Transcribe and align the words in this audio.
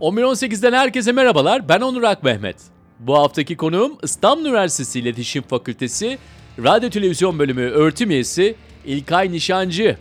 11.18'den 0.00 0.72
herkese 0.72 1.12
merhabalar. 1.12 1.68
Ben 1.68 1.80
Onur 1.80 2.02
Ak 2.02 2.22
Mehmet. 2.22 2.56
Bu 2.98 3.18
haftaki 3.18 3.56
konuğum 3.56 3.98
İstanbul 4.02 4.44
Üniversitesi 4.44 5.00
İletişim 5.00 5.42
Fakültesi 5.42 6.18
Radyo 6.64 6.90
Televizyon 6.90 7.38
Bölümü 7.38 7.62
öğretim 7.62 8.10
üyesi 8.10 8.54
İlkay 8.86 9.32
Nişancı. 9.32 9.96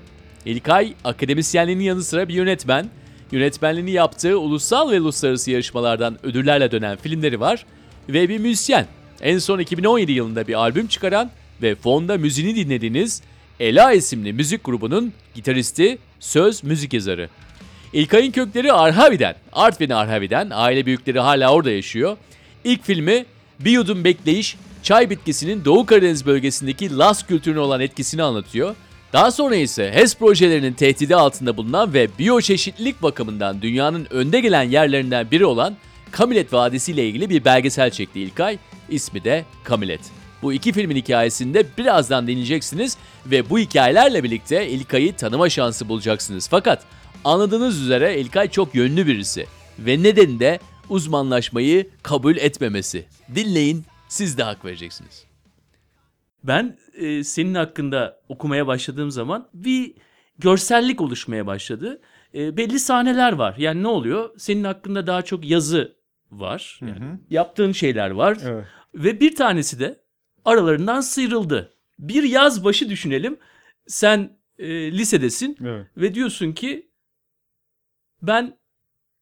İlkay 0.45 0.93
akademisyenliğinin 1.04 1.83
yanı 1.83 2.04
sıra 2.04 2.27
bir 2.27 2.33
yönetmen. 2.33 2.89
Yönetmenliğini 3.31 3.91
yaptığı 3.91 4.39
ulusal 4.39 4.91
ve 4.91 5.01
uluslararası 5.01 5.51
yarışmalardan 5.51 6.25
ödüllerle 6.25 6.71
dönen 6.71 6.97
filmleri 6.97 7.39
var 7.39 7.66
ve 8.09 8.29
bir 8.29 8.39
müzisyen. 8.39 8.86
En 9.21 9.38
son 9.38 9.59
2017 9.59 10.11
yılında 10.11 10.47
bir 10.47 10.54
albüm 10.54 10.88
çıkaran 10.88 11.31
ve 11.61 11.75
fonda 11.75 12.18
müziğini 12.18 12.55
dinlediğiniz 12.55 13.21
Ela 13.59 13.93
isimli 13.93 14.34
müzik 14.34 14.63
grubunun 14.63 15.13
gitaristi, 15.36 15.97
söz 16.19 16.63
müzik 16.63 16.93
yazarı. 16.93 17.29
İlkay'ın 17.93 18.32
kökleri 18.32 18.74
Arhavi'den. 18.74 19.36
Artvin 19.54 19.89
Arhavi'den. 19.89 20.50
Aile 20.54 20.86
büyükleri 20.86 21.20
hala 21.20 21.54
orada 21.54 21.71
yaşıyor. 21.71 22.18
İlk 22.64 22.84
filmi 22.84 23.25
Bir 23.60 23.71
Yudum 23.71 24.04
Bekleyiş, 24.04 24.57
çay 24.84 25.10
bitkisinin 25.10 25.65
Doğu 25.65 25.86
Karadeniz 25.86 26.25
bölgesindeki 26.25 26.98
Las 26.98 27.25
kültürüne 27.25 27.60
olan 27.60 27.82
etkisini 27.82 28.24
anlatıyor. 28.24 28.75
Daha 29.14 29.32
sonra 29.32 29.56
ise 29.56 29.92
HES 29.93 30.15
projelerinin 30.15 30.74
tehdidi 30.74 31.15
altında 31.15 31.57
bulunan 31.57 31.93
ve 31.93 32.08
biyoçeşitlilik 32.20 33.02
bakımından 33.02 33.62
dünyanın 33.62 34.08
önde 34.09 34.40
gelen 34.40 34.64
yerlerinden 34.64 35.31
biri 35.31 35.45
olan 35.45 35.76
Kamilet 36.12 36.53
Vadisi 36.53 36.92
ile 36.92 37.08
ilgili 37.08 37.30
bir 37.30 37.45
belgesel 37.45 37.92
çekti 37.92 38.20
İlkay. 38.20 38.58
İsmi 38.90 39.23
de 39.23 39.45
Kamilet. 39.64 40.02
Bu 40.42 40.53
iki 40.53 40.72
filmin 40.73 40.95
hikayesinde 40.95 41.66
birazdan 41.78 42.28
dinleyeceksiniz 42.28 42.98
ve 43.26 43.50
bu 43.50 43.59
hikayelerle 43.59 44.23
birlikte 44.23 44.67
İlkay'ı 44.67 45.16
tanıma 45.16 45.50
şansı 45.50 45.90
bulacaksınız. 45.90 46.48
Fakat 46.48 46.84
anladığınız 47.25 47.81
üzere 47.81 48.20
İlkay 48.20 48.50
çok 48.52 48.75
yönlü 48.75 49.08
birisi 49.08 49.45
ve 49.80 50.03
nedeni 50.03 50.39
de 50.39 50.59
uzmanlaşmayı 50.89 51.89
kabul 52.03 52.38
etmemesi. 52.38 53.06
Dinleyin, 53.36 53.86
siz 54.08 54.38
de 54.38 54.44
hak 54.44 54.66
vereceksiniz. 54.66 55.25
Ben 56.44 56.78
e, 56.94 57.23
senin 57.23 57.56
hakkında 57.56 58.22
okumaya 58.30 58.67
başladığım 58.67 59.12
zaman 59.12 59.47
bir 59.53 59.94
görsellik 60.38 61.02
oluşmaya 61.02 61.47
başladı. 61.47 62.02
E, 62.36 62.58
belli 62.58 62.80
sahneler 62.80 63.34
var. 63.34 63.56
Yani 63.58 63.84
ne 63.84 63.88
oluyor? 63.88 64.30
Senin 64.38 64.64
hakkında 64.64 65.08
daha 65.08 65.22
çok 65.22 65.45
yazı 65.45 65.95
var. 66.31 66.80
Yani 66.81 67.20
Yaptığın 67.30 67.72
şeyler 67.72 68.09
var. 68.09 68.38
Evet. 68.44 68.66
Ve 68.95 69.20
bir 69.20 69.36
tanesi 69.36 69.80
de 69.80 70.00
aralarından 70.45 71.02
sıyrıldı. 71.02 71.73
Bir 72.00 72.23
yaz 72.23 72.64
başı 72.64 72.90
düşünelim. 72.90 73.38
Sen 73.88 74.38
e, 74.58 74.92
lisedesin 74.92 75.58
Evet. 75.62 75.88
ve 75.97 76.14
diyorsun 76.16 76.52
ki 76.52 76.89
ben 78.22 78.58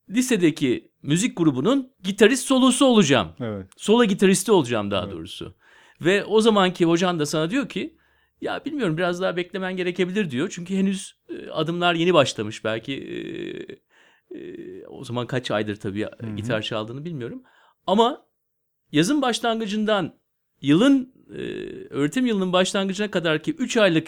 lisedeki 0.10 0.92
müzik 1.02 1.38
grubunun 1.38 1.94
gitarist 2.04 2.46
solosu 2.46 2.86
olacağım. 2.86 3.28
Evet. 3.40 3.68
Solo 3.78 4.06
gitaristi 4.06 4.52
olacağım 4.52 4.92
daha 4.92 5.04
Evet. 5.04 5.14
doğrusu. 5.14 5.56
Ve 6.02 6.26
o 6.26 6.42
zamanki 6.42 6.86
hocan 6.86 7.20
da 7.20 7.26
sana 7.26 7.50
diyor 7.50 7.70
ki 7.70 7.98
ya 8.42 8.66
bilmiyorum 8.66 8.98
biraz 8.98 9.22
daha 9.22 9.38
beklemen 9.38 9.78
gerekebilir 9.78 10.32
diyor. 10.32 10.50
Çünkü 10.52 10.76
henüz 10.76 11.16
e, 11.30 11.50
adımlar 11.50 11.96
yeni 11.96 12.14
başlamış. 12.14 12.64
Belki 12.64 12.94
e, 12.94 14.38
e, 14.40 14.86
o 14.88 15.04
zaman 15.04 15.28
kaç 15.28 15.52
aydır 15.52 15.76
tabii 15.76 16.06
hı. 16.06 16.36
gitar 16.36 16.62
çaldığını 16.62 17.06
bilmiyorum. 17.06 17.44
Ama 17.88 18.26
yazın 18.92 19.22
başlangıcından 19.22 20.14
yılın 20.62 21.14
e, 21.30 21.42
öğretim 21.90 22.26
yılının 22.26 22.54
başlangıcına 22.54 23.12
kadar 23.12 23.44
ki 23.44 23.52
3 23.54 23.78
aylık 23.78 24.08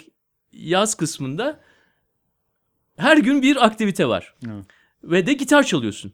yaz 0.51 0.95
kısmında 0.95 1.59
her 2.97 3.17
gün 3.17 3.41
bir 3.41 3.65
aktivite 3.65 4.07
var. 4.07 4.35
Evet. 4.47 4.65
Ve 5.03 5.25
de 5.25 5.33
gitar 5.33 5.63
çalıyorsun. 5.63 6.13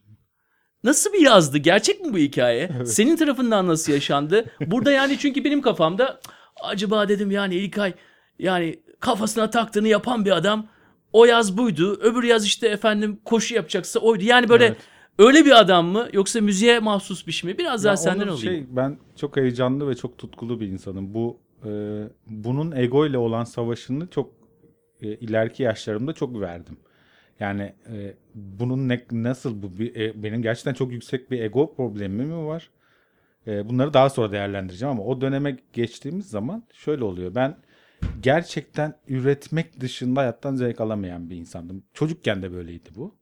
Nasıl 0.84 1.14
bir 1.14 1.22
yazdı? 1.22 1.58
Gerçek 1.58 2.02
mi 2.02 2.14
bu 2.14 2.18
hikaye? 2.18 2.70
Evet. 2.78 2.90
Senin 2.90 3.16
tarafından 3.16 3.68
nasıl 3.68 3.94
yaşandı? 3.94 4.46
Burada 4.68 4.92
yani 4.92 5.18
çünkü 5.20 5.44
benim 5.44 5.62
kafamda 5.62 6.20
acaba 6.64 7.10
dedim 7.10 7.32
yani 7.32 7.56
İlkay 7.56 7.94
yani 8.40 8.80
kafasına 9.00 9.50
taktığını 9.50 9.88
yapan 9.88 10.26
bir 10.26 10.32
adam 10.32 10.68
o 11.14 11.26
yaz 11.26 11.58
buydu. 11.58 12.00
Öbür 12.02 12.24
yaz 12.24 12.46
işte 12.46 12.68
efendim 12.68 13.20
koşu 13.26 13.56
yapacaksa 13.56 14.00
oydu. 14.00 14.24
Yani 14.24 14.50
böyle 14.50 14.66
Evet. 14.66 14.78
öyle 15.20 15.46
bir 15.46 15.60
adam 15.60 15.86
mı 15.88 16.08
yoksa 16.14 16.42
müziğe 16.42 16.80
mahsus 16.80 17.28
bir 17.28 17.32
şey 17.32 17.52
mi? 17.52 17.58
Biraz 17.58 17.84
daha 17.84 17.92
Ya 17.94 17.98
senden 17.98 18.28
Onur, 18.28 18.32
alayım. 18.40 18.54
Şey, 18.66 18.76
ben 18.76 18.98
çok 19.16 19.38
heyecanlı 19.38 19.90
ve 19.90 19.96
çok 19.96 20.18
tutkulu 20.18 20.60
bir 20.60 20.68
insanım. 20.68 21.14
Bu 21.14 21.38
e, 21.66 21.70
bunun 22.28 22.72
ego 22.72 23.06
ile 23.06 23.18
olan 23.18 23.44
savaşını 23.44 24.08
çok 24.08 24.32
e, 25.02 25.08
ileriki 25.08 25.64
yaşlarımda 25.64 26.14
çok 26.14 26.42
verdim. 26.42 26.78
Yani 27.40 27.74
e, 27.94 28.14
bunun 28.36 28.90
ne, 28.90 29.06
nasıl 29.12 29.62
bu 29.64 29.80
bir, 29.80 29.96
e, 29.96 30.24
benim 30.24 30.42
gerçekten 30.42 30.74
çok 30.74 30.92
yüksek 30.92 31.32
bir 31.32 31.42
ego 31.42 31.76
problemi 31.76 32.26
mi 32.26 32.46
var? 32.46 32.70
E, 33.48 33.70
bunları 33.70 33.94
daha 33.94 34.10
sonra 34.10 34.32
değerlendireceğim 34.32 34.92
ama 34.92 35.04
o 35.04 35.22
döneme 35.22 35.58
geçtiğimiz 35.74 36.30
zaman 36.30 36.64
şöyle 36.74 37.04
oluyor. 37.04 37.36
Ben 37.36 37.58
gerçekten 38.22 38.96
üretmek 39.08 39.80
dışında 39.80 40.22
hayattan 40.22 40.56
zevk 40.56 40.82
alamayan 40.82 41.30
bir 41.30 41.36
insandım. 41.38 41.84
Çocukken 41.94 42.42
de 42.44 42.54
böyleydi 42.54 42.90
bu. 42.96 43.16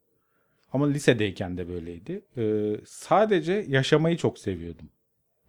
Ama 0.74 0.88
lisedeyken 0.88 1.58
de 1.58 1.70
böyleydi. 1.70 2.26
Ee, 2.38 2.76
sadece 2.86 3.66
yaşamayı 3.68 4.18
çok 4.18 4.40
seviyordum. 4.40 4.90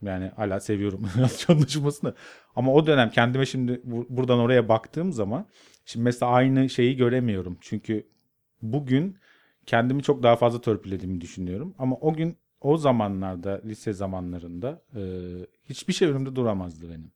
Yani 0.02 0.32
hala 0.36 0.60
seviyorum 0.60 1.10
yanlış 1.16 1.50
anlaşılmasın 1.50 2.06
da. 2.06 2.14
Ama 2.56 2.72
o 2.74 2.86
dönem 2.86 3.10
kendime 3.10 3.46
şimdi 3.46 3.80
bu- 3.84 4.06
buradan 4.10 4.38
oraya 4.38 4.68
baktığım 4.68 5.12
zaman 5.12 5.46
şimdi 5.84 6.04
mesela 6.04 6.32
aynı 6.32 6.70
şeyi 6.70 6.96
göremiyorum. 6.96 7.58
Çünkü 7.60 8.06
bugün 8.72 9.16
kendimi 9.66 10.02
çok 10.02 10.22
daha 10.22 10.36
fazla 10.36 10.60
törpülediğimi 10.60 11.20
düşünüyorum. 11.20 11.74
Ama 11.78 11.96
o 11.96 12.14
gün 12.14 12.36
o 12.60 12.76
zamanlarda 12.76 13.60
lise 13.64 13.92
zamanlarında 13.92 14.82
e, 14.96 15.02
hiçbir 15.68 15.92
şey 15.92 16.08
önümde 16.08 16.36
duramazdı 16.36 16.90
benim 16.90 17.12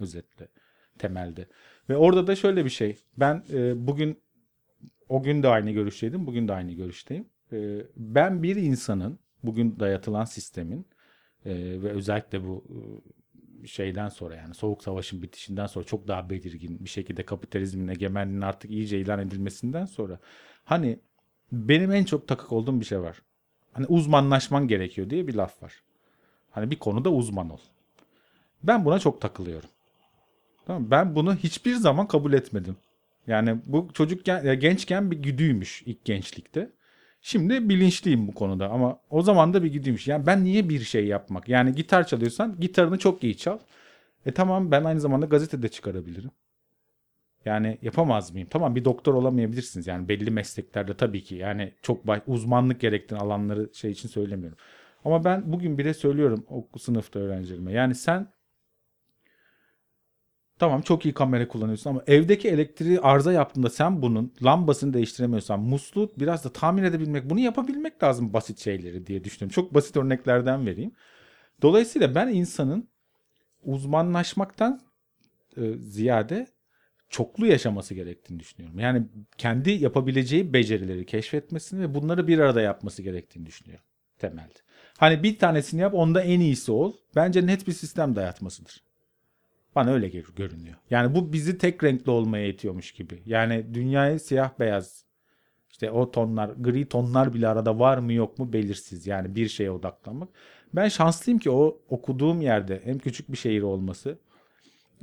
özetle 0.00 0.48
temelde. 0.98 1.46
Ve 1.88 1.96
orada 1.96 2.26
da 2.26 2.36
şöyle 2.36 2.64
bir 2.64 2.70
şey. 2.70 2.98
Ben 3.16 3.44
e, 3.52 3.86
bugün 3.86 4.18
o 5.08 5.22
gün 5.22 5.42
de 5.42 5.48
aynı 5.48 5.70
görüşteydim. 5.70 6.26
Bugün 6.26 6.48
de 6.48 6.52
aynı 6.52 6.72
görüşteyim. 6.72 7.26
E, 7.52 7.86
ben 7.96 8.42
bir 8.42 8.56
insanın 8.56 9.18
bugün 9.42 9.80
dayatılan 9.80 10.24
sistemin 10.24 10.86
e, 11.44 11.82
ve 11.82 11.90
özellikle 11.90 12.44
bu 12.44 12.64
e, 12.68 12.78
şeyden 13.66 14.08
sonra 14.08 14.36
yani 14.36 14.54
soğuk 14.54 14.82
savaşın 14.82 15.22
bitişinden 15.22 15.66
sonra 15.66 15.84
çok 15.84 16.08
daha 16.08 16.30
belirgin 16.30 16.84
bir 16.84 16.88
şekilde 16.88 17.22
kapitalizmin 17.22 17.88
egemenliğinin 17.88 18.42
artık 18.42 18.70
iyice 18.70 19.00
ilan 19.00 19.18
edilmesinden 19.18 19.84
sonra 19.84 20.18
hani 20.64 20.98
benim 21.52 21.92
en 21.92 22.04
çok 22.04 22.28
takık 22.28 22.52
olduğum 22.52 22.80
bir 22.80 22.84
şey 22.84 23.00
var. 23.00 23.22
Hani 23.72 23.86
uzmanlaşman 23.86 24.68
gerekiyor 24.68 25.10
diye 25.10 25.28
bir 25.28 25.34
laf 25.34 25.62
var. 25.62 25.82
Hani 26.50 26.70
bir 26.70 26.78
konuda 26.78 27.10
uzman 27.10 27.50
ol. 27.50 27.58
Ben 28.62 28.84
buna 28.84 28.98
çok 28.98 29.20
takılıyorum. 29.20 29.68
Tamam? 30.66 30.90
Ben 30.90 31.14
bunu 31.14 31.34
hiçbir 31.34 31.74
zaman 31.74 32.08
kabul 32.08 32.32
etmedim. 32.32 32.76
Yani 33.26 33.58
bu 33.66 33.88
çocukken 33.94 34.44
ya 34.44 34.54
gençken 34.54 35.10
bir 35.10 35.16
güdüymüş 35.16 35.82
ilk 35.86 36.04
gençlikte. 36.04 36.70
Şimdi 37.22 37.68
bilinçliyim 37.68 38.28
bu 38.28 38.34
konuda 38.34 38.70
ama 38.70 38.98
o 39.10 39.22
zaman 39.22 39.54
da 39.54 39.62
bir 39.62 39.72
güdüymüş. 39.72 40.08
Yani 40.08 40.26
ben 40.26 40.44
niye 40.44 40.68
bir 40.68 40.80
şey 40.80 41.06
yapmak? 41.06 41.48
Yani 41.48 41.74
gitar 41.74 42.06
çalıyorsan 42.06 42.60
gitarını 42.60 42.98
çok 42.98 43.24
iyi 43.24 43.36
çal. 43.36 43.58
E 44.26 44.32
tamam 44.32 44.70
ben 44.70 44.84
aynı 44.84 45.00
zamanda 45.00 45.26
gazetede 45.26 45.68
çıkarabilirim. 45.68 46.30
Yani 47.44 47.78
yapamaz 47.82 48.32
mıyım? 48.32 48.48
Tamam 48.50 48.74
bir 48.74 48.84
doktor 48.84 49.14
olamayabilirsiniz. 49.14 49.86
Yani 49.86 50.08
belli 50.08 50.30
mesleklerde 50.30 50.94
tabii 50.94 51.24
ki 51.24 51.34
yani 51.34 51.72
çok 51.82 52.00
uzmanlık 52.26 52.80
gerektiren 52.80 53.20
alanları 53.20 53.70
şey 53.74 53.90
için 53.90 54.08
söylemiyorum. 54.08 54.58
Ama 55.04 55.24
ben 55.24 55.52
bugün 55.52 55.78
bile 55.78 55.94
söylüyorum 55.94 56.46
o 56.50 56.68
sınıfta 56.78 57.18
öğrencilerime. 57.20 57.72
Yani 57.72 57.94
sen 57.94 58.28
Tamam 60.62 60.82
çok 60.82 61.04
iyi 61.04 61.14
kamera 61.14 61.48
kullanıyorsun 61.48 61.90
ama 61.90 62.02
evdeki 62.06 62.48
elektriği 62.48 63.00
arıza 63.00 63.32
yaptığında 63.32 63.70
sen 63.70 64.02
bunun 64.02 64.34
lambasını 64.42 64.94
değiştiremiyorsan 64.94 65.60
musluğu 65.60 66.12
biraz 66.16 66.44
da 66.44 66.52
tamir 66.52 66.82
edebilmek 66.82 67.30
bunu 67.30 67.40
yapabilmek 67.40 68.02
lazım 68.02 68.32
basit 68.32 68.58
şeyleri 68.58 69.06
diye 69.06 69.24
düşünüyorum. 69.24 69.54
Çok 69.54 69.74
basit 69.74 69.96
örneklerden 69.96 70.66
vereyim. 70.66 70.92
Dolayısıyla 71.62 72.14
ben 72.14 72.28
insanın 72.28 72.88
uzmanlaşmaktan 73.62 74.80
e, 75.56 75.74
ziyade 75.78 76.46
çoklu 77.08 77.46
yaşaması 77.46 77.94
gerektiğini 77.94 78.40
düşünüyorum. 78.40 78.78
Yani 78.78 79.06
kendi 79.38 79.70
yapabileceği 79.70 80.52
becerileri 80.52 81.06
keşfetmesini 81.06 81.80
ve 81.80 81.94
bunları 81.94 82.28
bir 82.28 82.38
arada 82.38 82.60
yapması 82.60 83.02
gerektiğini 83.02 83.46
düşünüyorum 83.46 83.84
temelde. 84.18 84.58
Hani 84.98 85.22
bir 85.22 85.38
tanesini 85.38 85.80
yap 85.80 85.94
onda 85.94 86.22
en 86.22 86.40
iyisi 86.40 86.72
ol. 86.72 86.92
Bence 87.16 87.46
net 87.46 87.66
bir 87.66 87.72
sistem 87.72 88.16
dayatmasıdır. 88.16 88.91
Bana 89.74 89.92
öyle 89.92 90.08
gör- 90.08 90.34
görünüyor. 90.36 90.76
Yani 90.90 91.14
bu 91.14 91.32
bizi 91.32 91.58
tek 91.58 91.84
renkli 91.84 92.10
olmaya 92.10 92.48
itiyormuş 92.48 92.92
gibi. 92.92 93.22
Yani 93.26 93.66
dünyayı 93.74 94.20
siyah 94.20 94.50
beyaz 94.58 95.04
işte 95.70 95.90
o 95.90 96.10
tonlar, 96.10 96.50
gri 96.60 96.84
tonlar 96.88 97.34
bile 97.34 97.48
arada 97.48 97.78
var 97.78 97.98
mı 97.98 98.12
yok 98.12 98.38
mu 98.38 98.52
belirsiz. 98.52 99.06
Yani 99.06 99.34
bir 99.34 99.48
şeye 99.48 99.70
odaklanmak. 99.70 100.28
Ben 100.74 100.88
şanslıyım 100.88 101.38
ki 101.38 101.50
o 101.50 101.78
okuduğum 101.88 102.40
yerde 102.40 102.80
hem 102.84 102.98
küçük 102.98 103.32
bir 103.32 103.36
şehir 103.36 103.62
olması 103.62 104.18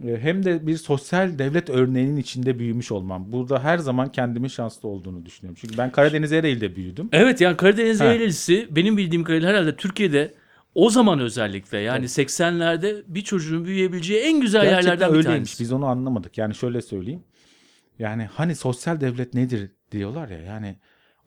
e, 0.07 0.17
hem 0.17 0.45
de 0.45 0.67
bir 0.67 0.77
sosyal 0.77 1.39
devlet 1.39 1.69
örneğinin 1.69 2.17
içinde 2.17 2.59
büyümüş 2.59 2.91
olmam. 2.91 3.31
Burada 3.31 3.63
her 3.63 3.77
zaman 3.77 4.11
kendimin 4.11 4.47
şanslı 4.47 4.89
olduğunu 4.89 5.25
düşünüyorum. 5.25 5.57
Çünkü 5.61 5.77
ben 5.77 5.91
Karadeniz 5.91 6.31
Ereğli'de 6.31 6.75
büyüdüm. 6.75 7.09
Evet 7.11 7.41
yani 7.41 7.57
Karadeniz 7.57 7.99
Ha. 8.01 8.05
Eğrelisi 8.05 8.67
benim 8.71 8.97
bildiğim 8.97 9.23
kadarıyla 9.23 9.49
herhalde 9.49 9.75
Türkiye'de 9.75 10.33
o 10.75 10.89
zaman 10.89 11.19
özellikle 11.19 11.77
yani 11.79 12.05
80'lerde 12.05 13.03
bir 13.07 13.21
çocuğun 13.21 13.65
büyüyebileceği 13.65 14.19
en 14.21 14.41
güzel 14.41 14.61
Gerçekten 14.63 14.91
yerlerden 14.91 15.11
bir 15.13 15.17
öyleymiş. 15.17 15.49
tanesi. 15.49 15.63
Biz 15.63 15.71
onu 15.71 15.85
anlamadık. 15.85 16.37
Yani 16.37 16.55
şöyle 16.55 16.81
söyleyeyim. 16.81 17.23
Yani 17.99 18.23
hani 18.25 18.55
sosyal 18.55 19.01
devlet 19.01 19.33
nedir 19.33 19.71
diyorlar 19.91 20.29
ya. 20.29 20.39
Yani 20.41 20.75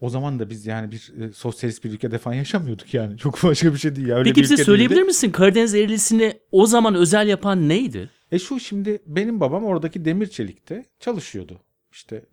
o 0.01 0.09
zaman 0.11 0.39
da 0.39 0.51
biz 0.51 0.67
yani 0.67 0.93
bir 0.93 1.13
e, 1.21 1.33
sosyalist 1.33 1.85
bir 1.85 1.91
ülkede 1.91 2.19
falan 2.19 2.35
yaşamıyorduk 2.37 2.95
yani. 2.95 3.19
Çok 3.19 3.43
başka 3.43 3.73
bir 3.75 3.79
şey 3.79 3.97
değil. 3.97 4.07
Ya. 4.09 4.17
Öyle 4.17 4.25
Peki 4.25 4.37
bir 4.37 4.43
bize 4.43 4.55
ülke 4.55 4.65
söyleyebilir 4.65 4.97
değildi. 4.97 5.07
misin 5.07 5.31
Karadeniz 5.31 5.75
Eğrelisi'ni 5.75 6.33
o 6.53 6.67
zaman 6.67 6.95
özel 6.95 7.29
yapan 7.29 7.69
neydi? 7.69 8.11
E 8.33 8.39
şu 8.39 8.61
şimdi 8.61 9.03
benim 9.07 9.41
babam 9.41 9.65
oradaki 9.65 10.05
demir 10.05 10.27
çelikte 10.27 10.85
çalışıyordu. 11.01 11.61
İşte 11.93 12.25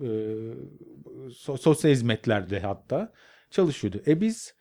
e, 0.00 0.06
so- 1.28 1.58
sosyal 1.58 1.90
hizmetlerde 1.92 2.60
hatta 2.60 3.12
çalışıyordu. 3.50 4.02
E 4.06 4.20
biz 4.20 4.54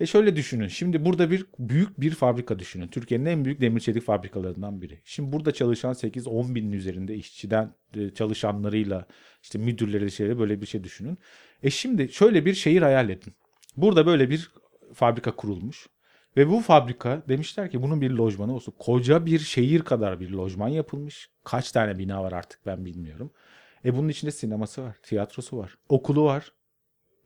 e 0.00 0.06
şöyle 0.06 0.36
düşünün. 0.36 0.68
Şimdi 0.68 1.04
burada 1.04 1.30
bir 1.30 1.46
büyük 1.58 2.00
bir 2.00 2.10
fabrika 2.10 2.58
düşünün. 2.58 2.88
Türkiye'nin 2.88 3.26
en 3.26 3.44
büyük 3.44 3.60
demir 3.60 3.80
çelik 3.80 4.02
fabrikalarından 4.02 4.82
biri. 4.82 5.00
Şimdi 5.04 5.32
burada 5.32 5.52
çalışan 5.52 5.92
8-10 5.92 6.54
binin 6.54 6.72
üzerinde 6.72 7.14
işçiden 7.14 7.74
e, 7.94 8.10
çalışanlarıyla 8.10 9.06
işte 9.42 9.58
müdürleri 9.58 10.10
şeyleri 10.10 10.38
böyle 10.38 10.60
bir 10.60 10.66
şey 10.66 10.84
düşünün. 10.84 11.18
E 11.62 11.70
şimdi 11.70 12.12
şöyle 12.12 12.44
bir 12.44 12.54
şehir 12.54 12.82
hayal 12.82 13.08
edin. 13.10 13.32
Burada 13.76 14.06
böyle 14.06 14.30
bir 14.30 14.50
fabrika 14.94 15.36
kurulmuş. 15.36 15.86
Ve 16.36 16.48
bu 16.48 16.60
fabrika 16.60 17.22
demişler 17.28 17.70
ki 17.70 17.82
bunun 17.82 18.00
bir 18.00 18.10
lojmanı 18.10 18.54
olsun. 18.54 18.74
Koca 18.78 19.26
bir 19.26 19.38
şehir 19.38 19.80
kadar 19.80 20.20
bir 20.20 20.30
lojman 20.30 20.68
yapılmış. 20.68 21.30
Kaç 21.44 21.72
tane 21.72 21.98
bina 21.98 22.22
var 22.22 22.32
artık 22.32 22.66
ben 22.66 22.84
bilmiyorum. 22.84 23.30
E 23.84 23.96
bunun 23.96 24.08
içinde 24.08 24.30
sineması 24.30 24.82
var, 24.82 24.96
tiyatrosu 25.02 25.58
var, 25.58 25.78
okulu 25.88 26.24
var. 26.24 26.52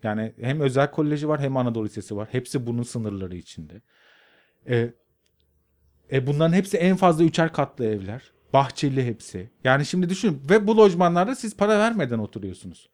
Yani 0.05 0.33
hem 0.41 0.61
özel 0.61 0.91
koleji 0.91 1.29
var 1.29 1.41
hem 1.41 1.57
Anadolu 1.57 1.85
Lisesi 1.85 2.17
var. 2.17 2.29
Hepsi 2.33 2.67
bunun 2.67 2.83
sınırları 2.83 3.37
içinde. 3.37 3.81
E, 4.69 4.91
e 6.13 6.27
bunların 6.27 6.53
hepsi 6.53 6.77
en 6.77 6.97
fazla 6.97 7.25
üçer 7.25 7.53
katlı 7.53 7.85
evler. 7.85 8.23
Bahçeli 8.53 9.07
hepsi. 9.07 9.51
Yani 9.65 9.87
şimdi 9.87 10.09
düşünün 10.09 10.43
ve 10.51 10.67
bu 10.67 10.77
lojmanlarda 10.77 11.35
siz 11.35 11.57
para 11.57 11.79
vermeden 11.79 12.19
oturuyorsunuz. 12.19 12.91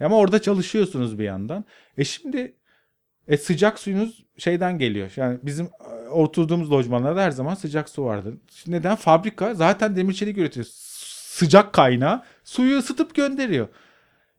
Ama 0.00 0.16
orada 0.16 0.42
çalışıyorsunuz 0.42 1.18
bir 1.18 1.24
yandan. 1.24 1.64
E 1.98 2.04
şimdi 2.04 2.54
e 3.28 3.36
sıcak 3.36 3.78
suyunuz 3.78 4.24
şeyden 4.38 4.78
geliyor. 4.78 5.12
Yani 5.16 5.38
bizim 5.42 5.66
e, 5.66 6.08
oturduğumuz 6.08 6.72
lojmanlarda 6.72 7.22
her 7.22 7.30
zaman 7.30 7.54
sıcak 7.54 7.88
su 7.88 8.04
vardır. 8.04 8.34
Şimdi 8.50 8.76
neden? 8.76 8.96
Fabrika 8.96 9.54
zaten 9.54 9.96
demir 9.96 10.14
çelik 10.14 10.38
üretiyor. 10.38 10.66
Sıcak 10.70 11.72
kaynağı 11.72 12.22
suyu 12.44 12.78
ısıtıp 12.78 13.14
gönderiyor. 13.14 13.68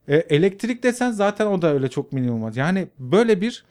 E, 0.08 0.16
elektrik 0.16 0.82
desen 0.82 1.10
zaten 1.10 1.46
o 1.46 1.62
da 1.62 1.72
öyle 1.74 1.88
çok 1.88 2.12
minimum. 2.12 2.52
Yani 2.54 2.88
böyle 2.98 3.40
bir 3.40 3.64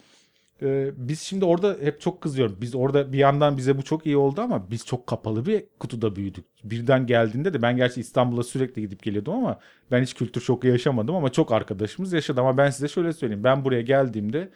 e, 0.61 0.91
biz 0.97 1.21
şimdi 1.21 1.45
orada 1.45 1.77
hep 1.81 2.01
çok 2.01 2.21
kızıyoruz. 2.21 2.61
Biz 2.61 2.75
orada 2.75 3.13
bir 3.13 3.17
yandan 3.17 3.57
bize 3.57 3.77
bu 3.77 3.83
çok 3.83 4.05
iyi 4.05 4.17
oldu 4.17 4.41
ama 4.41 4.71
biz 4.71 4.85
çok 4.85 5.07
kapalı 5.07 5.45
bir 5.45 5.63
kutuda 5.79 6.15
büyüdük. 6.15 6.45
Birden 6.63 7.07
geldiğinde 7.07 7.53
de 7.53 7.61
ben 7.61 7.77
gerçi 7.77 8.01
İstanbul'a 8.01 8.43
sürekli 8.43 8.81
gidip 8.81 9.03
geliyordum 9.03 9.33
ama 9.33 9.59
ben 9.91 10.01
hiç 10.01 10.13
kültür 10.13 10.41
şoku 10.41 10.67
yaşamadım 10.67 11.15
ama 11.15 11.31
çok 11.31 11.51
arkadaşımız 11.51 12.13
yaşadı. 12.13 12.41
Ama 12.41 12.57
ben 12.57 12.69
size 12.69 12.87
şöyle 12.87 13.13
söyleyeyim. 13.13 13.43
Ben 13.43 13.65
buraya 13.65 13.81
geldiğimde 13.81 14.49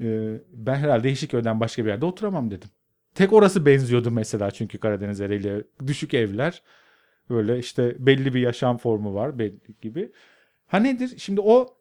e, 0.00 0.40
ben 0.52 0.74
herhalde 0.74 1.08
Yeşilköy'den 1.08 1.60
başka 1.60 1.84
bir 1.84 1.90
yerde 1.90 2.06
oturamam 2.06 2.50
dedim. 2.50 2.68
Tek 3.14 3.32
orası 3.32 3.66
benziyordu 3.66 4.10
mesela 4.10 4.50
çünkü 4.50 4.78
Karadeniz 4.78 5.20
Ereğli 5.20 5.64
düşük 5.86 6.14
evler. 6.14 6.62
Böyle 7.30 7.58
işte 7.58 7.96
belli 7.98 8.34
bir 8.34 8.40
yaşam 8.40 8.78
formu 8.78 9.14
var 9.14 9.38
belli 9.38 9.60
gibi. 9.82 10.12
Ha 10.66 10.78
nedir? 10.78 11.14
Şimdi 11.18 11.40
o 11.40 11.76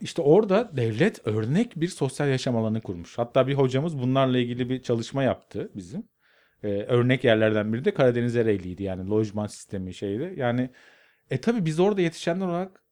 işte 0.00 0.22
orada 0.22 0.76
devlet 0.76 1.26
örnek 1.26 1.80
bir 1.80 1.88
sosyal 1.88 2.28
yaşam 2.28 2.56
alanı 2.56 2.80
kurmuş. 2.80 3.18
Hatta 3.18 3.46
bir 3.46 3.54
hocamız 3.54 3.98
bunlarla 3.98 4.38
ilgili 4.38 4.70
bir 4.70 4.82
çalışma 4.82 5.22
yaptı 5.22 5.70
bizim. 5.76 6.08
Ee, 6.62 6.68
örnek 6.68 7.24
yerlerden 7.24 7.72
biri 7.72 7.84
de 7.84 7.94
Karadeniz 7.94 8.36
Ereğli'ydi 8.36 8.82
yani 8.82 9.10
lojman 9.10 9.46
sistemi 9.46 9.94
şeydi. 9.94 10.34
Yani 10.36 10.70
e 11.30 11.40
tabi 11.40 11.64
biz 11.64 11.80
orada 11.80 12.00
yetişenler 12.00 12.46
olarak 12.46 12.82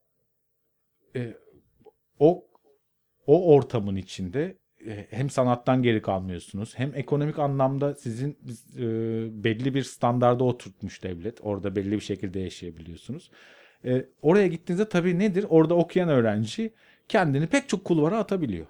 e, 1.17 1.35
o 2.19 2.47
o 3.27 3.55
ortamın 3.55 3.97
içinde 3.97 4.59
hem 5.11 5.31
sanattan 5.31 5.83
geri 5.83 6.03
kalmıyorsunuz 6.03 6.79
hem 6.79 6.93
ekonomik 6.94 7.38
anlamda 7.38 7.94
sizin 7.94 8.38
e, 8.77 8.85
belli 9.44 9.75
bir 9.75 9.83
standarda 9.83 10.44
oturtmuş 10.44 11.03
devlet. 11.03 11.38
Orada 11.43 11.77
belli 11.77 11.93
bir 11.93 12.00
şekilde 12.00 12.41
yaşayabiliyorsunuz. 12.41 13.31
E, 13.85 14.05
oraya 14.23 14.47
gittiğinizde 14.47 14.88
tabii 14.88 15.19
nedir? 15.19 15.47
Orada 15.49 15.75
okuyan 15.75 16.09
öğrenci 16.09 16.73
kendini 17.09 17.47
pek 17.47 17.69
çok 17.69 17.85
kulvara 17.85 18.19
atabiliyor. 18.19 18.67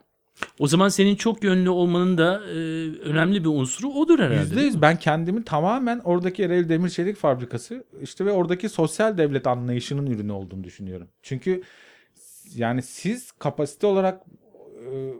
O 0.58 0.66
zaman 0.66 0.88
senin 0.88 1.16
çok 1.16 1.44
yönlü 1.44 1.70
olmanın 1.70 2.18
da 2.18 2.40
e, 2.46 2.54
önemli 3.00 3.44
bir 3.44 3.48
unsuru 3.48 3.88
odur 3.88 4.18
herhalde. 4.18 4.40
Yüzde 4.40 4.54
değil 4.56 4.66
yüz 4.66 4.74
mi? 4.74 4.82
ben 4.82 4.98
kendimi 4.98 5.44
tamamen 5.44 5.98
oradaki 6.04 6.42
Ereğli 6.42 6.68
Demir 6.68 6.88
Çelik 6.88 7.16
Fabrikası 7.16 7.84
işte 8.02 8.26
ve 8.26 8.32
oradaki 8.32 8.68
sosyal 8.68 9.18
devlet 9.18 9.46
anlayışının 9.46 10.06
ürünü 10.06 10.32
olduğunu 10.32 10.64
düşünüyorum. 10.64 11.08
Çünkü 11.22 11.62
yani 12.54 12.82
siz 12.82 13.32
kapasite 13.32 13.86
olarak 13.86 14.22
e, 14.92 15.12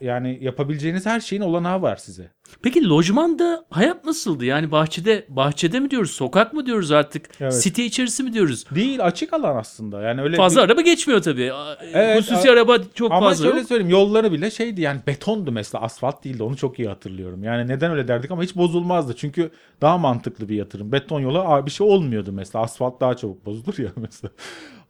yani 0.00 0.38
yapabileceğiniz 0.40 1.06
her 1.06 1.20
şeyin 1.20 1.42
olanağı 1.42 1.82
var 1.82 1.96
size. 1.96 2.30
Peki 2.62 2.88
lojmanda 2.88 3.64
hayat 3.70 4.04
nasıldı? 4.04 4.44
Yani 4.44 4.70
bahçede 4.70 5.26
bahçede 5.28 5.80
mi 5.80 5.90
diyoruz, 5.90 6.10
sokak 6.10 6.52
mı 6.52 6.66
diyoruz 6.66 6.90
artık? 6.92 7.28
Evet. 7.40 7.54
Site 7.54 7.84
içerisi 7.84 8.22
mi 8.22 8.32
diyoruz? 8.32 8.64
Değil 8.74 9.04
açık 9.04 9.32
alan 9.32 9.56
aslında. 9.56 10.02
Yani 10.02 10.22
öyle 10.22 10.36
Fazla 10.36 10.60
bir- 10.60 10.66
araba 10.66 10.80
geçmiyor 10.80 11.22
tabii. 11.22 11.52
Evet, 11.92 12.18
Hususi 12.18 12.50
a- 12.50 12.52
araba 12.52 12.78
çok 12.94 13.12
Ama 13.12 13.28
fazla 13.28 13.44
şöyle 13.44 13.58
yok. 13.58 13.68
söyleyeyim 13.68 13.90
yolları 13.90 14.32
bile 14.32 14.50
şeydi 14.50 14.80
yani 14.80 15.00
betondu 15.06 15.52
mesela 15.52 15.84
asfalt 15.84 16.24
değildi 16.24 16.42
onu 16.42 16.56
çok 16.56 16.78
iyi 16.78 16.88
hatırlıyorum. 16.88 17.44
Yani 17.44 17.68
neden 17.68 17.90
öyle 17.90 18.08
derdik 18.08 18.30
ama 18.30 18.42
hiç 18.42 18.56
bozulmazdı. 18.56 19.16
Çünkü 19.16 19.50
daha 19.80 19.98
mantıklı 19.98 20.48
bir 20.48 20.56
yatırım. 20.56 20.92
Beton 20.92 21.20
yola 21.20 21.66
bir 21.66 21.70
şey 21.70 21.86
olmuyordu 21.86 22.32
mesela. 22.32 22.64
Asfalt 22.64 23.00
daha 23.00 23.16
çabuk 23.16 23.46
bozulur 23.46 23.78
ya 23.78 23.90
mesela. 23.96 24.30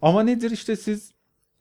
Ama 0.03 0.23
nedir 0.23 0.51
işte 0.51 0.77
siz 0.77 1.13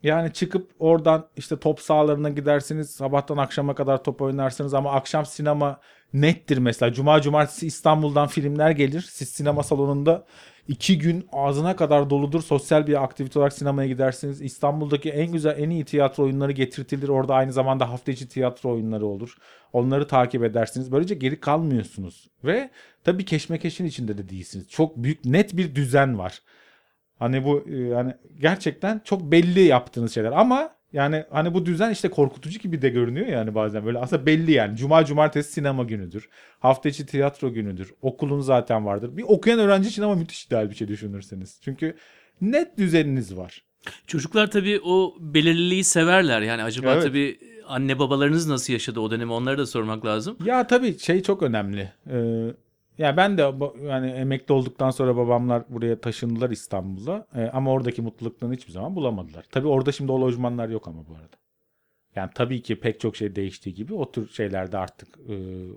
yani 0.03 0.33
çıkıp 0.33 0.71
oradan 0.79 1.27
işte 1.37 1.59
top 1.59 1.79
sahalarına 1.79 2.29
gidersiniz. 2.29 2.89
Sabahtan 2.89 3.37
akşama 3.37 3.75
kadar 3.75 4.03
top 4.03 4.21
oynarsınız 4.21 4.73
ama 4.73 4.91
akşam 4.91 5.25
sinema 5.25 5.79
nettir 6.13 6.57
mesela. 6.57 6.93
Cuma 6.93 7.21
cumartesi 7.21 7.67
İstanbul'dan 7.67 8.27
filmler 8.27 8.71
gelir. 8.71 9.01
Siz 9.01 9.29
sinema 9.29 9.63
salonunda 9.63 10.25
iki 10.67 10.99
gün 10.99 11.27
ağzına 11.31 11.75
kadar 11.75 12.09
doludur. 12.09 12.41
Sosyal 12.41 12.87
bir 12.87 13.03
aktivite 13.03 13.39
olarak 13.39 13.53
sinemaya 13.53 13.87
gidersiniz. 13.87 14.41
İstanbul'daki 14.41 15.09
en 15.09 15.31
güzel, 15.31 15.59
en 15.59 15.69
iyi 15.69 15.85
tiyatro 15.85 16.23
oyunları 16.23 16.51
getirtilir. 16.51 17.09
Orada 17.09 17.35
aynı 17.35 17.53
zamanda 17.53 17.89
hafta 17.89 18.11
içi 18.11 18.27
tiyatro 18.29 18.69
oyunları 18.69 19.05
olur. 19.05 19.37
Onları 19.73 20.07
takip 20.07 20.43
edersiniz. 20.43 20.91
Böylece 20.91 21.15
geri 21.15 21.39
kalmıyorsunuz. 21.39 22.29
Ve 22.43 22.69
tabii 23.03 23.25
keşmekeşin 23.25 23.85
içinde 23.85 24.17
de 24.17 24.29
değilsiniz. 24.29 24.69
Çok 24.69 24.97
büyük, 24.97 25.25
net 25.25 25.57
bir 25.57 25.75
düzen 25.75 26.17
var. 26.17 26.41
Hani 27.19 27.45
bu 27.45 27.65
e, 27.69 27.77
yani 27.77 28.13
gerçekten 28.39 29.01
çok 29.03 29.31
belli 29.31 29.61
yaptığınız 29.61 30.13
şeyler 30.13 30.31
ama 30.31 30.69
yani 30.93 31.23
hani 31.31 31.53
bu 31.53 31.65
düzen 31.65 31.91
işte 31.91 32.09
korkutucu 32.09 32.59
gibi 32.59 32.81
de 32.81 32.89
görünüyor 32.89 33.27
yani 33.27 33.55
bazen 33.55 33.85
böyle 33.85 33.99
aslında 33.99 34.25
belli 34.25 34.51
yani 34.51 34.77
cuma 34.77 35.05
cumartesi 35.05 35.51
sinema 35.51 35.83
günüdür. 35.83 36.29
Hafta 36.59 36.89
içi 36.89 37.05
tiyatro 37.05 37.53
günüdür. 37.53 37.93
Okulun 38.01 38.39
zaten 38.39 38.85
vardır. 38.85 39.17
Bir 39.17 39.23
okuyan 39.23 39.59
öğrenci 39.59 39.89
için 39.89 40.01
ama 40.01 40.15
müthiş 40.15 40.45
ideal 40.45 40.69
bir 40.69 40.75
şey 40.75 40.87
düşünürseniz. 40.87 41.59
Çünkü 41.63 41.95
net 42.41 42.77
düzeniniz 42.77 43.37
var. 43.37 43.63
Çocuklar 44.07 44.51
tabii 44.51 44.79
o 44.83 45.15
belirliliği 45.19 45.83
severler. 45.83 46.41
Yani 46.41 46.63
acaba 46.63 46.93
Evet. 46.93 47.03
tabii 47.03 47.39
anne 47.67 47.99
babalarınız 47.99 48.47
nasıl 48.47 48.73
yaşadı 48.73 48.99
o 48.99 49.11
dönemi 49.11 49.31
onları 49.31 49.57
da 49.57 49.65
sormak 49.65 50.05
lazım. 50.05 50.37
Ya 50.45 50.67
tabii 50.67 50.99
şey 50.99 51.23
çok 51.23 51.43
önemli. 51.43 51.91
Ee, 52.11 52.47
ya 52.97 53.17
ben 53.17 53.37
de 53.37 53.41
yani 53.87 54.11
emekli 54.11 54.53
olduktan 54.53 54.89
sonra 54.89 55.15
babamlar 55.17 55.63
buraya 55.69 56.01
taşındılar 56.01 56.49
İstanbul'a. 56.49 57.27
Ee, 57.35 57.49
ama 57.53 57.71
oradaki 57.71 58.01
mutluluklarını 58.01 58.55
hiçbir 58.55 58.71
zaman 58.71 58.95
bulamadılar. 58.95 59.45
Tabii 59.51 59.67
orada 59.67 59.91
şimdi 59.91 60.11
o 60.11 60.21
lojmanlar 60.21 60.69
yok 60.69 60.87
ama 60.87 61.07
bu 61.07 61.15
arada. 61.15 61.37
Yani 62.15 62.31
tabii 62.35 62.61
ki 62.61 62.79
pek 62.79 62.99
çok 62.99 63.15
şey 63.15 63.35
değiştiği 63.35 63.75
gibi 63.75 63.93
o 63.93 64.11
tür 64.11 64.29
şeylerde 64.29 64.77
artık 64.77 65.17
e, 65.29 65.35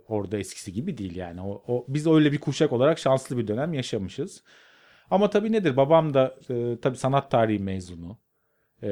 orada 0.09 0.39
eskisi 0.39 0.73
gibi 0.73 0.99
değil 0.99 1.17
yani. 1.17 1.41
O, 1.43 1.63
o 1.69 1.85
biz 1.89 2.07
öyle 2.07 2.33
bir 2.33 2.39
kuşak 2.39 2.73
olarak 2.73 2.99
şanslı 2.99 3.39
bir 3.39 3.47
dönem 3.49 3.75
yaşamışız. 3.75 4.43
Ama 5.11 5.31
tabii 5.31 5.53
nedir? 5.53 5.77
Babam 5.77 6.15
da 6.15 6.35
e, 6.51 6.81
tabii 6.83 6.97
sanat 6.97 7.31
tarihi 7.31 7.59
mezunu. 7.59 8.19
E, 8.83 8.89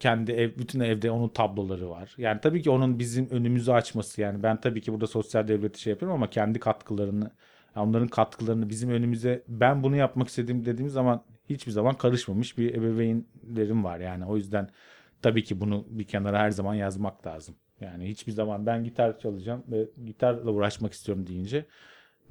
kendi 0.00 0.32
ev, 0.32 0.58
bütün 0.58 0.80
evde 0.80 1.10
onun 1.10 1.28
tabloları 1.28 1.90
var. 1.90 2.14
Yani 2.18 2.40
tabii 2.40 2.62
ki 2.62 2.70
onun 2.70 2.98
bizim 2.98 3.30
önümüzü 3.30 3.72
açması 3.72 4.20
yani 4.20 4.42
ben 4.42 4.60
tabii 4.60 4.80
ki 4.80 4.92
burada 4.92 5.06
sosyal 5.06 5.48
devleti 5.48 5.80
şey 5.80 5.90
yapıyorum 5.90 6.16
ama 6.16 6.30
kendi 6.30 6.58
katkılarını 6.60 7.30
onların 7.76 8.08
katkılarını 8.08 8.68
bizim 8.68 8.90
önümüze 8.90 9.42
ben 9.48 9.82
bunu 9.82 9.96
yapmak 9.96 10.28
istediğim 10.28 10.64
dediğim 10.64 10.90
zaman 10.90 11.24
hiçbir 11.48 11.72
zaman 11.72 11.94
karışmamış 11.94 12.58
bir 12.58 12.74
ebeveynlerim 12.74 13.84
var 13.84 14.00
yani 14.00 14.26
o 14.26 14.36
yüzden 14.36 14.68
tabii 15.22 15.44
ki 15.44 15.60
bunu 15.60 15.86
bir 15.90 16.04
kenara 16.04 16.38
her 16.38 16.50
zaman 16.50 16.74
yazmak 16.74 17.26
lazım. 17.26 17.54
Yani 17.80 18.08
hiçbir 18.08 18.32
zaman 18.32 18.66
ben 18.66 18.84
gitar 18.84 19.18
çalacağım 19.18 19.64
ve 19.68 19.88
gitarla 20.06 20.50
uğraşmak 20.50 20.92
istiyorum 20.92 21.26
deyince 21.26 21.66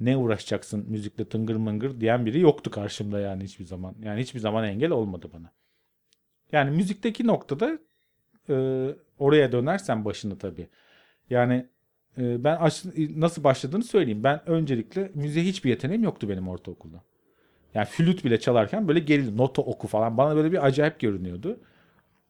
ne 0.00 0.16
uğraşacaksın 0.16 0.90
müzikle 0.90 1.24
tıngır 1.24 1.56
mıngır 1.56 2.00
diyen 2.00 2.26
biri 2.26 2.40
yoktu 2.40 2.70
karşımda 2.70 3.20
yani 3.20 3.44
hiçbir 3.44 3.64
zaman. 3.64 3.94
Yani 4.02 4.20
hiçbir 4.20 4.40
zaman 4.40 4.64
engel 4.64 4.90
olmadı 4.90 5.30
bana. 5.34 5.52
Yani 6.52 6.70
müzikteki 6.70 7.26
noktada 7.26 7.78
e, 8.50 8.54
oraya 9.18 9.52
dönersen 9.52 10.04
başını 10.04 10.38
tabii. 10.38 10.68
Yani 11.30 11.66
e, 12.18 12.44
ben 12.44 12.56
aş- 12.56 12.84
nasıl 13.16 13.44
başladığını 13.44 13.84
söyleyeyim. 13.84 14.24
Ben 14.24 14.50
öncelikle 14.50 15.10
müziğe 15.14 15.44
hiçbir 15.46 15.70
yeteneğim 15.70 16.02
yoktu 16.04 16.28
benim 16.28 16.48
ortaokulda. 16.48 17.02
Yani 17.74 17.86
flüt 17.86 18.24
bile 18.24 18.40
çalarken 18.40 18.88
böyle 18.88 19.00
gerildim. 19.00 19.36
Nota 19.36 19.62
oku 19.62 19.88
falan. 19.88 20.16
Bana 20.16 20.36
böyle 20.36 20.52
bir 20.52 20.66
acayip 20.66 21.00
görünüyordu. 21.00 21.60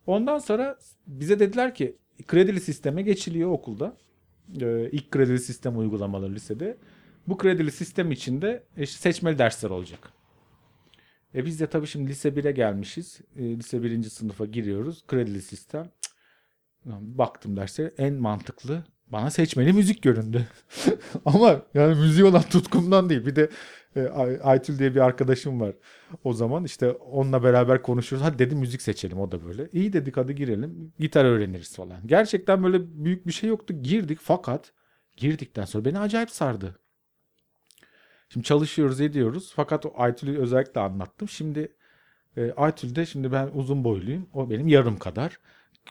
Ondan 0.06 0.38
sonra 0.38 0.78
bize 1.06 1.38
dediler 1.40 1.74
ki 1.74 1.96
kredili 2.26 2.60
sisteme 2.60 3.02
geçiliyor 3.02 3.50
okulda. 3.50 3.96
Ee, 4.60 4.88
ilk 4.92 5.10
kredili 5.10 5.38
sistem 5.38 5.78
uygulamaları 5.78 6.34
lisede. 6.34 6.76
Bu 7.28 7.36
kredili 7.36 7.70
sistem 7.72 8.12
içinde 8.12 8.62
işte 8.76 8.98
seçmeli 8.98 9.38
dersler 9.38 9.70
olacak. 9.70 10.12
E 11.34 11.44
biz 11.44 11.60
de 11.60 11.66
tabii 11.66 11.86
şimdi 11.86 12.10
lise 12.10 12.28
1'e 12.28 12.52
gelmişiz. 12.52 13.20
E, 13.36 13.42
lise 13.42 13.82
1. 13.82 14.02
sınıfa 14.02 14.46
giriyoruz. 14.46 15.06
Kredili 15.06 15.42
sistem. 15.42 15.90
Baktım 17.00 17.56
derse 17.56 17.94
en 17.98 18.14
mantıklı 18.14 18.84
bana 19.06 19.30
seçmeli 19.30 19.72
müzik 19.72 20.02
göründü. 20.02 20.46
Ama 21.24 21.62
yani 21.74 22.00
müziğe 22.00 22.24
olan 22.26 22.42
tutkumdan 22.42 23.08
değil. 23.10 23.26
Bir 23.26 23.36
de 23.36 23.48
e, 23.96 24.02
Ay- 24.02 24.38
Aytül 24.42 24.78
diye 24.78 24.94
bir 24.94 25.00
arkadaşım 25.00 25.60
var. 25.60 25.74
O 26.24 26.32
zaman 26.32 26.64
işte 26.64 26.90
onunla 26.90 27.42
beraber 27.42 27.82
konuşuyoruz. 27.82 28.26
Hadi 28.26 28.38
dedi 28.38 28.54
müzik 28.54 28.82
seçelim 28.82 29.20
o 29.20 29.30
da 29.32 29.44
böyle. 29.44 29.68
İyi 29.72 29.92
dedik 29.92 30.16
hadi 30.16 30.34
girelim. 30.34 30.92
Gitar 30.98 31.24
öğreniriz 31.24 31.76
falan. 31.76 32.06
Gerçekten 32.06 32.62
böyle 32.64 33.04
büyük 33.04 33.26
bir 33.26 33.32
şey 33.32 33.48
yoktu. 33.48 33.74
Girdik 33.82 34.18
fakat 34.22 34.72
girdikten 35.16 35.64
sonra 35.64 35.84
beni 35.84 35.98
acayip 35.98 36.30
sardı. 36.30 36.78
Şimdi 38.32 38.46
çalışıyoruz 38.46 39.00
ediyoruz. 39.00 39.52
Fakat 39.56 39.86
o 39.86 39.92
Aytül'ü 39.96 40.38
özellikle 40.38 40.80
anlattım. 40.80 41.28
Şimdi 41.28 41.72
e, 42.36 42.52
Aytül'de 42.52 43.06
şimdi 43.06 43.32
ben 43.32 43.50
uzun 43.54 43.84
boyluyum. 43.84 44.26
O 44.34 44.50
benim 44.50 44.68
yarım 44.68 44.98
kadar. 44.98 45.38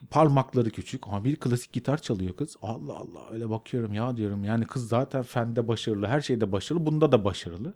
Parmakları 0.09 0.69
küçük 0.69 1.07
ama 1.07 1.23
bir 1.23 1.35
klasik 1.35 1.73
gitar 1.73 1.97
çalıyor 1.97 2.35
kız. 2.35 2.57
Allah 2.61 2.93
Allah 2.93 3.29
öyle 3.31 3.49
bakıyorum 3.49 3.93
ya 3.93 4.17
diyorum. 4.17 4.43
Yani 4.43 4.65
kız 4.65 4.87
zaten 4.87 5.23
fende 5.23 5.67
başarılı, 5.67 6.07
her 6.07 6.21
şeyde 6.21 6.51
başarılı, 6.51 6.85
bunda 6.85 7.11
da 7.11 7.25
başarılı. 7.25 7.73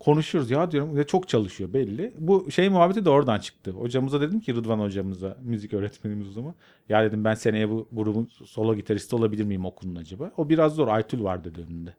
Konuşuyoruz 0.00 0.50
ya 0.50 0.70
diyorum 0.70 0.96
ve 0.96 1.06
çok 1.06 1.28
çalışıyor 1.28 1.72
belli. 1.72 2.14
Bu 2.18 2.50
şey 2.50 2.68
muhabbeti 2.68 3.04
de 3.04 3.10
oradan 3.10 3.38
çıktı. 3.38 3.70
Hocamıza 3.70 4.20
dedim 4.20 4.40
ki 4.40 4.54
Rıdvan 4.54 4.78
hocamıza, 4.78 5.36
müzik 5.42 5.74
öğretmenimiz 5.74 6.28
o 6.28 6.32
zaman. 6.32 6.54
Ya 6.88 7.04
dedim 7.04 7.24
ben 7.24 7.34
seneye 7.34 7.70
bu 7.70 7.88
grubun 7.92 8.28
solo 8.44 8.74
gitaristi 8.74 9.16
olabilir 9.16 9.44
miyim 9.44 9.64
okulun 9.64 9.96
acaba? 9.96 10.32
O 10.36 10.48
biraz 10.48 10.74
zor. 10.74 10.88
Aytül 10.88 11.22
var 11.22 11.44
dedi 11.44 11.60
önünde. 11.60 11.94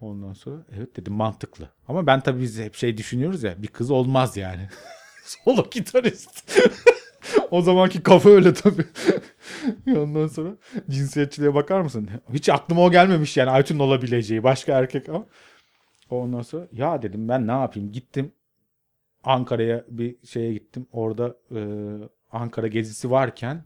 Ondan 0.00 0.32
sonra 0.32 0.66
evet 0.76 0.96
dedim 0.96 1.12
mantıklı. 1.14 1.68
Ama 1.88 2.06
ben 2.06 2.20
tabii 2.20 2.42
biz 2.42 2.58
hep 2.58 2.74
şey 2.74 2.96
düşünüyoruz 2.96 3.42
ya 3.42 3.62
bir 3.62 3.68
kız 3.68 3.90
olmaz 3.90 4.36
yani. 4.36 4.68
solo 5.24 5.70
gitarist. 5.70 6.60
o 7.50 7.62
zamanki 7.62 8.02
kafa 8.02 8.30
öyle 8.30 8.54
tabii. 8.54 8.86
Ondan 9.98 10.26
sonra 10.26 10.56
cinsiyetçiliğe 10.90 11.54
bakar 11.54 11.80
mısın? 11.80 12.10
Hiç 12.32 12.48
aklıma 12.48 12.82
o 12.82 12.90
gelmemiş 12.90 13.36
yani 13.36 13.50
Aytun 13.50 13.78
olabileceği 13.78 14.42
başka 14.42 14.78
erkek 14.78 15.08
ama. 15.08 15.26
Ondan 16.10 16.42
sonra 16.42 16.68
ya 16.72 17.02
dedim 17.02 17.28
ben 17.28 17.46
ne 17.46 17.52
yapayım 17.52 17.92
gittim 17.92 18.32
Ankara'ya 19.24 19.84
bir 19.88 20.16
şeye 20.26 20.52
gittim. 20.52 20.86
Orada 20.92 21.36
e, 21.54 21.60
Ankara 22.32 22.66
gezisi 22.66 23.10
varken 23.10 23.64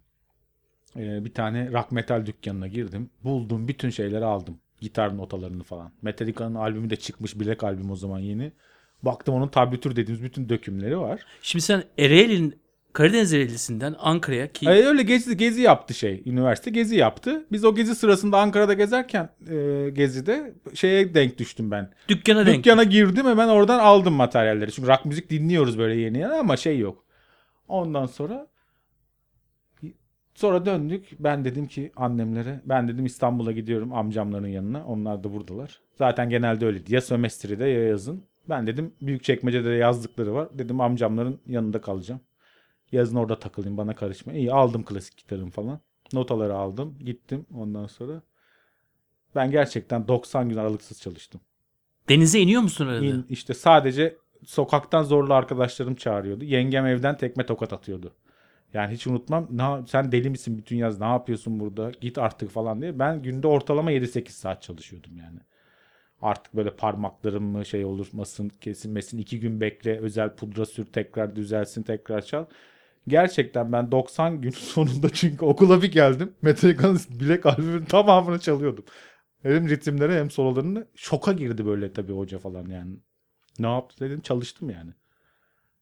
e, 0.96 1.24
bir 1.24 1.34
tane 1.34 1.72
rock 1.72 1.92
metal 1.92 2.26
dükkanına 2.26 2.66
girdim. 2.66 3.10
Buldum 3.24 3.68
bütün 3.68 3.90
şeyleri 3.90 4.24
aldım. 4.24 4.60
Gitar 4.80 5.16
notalarını 5.16 5.62
falan. 5.62 5.92
Metallica'nın 6.02 6.54
albümü 6.54 6.90
de 6.90 6.96
çıkmış. 6.96 7.40
Black 7.40 7.64
albüm 7.64 7.90
o 7.90 7.96
zaman 7.96 8.18
yeni. 8.18 8.52
Baktım 9.02 9.34
onun 9.34 9.48
tablatür 9.48 9.96
dediğimiz 9.96 10.22
bütün 10.24 10.48
dökümleri 10.48 10.98
var. 10.98 11.20
Şimdi 11.42 11.64
sen 11.64 11.82
Ereğli'nin 11.98 12.54
Karadeniz 12.92 13.32
Ereğlisi'nden 13.32 13.94
Ankara'ya 13.98 14.52
ki 14.52 14.66
E, 14.68 14.86
öyle 14.86 15.02
gezi, 15.02 15.36
gezi 15.36 15.62
yaptı 15.62 15.94
şey. 15.94 16.22
Üniversite 16.26 16.70
gezi 16.70 16.96
yaptı. 16.96 17.44
Biz 17.52 17.64
o 17.64 17.74
gezi 17.74 17.94
sırasında 17.94 18.38
Ankara'da 18.38 18.72
gezerken 18.74 19.28
e, 19.50 19.90
gezide 19.90 20.54
şeye 20.74 21.14
denk 21.14 21.38
düştüm 21.38 21.70
ben. 21.70 21.90
dükkana 22.08 22.46
denk. 22.46 22.64
Dükkana 22.64 22.84
girdim 22.84 23.26
hemen 23.26 23.48
oradan 23.48 23.78
aldım 23.78 24.14
materyalleri. 24.14 24.72
Çünkü 24.72 24.88
rock 24.88 25.04
müzik 25.04 25.30
dinliyoruz 25.30 25.78
böyle 25.78 26.00
yeni 26.00 26.18
yeni 26.18 26.32
ama 26.32 26.56
şey 26.56 26.78
yok. 26.78 27.04
Ondan 27.68 28.06
sonra 28.06 28.46
sonra 30.38 30.66
döndük. 30.66 31.08
Ben 31.18 31.44
dedim 31.44 31.66
ki 31.66 31.92
annemlere 31.96 32.60
ben 32.64 32.88
dedim 32.88 33.06
İstanbul'a 33.06 33.52
gidiyorum 33.52 33.92
amcamların 33.92 34.46
yanına. 34.46 34.86
Onlar 34.86 35.24
da 35.24 35.32
buradalar. 35.32 35.80
Zaten 35.94 36.30
genelde 36.30 36.66
öyleydi. 36.66 36.94
Ya 36.94 37.00
sömestride 37.00 37.66
ya 37.66 37.86
yazın. 37.88 38.22
Ben 38.48 38.66
dedim 38.66 38.94
Büyükçekmece'de 39.02 39.68
de 39.70 39.74
yazdıkları 39.74 40.34
var. 40.34 40.48
Dedim 40.58 40.80
amcamların 40.80 41.40
yanında 41.46 41.80
kalacağım. 41.80 42.20
Yazın 42.92 43.16
orada 43.16 43.38
takılayım 43.38 43.76
bana 43.76 43.94
karışma. 43.94 44.32
İyi 44.32 44.52
aldım 44.52 44.84
klasik 44.84 45.16
gitarım 45.16 45.50
falan. 45.50 45.80
Notaları 46.12 46.54
aldım. 46.54 46.98
Gittim 47.04 47.46
ondan 47.54 47.86
sonra. 47.86 48.22
Ben 49.34 49.50
gerçekten 49.50 50.08
90 50.08 50.48
gün 50.48 50.56
aralıksız 50.56 51.00
çalıştım. 51.00 51.40
Denize 52.08 52.40
iniyor 52.40 52.62
musun 52.62 52.86
arada? 52.86 53.04
İn, 53.04 53.26
işte 53.28 53.54
sadece 53.54 54.16
sokaktan 54.44 55.02
zorlu 55.02 55.34
arkadaşlarım 55.34 55.94
çağırıyordu. 55.94 56.44
Yengem 56.44 56.86
evden 56.86 57.16
tekme 57.16 57.46
tokat 57.46 57.72
atıyordu. 57.72 58.12
Yani 58.74 58.94
hiç 58.94 59.06
unutmam. 59.06 59.48
"Na- 59.52 59.86
sen 59.86 60.12
deli 60.12 60.30
misin 60.30 60.58
bütün 60.58 60.76
yaz? 60.76 61.00
Ne 61.00 61.06
yapıyorsun 61.06 61.60
burada? 61.60 61.90
Git 62.00 62.18
artık 62.18 62.50
falan 62.50 62.82
diye. 62.82 62.98
Ben 62.98 63.22
günde 63.22 63.46
ortalama 63.46 63.90
7-8 63.90 64.36
saat 64.36 64.62
çalışıyordum 64.62 65.16
yani. 65.16 65.38
Artık 66.22 66.56
böyle 66.56 66.70
parmaklarım 66.76 67.44
mı 67.44 67.66
şey 67.66 67.84
olmasın, 67.84 68.50
kesilmesin. 68.60 69.18
iki 69.18 69.40
gün 69.40 69.60
bekle, 69.60 69.98
özel 70.00 70.34
pudra 70.36 70.66
sür, 70.66 70.86
tekrar 70.86 71.36
düzelsin, 71.36 71.82
tekrar 71.82 72.22
çal. 72.22 72.46
Gerçekten 73.08 73.72
ben 73.72 73.92
90 73.92 74.40
gün 74.40 74.50
sonunda 74.74 75.10
çünkü 75.10 75.44
okula 75.44 75.82
bir 75.82 75.92
geldim. 75.92 76.32
Metallica'nın 76.42 77.00
bilek 77.10 77.46
albümünün 77.46 77.84
tamamını 77.84 78.38
çalıyordum. 78.40 78.84
Hem 79.42 79.68
ritimleri 79.68 80.12
hem 80.14 80.30
sololarını 80.30 80.86
şoka 80.94 81.32
girdi 81.32 81.66
böyle 81.66 81.92
tabii 81.92 82.12
hoca 82.12 82.38
falan 82.38 82.66
yani. 82.68 82.96
Ne 83.58 83.66
yaptı 83.72 84.04
dedim 84.04 84.20
çalıştım 84.20 84.70
yani. 84.70 84.90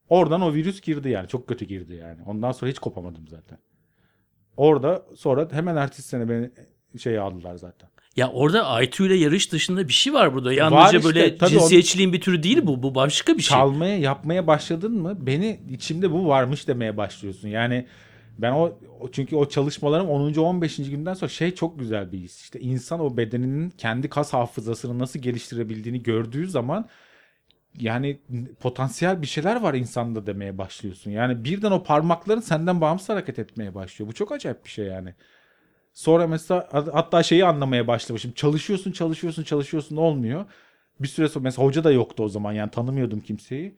Oradan 0.09 0.41
o 0.41 0.55
virüs 0.55 0.81
girdi 0.81 1.09
yani. 1.09 1.29
Çok 1.29 1.49
kötü 1.49 1.65
girdi 1.65 1.95
yani. 1.95 2.19
Ondan 2.27 2.53
sonra 2.53 2.71
hiç 2.71 2.79
kopamadım 2.79 3.29
zaten. 3.29 3.59
Orada 4.57 5.03
sonra 5.17 5.49
hemen 5.53 5.77
ertesi 5.77 6.03
sene 6.09 6.29
beni 6.29 6.51
şey 6.99 7.19
aldılar 7.19 7.57
zaten. 7.57 7.89
Ya 8.17 8.31
orada 8.31 8.67
Aytu 8.67 9.07
ile 9.07 9.15
yarış 9.15 9.53
dışında 9.53 9.89
bir 9.89 9.93
şey 9.93 10.13
var 10.13 10.35
burada. 10.35 10.53
Yalnızca 10.53 10.99
işte, 10.99 11.05
böyle 11.09 11.39
cinsiyetçiliğin 11.39 12.13
bir 12.13 12.21
türü 12.21 12.43
değil 12.43 12.61
bu. 12.63 12.83
Bu 12.83 12.95
başka 12.95 13.37
bir 13.37 13.43
şey. 13.43 13.57
Çalmaya 13.57 13.99
yapmaya 13.99 14.47
başladın 14.47 14.93
mı 15.03 15.27
beni 15.27 15.61
içimde 15.71 16.11
bu 16.13 16.29
varmış 16.29 16.69
demeye 16.69 16.97
başlıyorsun. 16.97 17.49
Yani 17.49 17.87
ben 18.39 18.53
o 18.53 18.79
o- 19.01 19.11
çünkü 19.11 19.37
o 19.37 19.49
çalışmalarım 19.49 20.09
10. 20.09 20.35
15. 20.35 20.77
günden 20.91 21.15
sonra 21.15 21.29
şey 21.29 21.55
çok 21.55 21.79
güzel 21.79 22.13
bir 22.13 22.19
his. 22.19 22.41
İşte 22.43 22.61
insan 22.61 23.01
o 23.01 23.17
bedeninin 23.17 23.71
kendi 23.71 24.09
kas 24.09 24.33
hafızasını 24.33 24.99
nasıl 24.99 25.19
geliştirebildiğini 25.21 26.03
gördüğü 26.03 26.49
zaman 26.49 26.89
yani 27.81 28.21
potansiyel 28.61 29.23
bir 29.23 29.27
şeyler 29.27 29.57
var 29.63 29.75
insanda 29.75 30.27
demeye 30.27 30.59
başlıyorsun. 30.59 31.11
Yani 31.11 31.45
birden 31.45 31.71
o 31.71 31.83
parmakların 31.83 32.41
senden 32.41 32.81
bağımsız 32.81 33.09
hareket 33.09 33.39
etmeye 33.39 33.75
başlıyor. 33.75 34.09
Bu 34.11 34.15
çok 34.15 34.33
acayip 34.33 34.65
bir 34.65 34.71
şey 34.71 34.87
yani. 34.87 35.15
Sonra 35.95 36.27
mesela 36.27 36.69
hat- 36.73 36.95
hatta 36.95 37.23
şeyi 37.23 37.45
anlamaya 37.45 37.87
başlamışım. 37.89 38.33
Çalışıyorsun, 38.33 38.93
çalışıyorsun, 38.93 39.43
çalışıyorsun 39.45 39.97
olmuyor. 39.97 40.45
Bir 41.01 41.09
süre 41.09 41.29
sonra 41.29 41.43
mesela 41.45 41.67
hoca 41.67 41.85
da 41.85 41.91
yoktu 41.93 42.23
o 42.25 42.29
zaman 42.29 42.53
yani 42.53 42.71
tanımıyordum 42.71 43.21
kimseyi. 43.21 43.77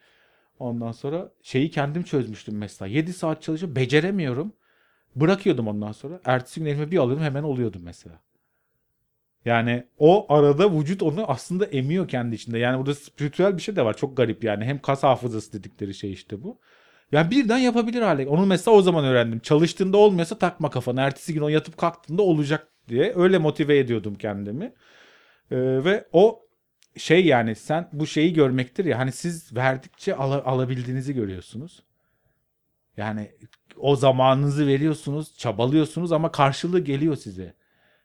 Ondan 0.58 0.92
sonra 0.92 1.32
şeyi 1.42 1.70
kendim 1.70 2.02
çözmüştüm 2.04 2.58
mesela. 2.58 2.88
7 2.88 3.12
saat 3.12 3.42
çalışıp 3.42 3.76
beceremiyorum. 3.76 4.52
Bırakıyordum 5.16 5.68
ondan 5.68 5.92
sonra. 5.92 6.20
Ertesi 6.24 6.60
gün 6.60 6.66
elime 6.66 6.90
bir 6.90 6.98
alıyordum 6.98 7.24
hemen 7.24 7.42
oluyordum 7.42 7.82
mesela. 7.84 8.20
Yani 9.44 9.84
o 9.98 10.32
arada 10.34 10.72
vücut 10.80 11.02
onu 11.02 11.24
aslında 11.30 11.64
emiyor 11.66 12.08
kendi 12.08 12.34
içinde. 12.34 12.58
Yani 12.58 12.78
burada 12.78 12.94
spiritüel 12.94 13.56
bir 13.56 13.62
şey 13.62 13.76
de 13.76 13.84
var. 13.84 13.96
Çok 13.96 14.16
garip 14.16 14.44
yani. 14.44 14.64
Hem 14.64 14.78
kas 14.78 15.02
hafızası 15.02 15.52
dedikleri 15.52 15.94
şey 15.94 16.12
işte 16.12 16.42
bu. 16.42 16.60
Yani 17.12 17.30
birden 17.30 17.58
yapabilir 17.58 18.02
hale. 18.02 18.26
Onu 18.26 18.46
mesela 18.46 18.76
o 18.76 18.82
zaman 18.82 19.04
öğrendim. 19.04 19.38
Çalıştığında 19.40 19.96
olmuyorsa 19.96 20.38
takma 20.38 20.70
kafana. 20.70 21.02
Ertesi 21.02 21.34
gün 21.34 21.40
o 21.40 21.48
yatıp 21.48 21.78
kalktığında 21.78 22.22
olacak 22.22 22.68
diye. 22.88 23.12
Öyle 23.16 23.38
motive 23.38 23.78
ediyordum 23.78 24.14
kendimi. 24.14 24.64
Ee, 25.50 25.56
ve 25.84 26.08
o 26.12 26.40
şey 26.96 27.26
yani 27.26 27.54
sen 27.54 27.88
bu 27.92 28.06
şeyi 28.06 28.32
görmektir 28.32 28.84
ya 28.84 28.98
hani 28.98 29.12
siz 29.12 29.56
verdikçe 29.56 30.14
ala- 30.16 30.44
alabildiğinizi 30.44 31.14
görüyorsunuz. 31.14 31.82
Yani 32.96 33.30
o 33.76 33.96
zamanınızı 33.96 34.66
veriyorsunuz, 34.66 35.38
çabalıyorsunuz 35.38 36.12
ama 36.12 36.32
karşılığı 36.32 36.80
geliyor 36.80 37.16
size. 37.16 37.54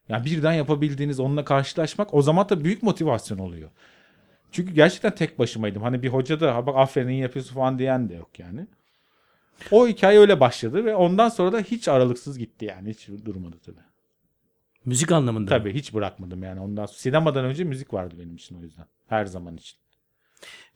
Yani 0.10 0.25
birden 0.25 0.53
yapabildiğiniz 0.53 1.19
onunla 1.19 1.45
karşılaşmak 1.45 2.13
o 2.13 2.22
zaman 2.22 2.50
da 2.50 2.63
büyük 2.63 2.83
motivasyon 2.83 3.38
oluyor. 3.38 3.69
Çünkü 4.51 4.74
gerçekten 4.74 5.15
tek 5.15 5.39
başımaydım. 5.39 5.81
Hani 5.83 6.03
bir 6.03 6.10
hoca 6.10 6.39
da 6.39 6.55
"Ha 6.55 6.65
bak 6.67 6.75
aferin 6.77 7.07
iyi 7.07 7.22
yapıyorsun 7.22 7.55
falan 7.55 7.79
diyen 7.79 8.10
de 8.10 8.13
yok 8.13 8.39
yani. 8.39 8.67
O 9.72 9.88
hikaye 9.88 10.19
öyle 10.19 10.39
başladı 10.39 10.86
ve 10.86 10.95
ondan 10.95 11.29
sonra 11.29 11.51
da 11.51 11.60
hiç 11.60 11.88
aralıksız 11.88 12.38
gitti 12.39 12.65
yani. 12.65 12.89
Hiç 12.89 13.07
durmadı 13.25 13.57
tabii. 13.65 13.79
Müzik 14.86 15.12
anlamında. 15.12 15.50
Tabii 15.50 15.74
hiç 15.74 15.93
bırakmadım 15.93 16.43
yani. 16.43 16.60
Ondan 16.60 16.86
sonra 16.86 16.98
sinemadan 16.98 17.45
önce 17.45 17.63
müzik 17.63 17.93
vardı 17.93 18.15
benim 18.19 18.36
için 18.36 18.60
o 18.60 18.62
yüzden. 18.63 18.86
Her 19.07 19.25
zaman 19.25 19.57
için. 19.57 19.77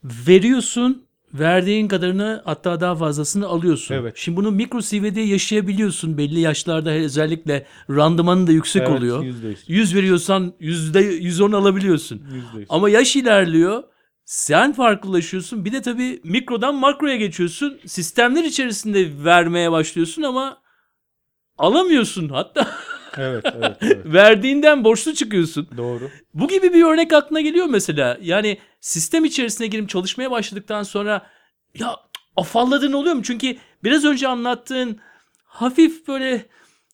Veriyorsun, 0.04 1.06
verdiğin 1.34 1.88
kadarını 1.88 2.42
hatta 2.46 2.80
daha 2.82 2.96
fazlasını 2.96 3.48
alıyorsun. 3.48 3.96
Evet. 3.96 4.14
Şimdi 4.18 4.38
bunu 4.38 4.52
mikro 4.52 4.82
CV'de 4.82 5.22
yaşayabiliyorsun. 5.22 6.18
Belli 6.18 6.40
yaşlarda 6.40 6.92
özellikle 6.92 7.66
randımanı 7.90 8.48
da 8.48 8.52
yüksek 8.52 8.82
Evet, 8.82 8.98
oluyor. 8.98 9.24
yüzde 9.24 9.48
yüz. 9.48 9.64
100 9.68 9.96
veriyorsan 9.96 10.54
yüzde 10.60 11.00
110 11.00 11.52
alabiliyorsun. 11.52 12.22
Yüzde 12.34 12.60
yüz. 12.60 12.66
Ama 12.70 12.90
yaş 12.90 13.16
ilerliyor. 13.16 13.84
Sen 14.26 14.74
farklılaşıyorsun. 14.74 15.66
Bir 15.66 15.72
de 15.72 15.82
tabii 15.82 16.22
mikrodan 16.24 16.76
makroya 16.76 17.16
geçiyorsun. 17.16 17.80
Sistemler 17.86 18.44
içerisinde 18.44 19.24
vermeye 19.26 19.72
başlıyorsun 19.72 20.22
ama 20.22 20.58
alamıyorsun. 21.58 22.30
Hatta 22.30 22.68
Evet, 23.18 23.46
evet, 23.56 23.78
evet. 23.82 23.98
verdiğinden 24.06 24.84
borçlu 24.84 25.14
çıkıyorsun. 25.14 25.68
Doğru. 25.78 26.10
Bu 26.34 26.48
gibi 26.48 26.74
bir 26.74 26.84
örnek 26.84 27.14
aklına 27.14 27.42
geliyor 27.42 27.66
mesela. 27.70 28.18
Yani 28.22 28.58
sistem 28.82 29.26
içerisine 29.26 29.68
girip 29.68 29.90
çalışmaya 29.90 30.32
başladıktan 30.32 30.84
sonra 30.84 31.26
ya 31.80 31.96
afalladığın 32.36 32.94
oluyor 32.94 33.16
mu? 33.16 33.24
Çünkü 33.24 33.56
biraz 33.84 34.06
önce 34.06 34.28
anlattığın 34.28 35.00
hafif 35.44 36.08
böyle 36.08 36.46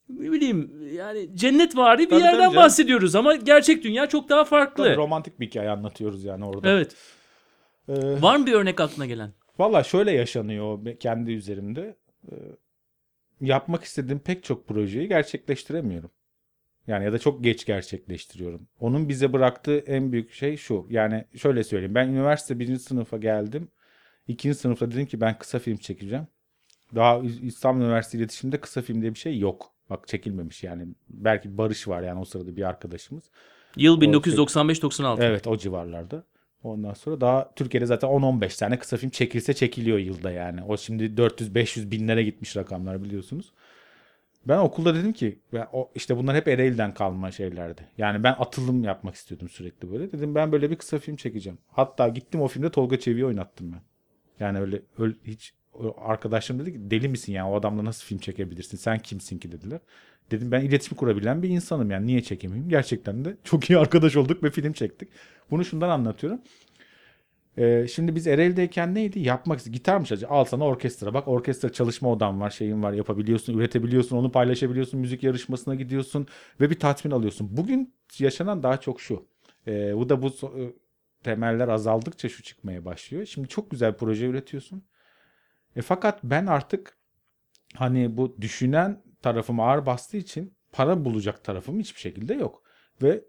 ne 0.10 0.32
bileyim 0.32 0.72
yani 0.94 1.30
cennet 1.38 1.78
vari 1.78 2.00
bir 2.00 2.10
Tabii, 2.10 2.20
tabii 2.20 2.24
yerden 2.32 2.40
canım. 2.40 2.56
bahsediyoruz 2.56 3.16
ama 3.16 3.36
gerçek 3.36 3.84
dünya 3.84 4.08
çok 4.08 4.30
daha 4.30 4.44
farklı. 4.46 4.84
Tabii 4.84 4.96
romantik 4.98 5.40
bir 5.40 5.46
hikaye 5.46 5.70
anlatıyoruz 5.70 6.24
yani 6.24 6.46
orada. 6.46 6.70
Evet. 6.70 6.96
Ee, 7.90 8.22
Var 8.22 8.36
mı 8.38 8.46
bir 8.46 8.54
örnek 8.54 8.80
aklına 8.80 9.06
gelen? 9.06 9.34
Valla 9.60 9.84
şöyle 9.84 10.12
yaşanıyor 10.12 10.80
kendi 11.00 11.32
üzerimde. 11.32 11.96
Ee, 12.32 12.36
yapmak 13.42 13.84
istediğim 13.84 14.20
pek 14.20 14.44
çok 14.44 14.68
projeyi 14.68 15.08
gerçekleştiremiyorum. 15.08 16.12
Yani 16.88 17.06
ya 17.06 17.14
da 17.14 17.20
çok 17.20 17.44
geç 17.44 17.66
gerçekleştiriyorum. 17.66 18.68
Onun 18.80 19.10
bize 19.10 19.34
bıraktığı 19.34 19.78
en 19.78 20.12
büyük 20.12 20.32
şey 20.32 20.58
şu. 20.58 20.88
Yani 20.90 21.26
şöyle 21.36 21.64
söyleyeyim. 21.64 21.96
Ben 21.96 22.08
üniversite 22.08 22.60
birinci 22.60 22.80
sınıfa 22.80 23.18
geldim. 23.18 23.68
İkinci 24.28 24.58
sınıfta 24.58 24.92
dedim 24.92 25.06
ki 25.06 25.22
ben 25.22 25.38
kısa 25.38 25.60
film 25.60 25.78
çekeceğim. 25.78 26.28
Daha 26.96 27.22
İstanbul 27.42 27.82
Üniversitesi 27.86 28.18
iletişimde 28.18 28.60
kısa 28.62 28.82
film 28.82 29.02
diye 29.02 29.14
bir 29.14 29.20
şey 29.20 29.40
yok. 29.40 29.72
Bak 29.90 30.08
çekilmemiş 30.08 30.64
yani. 30.64 30.88
Belki 31.10 31.58
Barış 31.58 31.88
var 31.88 32.02
yani 32.02 32.20
o 32.20 32.26
sırada 32.26 32.56
bir 32.56 32.64
arkadaşımız. 32.64 33.24
Yıl 33.76 34.02
şey- 34.02 34.10
1995-96. 34.10 35.24
Evet 35.24 35.48
o 35.48 35.58
civarlarda. 35.58 36.24
Ondan 36.64 36.94
sonra 36.94 37.22
daha 37.22 37.54
Türkiye'de 37.56 37.86
zaten 37.86 38.10
10-15 38.10 38.60
tane 38.60 38.80
kısa 38.80 38.98
film 38.98 39.10
çekilse 39.10 39.54
çekiliyor 39.54 39.98
yılda 39.98 40.32
yani. 40.32 40.64
O 40.64 40.78
şimdi 40.78 41.04
400-500 41.04 41.92
binlere 41.92 42.24
gitmiş 42.24 42.58
rakamlar 42.58 43.04
biliyorsunuz. 43.04 43.54
Ben 44.48 44.58
okulda 44.58 44.96
dedim 44.96 45.14
ki 45.14 45.40
o, 45.74 45.92
işte 45.96 46.18
bunlar 46.18 46.36
hep 46.36 46.48
Ereğli'den 46.48 46.94
kalma 46.94 47.32
şeylerdi. 47.32 47.82
Yani 47.98 48.24
ben 48.24 48.36
atılım 48.40 48.84
yapmak 48.84 49.16
istiyordum 49.16 49.50
sürekli 49.50 49.92
böyle. 49.92 50.12
Dedim 50.12 50.36
ben 50.36 50.52
böyle 50.52 50.72
bir 50.72 50.76
kısa 50.76 51.00
film 51.00 51.16
çekeceğim. 51.16 51.58
Hatta 51.68 52.08
gittim 52.08 52.42
o 52.42 52.48
filmde 52.48 52.72
Tolga 52.72 53.00
Çevik'i 53.00 53.26
oynattım 53.26 53.72
ben. 53.72 53.82
Yani 54.40 54.60
öyle, 54.60 54.82
öyle 54.98 55.16
hiç 55.24 55.54
o 55.74 55.96
arkadaşlarım 55.98 56.62
dedi 56.62 56.74
ki 56.74 56.92
deli 56.92 57.08
misin 57.08 57.34
yani 57.34 57.50
o 57.50 57.56
adamla 57.56 57.86
nasıl 57.86 58.06
film 58.06 58.20
çekebilirsin 58.20 58.78
sen 58.78 59.00
kimsin 59.00 59.38
ki 59.40 59.52
dediler. 59.52 59.80
Dedim 60.32 60.52
ben 60.52 60.62
iletişim 60.62 60.98
kurabilen 60.98 61.44
bir 61.44 61.50
insanım 61.50 61.92
yani 61.92 62.08
niye 62.08 62.24
çekemeyeyim? 62.24 62.70
Gerçekten 62.70 63.26
de 63.26 63.38
çok 63.44 63.70
iyi 63.70 63.80
arkadaş 63.80 64.16
olduk 64.16 64.44
ve 64.44 64.52
film 64.52 64.74
çektik. 64.74 65.10
Bunu 65.52 65.66
şundan 65.66 65.90
anlatıyorum. 65.90 66.40
Ee, 67.58 67.88
şimdi 67.88 68.16
biz 68.16 68.28
Ereğli'deyken 68.28 68.96
neydi? 68.96 69.20
Yapmak 69.20 69.58
istedim. 69.58 69.74
Gitar 69.74 69.98
mı 69.98 70.06
çalacak? 70.06 70.32
Al 70.32 70.46
sana 70.46 70.66
orkestra. 70.66 71.14
Bak 71.14 71.28
orkestra 71.28 71.72
çalışma 71.72 72.12
odan 72.12 72.42
var, 72.42 72.50
şeyin 72.50 72.84
var. 72.84 72.94
Yapabiliyorsun, 72.94 73.58
üretebiliyorsun, 73.58 74.18
onu 74.18 74.32
paylaşabiliyorsun. 74.32 75.00
Müzik 75.00 75.24
yarışmasına 75.24 75.76
gidiyorsun 75.76 76.28
ve 76.62 76.70
bir 76.70 76.80
tatmin 76.80 77.12
alıyorsun. 77.12 77.58
Bugün 77.58 77.94
yaşanan 78.20 78.64
daha 78.64 78.80
çok 78.80 79.02
şu. 79.02 79.26
Ee, 79.68 79.98
bu 79.98 80.10
da 80.10 80.22
bu 80.22 80.28
e, 80.28 80.62
temeller 81.24 81.68
azaldıkça 81.68 82.30
şu 82.30 82.44
çıkmaya 82.44 82.86
başlıyor. 82.86 83.26
Şimdi 83.26 83.48
çok 83.48 83.72
güzel 83.72 83.94
proje 83.94 84.26
üretiyorsun. 84.26 84.84
E, 85.76 85.82
fakat 85.82 86.24
ben 86.24 86.46
artık 86.46 86.98
hani 87.76 88.18
bu 88.18 88.38
düşünen 88.42 89.02
tarafım 89.24 89.60
ağır 89.60 89.86
bastığı 89.86 90.18
için 90.18 90.54
para 90.72 91.06
bulacak 91.06 91.44
tarafım 91.44 91.80
hiçbir 91.80 92.02
şekilde 92.02 92.34
yok. 92.34 92.64
Ve 93.02 93.24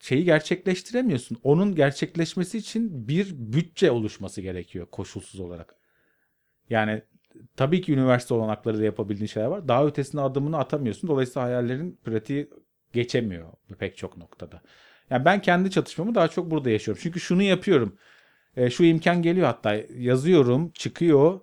şeyi 0.00 0.24
gerçekleştiremiyorsun. 0.24 1.38
Onun 1.42 1.74
gerçekleşmesi 1.74 2.58
için 2.58 3.08
bir 3.08 3.34
bütçe 3.34 3.90
oluşması 3.90 4.40
gerekiyor 4.40 4.86
koşulsuz 4.86 5.40
olarak. 5.40 5.74
Yani 6.70 7.02
tabii 7.56 7.80
ki 7.82 7.92
üniversite 7.92 8.34
olanakları 8.34 8.78
da 8.78 8.84
yapabildiğin 8.84 9.26
şeyler 9.26 9.48
var. 9.48 9.68
Daha 9.68 9.86
ötesine 9.86 10.20
adımını 10.20 10.58
atamıyorsun. 10.58 11.08
Dolayısıyla 11.08 11.42
hayallerin 11.46 12.00
pratiği 12.04 12.50
geçemiyor 12.92 13.52
pek 13.78 13.96
çok 13.96 14.16
noktada. 14.16 14.62
Yani 15.10 15.24
ben 15.24 15.42
kendi 15.42 15.70
çatışmamı 15.70 16.14
daha 16.14 16.28
çok 16.28 16.50
burada 16.50 16.70
yaşıyorum. 16.70 17.00
Çünkü 17.02 17.20
şunu 17.20 17.42
yapıyorum. 17.42 17.98
E, 18.56 18.70
şu 18.70 18.84
imkan 18.84 19.22
geliyor 19.22 19.46
hatta 19.46 19.74
yazıyorum 19.96 20.70
çıkıyor. 20.70 21.40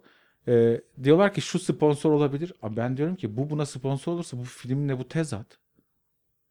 E, 0.47 0.81
diyorlar 1.03 1.33
ki 1.33 1.41
şu 1.41 1.59
sponsor 1.59 2.11
olabilir. 2.11 2.53
Ama 2.61 2.77
ben 2.77 2.97
diyorum 2.97 3.15
ki 3.15 3.37
bu 3.37 3.49
buna 3.49 3.65
sponsor 3.65 4.13
olursa 4.13 4.37
bu 4.37 4.43
filmle 4.43 4.99
bu 4.99 5.07
tezat. 5.07 5.57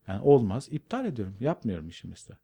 Yani 0.08 0.22
olmaz. 0.22 0.68
iptal 0.70 1.06
ediyorum. 1.06 1.36
Yapmıyorum 1.40 1.88
işi 1.88 2.08
mesela. 2.08 2.38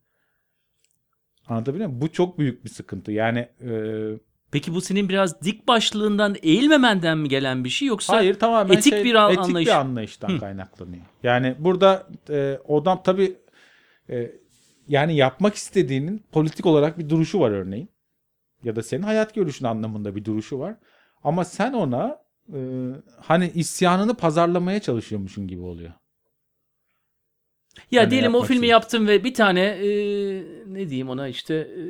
Anlatabiliyor 1.48 1.88
muyum? 1.88 2.02
Bu 2.02 2.12
çok 2.12 2.38
büyük 2.38 2.64
bir 2.64 2.70
sıkıntı. 2.70 3.12
Yani 3.12 3.48
e, 3.60 3.70
Peki 4.50 4.74
bu 4.74 4.80
senin 4.80 5.08
biraz 5.08 5.42
dik 5.42 5.68
başlığından 5.68 6.36
eğilmemenden 6.42 7.18
mi 7.18 7.28
gelen 7.28 7.64
bir 7.64 7.68
şey 7.68 7.88
yoksa 7.88 8.16
hayır 8.16 8.34
tamamen 8.34 8.76
etik 8.76 8.92
şey, 8.92 9.04
bir 9.04 9.14
etik 9.14 9.38
anlayış. 9.38 9.68
bir 9.68 9.74
anlayıştan 9.74 10.38
kaynaklanıyor. 10.38 11.02
Yani 11.22 11.56
burada 11.58 12.06
e, 12.30 12.58
odam 12.68 13.02
tabii 13.04 13.36
e, 14.10 14.32
yani 14.88 15.16
yapmak 15.16 15.54
istediğinin 15.54 16.24
politik 16.32 16.66
olarak 16.66 16.98
bir 16.98 17.08
duruşu 17.08 17.40
var 17.40 17.50
örneğin. 17.50 17.88
Ya 18.64 18.76
da 18.76 18.82
senin 18.82 19.02
hayat 19.02 19.34
görüşün 19.34 19.64
anlamında 19.64 20.16
bir 20.16 20.24
duruşu 20.24 20.58
var. 20.58 20.76
Ama 21.24 21.44
sen 21.44 21.72
ona 21.72 22.18
e, 22.54 22.58
hani 23.20 23.50
isyanını 23.54 24.14
pazarlamaya 24.14 24.80
çalışıyormuşsun 24.80 25.48
gibi 25.48 25.62
oluyor. 25.62 25.92
Ya 27.90 28.02
Hani 28.02 28.10
diyelim 28.10 28.34
o 28.34 28.42
filmi 28.42 28.58
için. 28.58 28.70
yaptım 28.70 29.08
ve 29.08 29.24
bir 29.24 29.34
tane 29.34 29.60
e, 29.60 29.88
ne 30.66 30.88
diyeyim 30.88 31.08
ona 31.10 31.28
işte 31.28 31.54
e, 31.54 31.82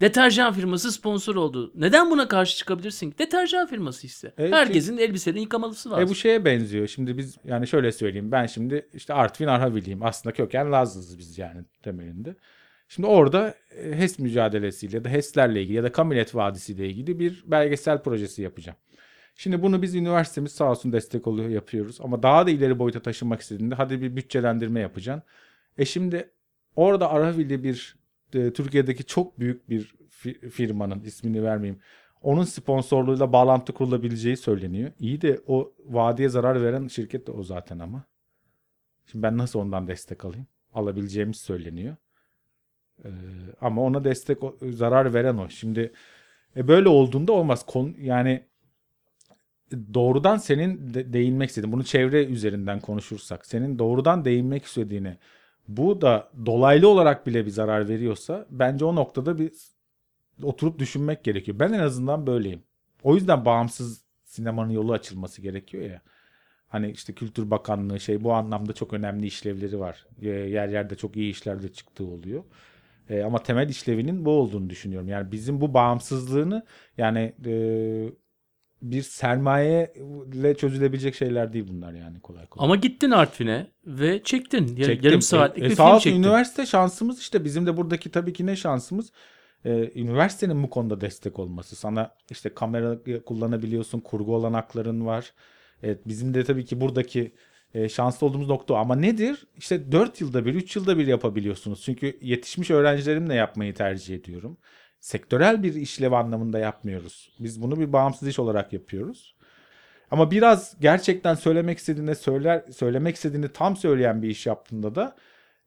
deterjan 0.00 0.52
firması 0.52 0.92
sponsor 0.92 1.36
oldu. 1.36 1.72
Neden 1.74 2.10
buna 2.10 2.28
karşı 2.28 2.56
çıkabilirsin 2.56 3.10
ki? 3.10 3.18
Deterjan 3.18 3.66
firması 3.66 4.06
işte. 4.06 4.34
Evet, 4.38 4.52
Herkesin 4.52 4.98
elbiselerini 4.98 5.40
yıkamalısı 5.42 5.90
var. 5.90 6.02
E 6.02 6.08
bu 6.08 6.14
şeye 6.14 6.44
benziyor. 6.44 6.86
Şimdi 6.86 7.18
biz 7.18 7.36
yani 7.44 7.66
şöyle 7.66 7.92
söyleyeyim. 7.92 8.32
Ben 8.32 8.46
şimdi 8.46 8.88
işte 8.94 9.14
Artvin 9.14 9.46
Arhaviliyim. 9.46 10.02
Aslında 10.02 10.34
köken 10.34 10.72
Lazlıyız 10.72 11.18
biz 11.18 11.38
yani 11.38 11.64
temelinde. 11.82 12.36
Şimdi 12.88 13.08
orada 13.08 13.54
e, 13.76 13.98
HES 13.98 14.18
mücadelesiyle 14.18 14.96
ya 14.96 15.04
da 15.04 15.08
HES'lerle 15.08 15.62
ilgili 15.62 15.76
ya 15.76 15.82
da 15.82 15.92
Kamilet 15.92 16.34
Vadisi 16.34 16.72
ile 16.72 16.88
ilgili 16.88 17.18
bir 17.18 17.44
belgesel 17.46 18.02
projesi 18.02 18.42
yapacağım. 18.42 18.78
Şimdi 19.34 19.62
bunu 19.62 19.82
biz 19.82 19.94
üniversitemiz 19.94 20.52
sağ 20.52 20.70
olsun 20.70 20.92
destek 20.92 21.26
oluyor 21.26 21.48
yapıyoruz. 21.48 21.98
Ama 22.00 22.22
daha 22.22 22.46
da 22.46 22.50
ileri 22.50 22.78
boyuta 22.78 23.00
taşınmak 23.02 23.40
istediğinde 23.40 23.74
hadi 23.74 24.02
bir 24.02 24.16
bütçelendirme 24.16 24.80
yapacaksın. 24.80 25.22
E 25.78 25.84
şimdi 25.84 26.30
orada 26.76 27.10
Arhavil'de 27.10 27.62
bir 27.62 27.96
e, 28.34 28.52
Türkiye'deki 28.52 29.04
çok 29.04 29.38
büyük 29.38 29.68
bir 29.70 29.94
fi- 30.10 30.50
firmanın 30.50 31.00
ismini 31.00 31.44
vermeyeyim. 31.44 31.80
Onun 32.22 32.44
sponsorluğuyla 32.44 33.32
bağlantı 33.32 33.72
kurulabileceği 33.72 34.36
söyleniyor. 34.36 34.92
İyi 35.00 35.20
de 35.20 35.40
o 35.46 35.72
vadiye 35.84 36.28
zarar 36.28 36.62
veren 36.62 36.88
şirket 36.88 37.26
de 37.26 37.30
o 37.30 37.42
zaten 37.42 37.78
ama. 37.78 38.04
Şimdi 39.06 39.22
ben 39.22 39.38
nasıl 39.38 39.58
ondan 39.58 39.88
destek 39.88 40.24
alayım? 40.24 40.46
Alabileceğimiz 40.72 41.36
söyleniyor. 41.36 41.96
Ee, 43.04 43.08
ama 43.60 43.82
ona 43.82 44.04
destek 44.04 44.38
zarar 44.62 45.14
veren 45.14 45.36
o. 45.36 45.48
Şimdi 45.48 45.92
e, 46.56 46.68
böyle 46.68 46.88
olduğunda 46.88 47.32
olmaz. 47.32 47.66
Kon, 47.66 47.94
yani 48.00 48.42
doğrudan 49.94 50.36
senin 50.36 50.94
de, 50.94 51.12
değinmek 51.12 51.48
istediğin, 51.48 51.72
bunu 51.72 51.84
çevre 51.84 52.24
üzerinden 52.24 52.80
konuşursak, 52.80 53.46
senin 53.46 53.78
doğrudan 53.78 54.24
değinmek 54.24 54.64
istediğini 54.64 55.16
bu 55.68 56.00
da 56.00 56.30
dolaylı 56.46 56.88
olarak 56.88 57.26
bile 57.26 57.46
bir 57.46 57.50
zarar 57.50 57.88
veriyorsa 57.88 58.46
bence 58.50 58.84
o 58.84 58.94
noktada 58.94 59.38
bir 59.38 59.52
oturup 60.42 60.78
düşünmek 60.78 61.24
gerekiyor. 61.24 61.58
Ben 61.58 61.72
en 61.72 61.78
azından 61.78 62.26
böyleyim. 62.26 62.62
O 63.02 63.14
yüzden 63.14 63.44
bağımsız 63.44 64.02
sinemanın 64.24 64.70
yolu 64.70 64.92
açılması 64.92 65.42
gerekiyor 65.42 65.84
ya. 65.84 66.02
Hani 66.68 66.90
işte 66.90 67.12
Kültür 67.12 67.50
Bakanlığı 67.50 68.00
şey 68.00 68.24
bu 68.24 68.32
anlamda 68.32 68.72
çok 68.72 68.92
önemli 68.92 69.26
işlevleri 69.26 69.80
var. 69.80 70.06
Yer 70.20 70.68
yerde 70.68 70.94
çok 70.94 71.16
iyi 71.16 71.30
işler 71.30 71.62
de 71.62 71.72
çıktığı 71.72 72.04
oluyor. 72.04 72.44
Ee, 73.10 73.22
ama 73.22 73.42
temel 73.42 73.68
işlevinin 73.68 74.24
bu 74.24 74.30
olduğunu 74.30 74.70
düşünüyorum. 74.70 75.08
Yani 75.08 75.32
bizim 75.32 75.60
bu 75.60 75.74
bağımsızlığını 75.74 76.64
yani 76.98 77.34
e, 77.46 77.52
bir 78.82 79.02
sermaye 79.02 79.92
ile 80.34 80.56
çözülebilecek 80.56 81.14
şeyler 81.14 81.52
değil 81.52 81.64
bunlar 81.68 81.92
yani 81.92 82.20
kolay 82.20 82.46
kolay. 82.46 82.64
Ama 82.64 82.76
gittin 82.76 83.10
Artvin'e 83.10 83.66
ve 83.86 84.22
çektin. 84.22 84.76
Ya- 84.76 84.84
Çektim. 84.86 85.06
Yarım 85.08 85.22
saatlik 85.22 85.62
E, 85.62 85.66
e, 85.66 85.70
bir 85.70 85.74
sağ 85.74 85.90
film 85.90 86.00
çektin. 86.00 86.22
üniversite 86.22 86.66
şansımız 86.66 87.20
işte 87.20 87.44
bizim 87.44 87.66
de 87.66 87.76
buradaki 87.76 88.10
tabii 88.10 88.32
ki 88.32 88.46
ne 88.46 88.56
şansımız 88.56 89.12
e, 89.64 90.00
üniversitenin 90.00 90.62
bu 90.62 90.70
konuda 90.70 91.00
destek 91.00 91.38
olması. 91.38 91.76
Sana 91.76 92.14
işte 92.30 92.54
kamera 92.54 92.98
kullanabiliyorsun, 93.26 94.00
kurgu 94.00 94.34
olanakların 94.36 95.06
var. 95.06 95.32
Evet 95.82 96.00
bizim 96.08 96.34
de 96.34 96.44
tabii 96.44 96.64
ki 96.64 96.80
buradaki 96.80 97.32
e, 97.74 97.88
şanslı 97.88 98.26
olduğumuz 98.26 98.48
nokta 98.48 98.74
o. 98.74 98.76
Ama 98.76 98.96
nedir? 98.96 99.46
İşte 99.56 99.92
4 99.92 100.20
yılda 100.20 100.46
bir, 100.46 100.54
3 100.54 100.76
yılda 100.76 100.98
bir 100.98 101.06
yapabiliyorsunuz. 101.06 101.82
Çünkü 101.82 102.18
yetişmiş 102.20 102.70
öğrencilerimle 102.70 103.34
yapmayı 103.34 103.74
tercih 103.74 104.14
ediyorum. 104.14 104.58
Sektörel 105.00 105.62
bir 105.62 105.74
işlev 105.74 106.12
anlamında 106.12 106.58
yapmıyoruz. 106.58 107.32
Biz 107.40 107.62
bunu 107.62 107.80
bir 107.80 107.92
bağımsız 107.92 108.28
iş 108.28 108.38
olarak 108.38 108.72
yapıyoruz. 108.72 109.34
Ama 110.10 110.30
biraz 110.30 110.80
gerçekten 110.80 111.34
söylemek 111.34 111.78
istediğinde 111.78 112.14
söyler 112.14 112.64
söylemek 112.72 113.16
istediğini 113.16 113.48
tam 113.48 113.76
söyleyen 113.76 114.22
bir 114.22 114.28
iş 114.28 114.46
yaptığında 114.46 114.94
da 114.94 115.16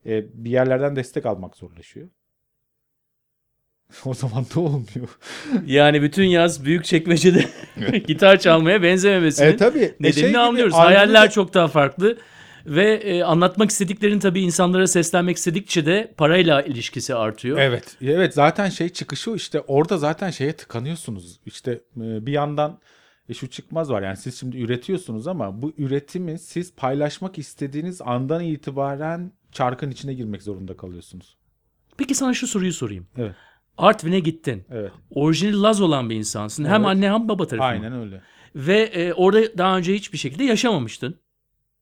e, 0.06 0.44
bir 0.46 0.52
yerlerden 0.52 0.96
destek 0.96 1.26
almak 1.26 1.58
zorlaşıyor. 1.58 2.10
o 4.06 4.14
zaman 4.14 4.46
da 4.56 4.60
olmuyor. 4.60 5.10
Yani 5.66 6.02
bütün 6.02 6.24
yaz 6.24 6.66
büyük 6.66 6.86
çekmecede 6.86 7.46
gitar 8.08 8.40
çalmaya 8.40 8.84
benzememesinin 8.84 9.48
E 9.48 9.58
tabii. 9.58 9.80
E, 9.80 9.96
nedenini 10.00 10.14
şey 10.14 10.30
gibi, 10.30 10.38
anlıyoruz. 10.40 10.74
albümde 10.74 10.98
Hayaller 10.98 11.28
de- 11.28 11.32
çok 11.34 11.54
daha 11.54 11.68
farklı 11.68 12.18
ve 12.66 12.94
e, 12.94 13.24
anlatmak 13.24 13.70
istediklerini 13.70 14.20
tabii 14.20 14.42
insanlara 14.42 14.88
seslenmek 14.88 15.38
istedikçe 15.38 15.86
de 15.86 16.14
parayla 16.18 16.62
ilişkisi 16.62 17.16
artıyor. 17.16 17.58
Evet. 17.60 17.98
Evet 18.02 18.34
zaten 18.34 18.70
şey 18.70 18.90
çıkışı 18.90 19.32
işte 19.32 19.60
orada 19.62 19.98
zaten 19.98 20.30
şeye 20.30 20.54
tıkanıyorsunuz. 20.54 21.40
İşte 21.46 21.72
e, 21.98 22.26
bir 22.26 22.32
yandan 22.32 22.80
e, 23.30 23.34
şu 23.34 23.50
çıkmaz 23.50 23.90
var 23.90 24.02
yani 24.02 24.18
siz 24.18 24.40
şimdi 24.40 24.58
üretiyorsunuz 24.58 25.28
ama 25.28 25.62
bu 25.62 25.74
üretimi 25.78 26.40
siz 26.40 26.76
paylaşmak 26.76 27.38
istediğiniz 27.38 28.02
andan 28.02 28.44
itibaren 28.44 29.32
çarkın 29.52 29.92
içine 29.92 30.14
girmek 30.14 30.44
zorunda 30.44 30.78
kalıyorsunuz. 30.78 31.38
Peki 31.98 32.16
sana 32.16 32.34
şu 32.34 32.48
soruyu 32.48 32.74
sorayım. 32.74 33.08
Evet. 33.18 33.36
Artvin'e 33.78 34.20
gittin. 34.20 34.64
Evet. 34.72 34.92
Orijinal 35.16 35.64
Laz 35.64 35.82
olan 35.82 36.10
bir 36.10 36.16
insansın. 36.16 36.66
Hem 36.66 36.82
Evet. 36.82 36.86
anne 36.88 37.12
hem 37.12 37.30
baba 37.30 37.48
tarafından. 37.48 37.70
Aynen 37.72 37.94
öyle. 37.94 38.22
Ve 38.56 38.80
e, 38.82 39.14
orada 39.14 39.58
daha 39.58 39.78
önce 39.78 39.94
hiçbir 39.94 40.18
şekilde 40.18 40.44
yaşamamıştın. 40.44 41.16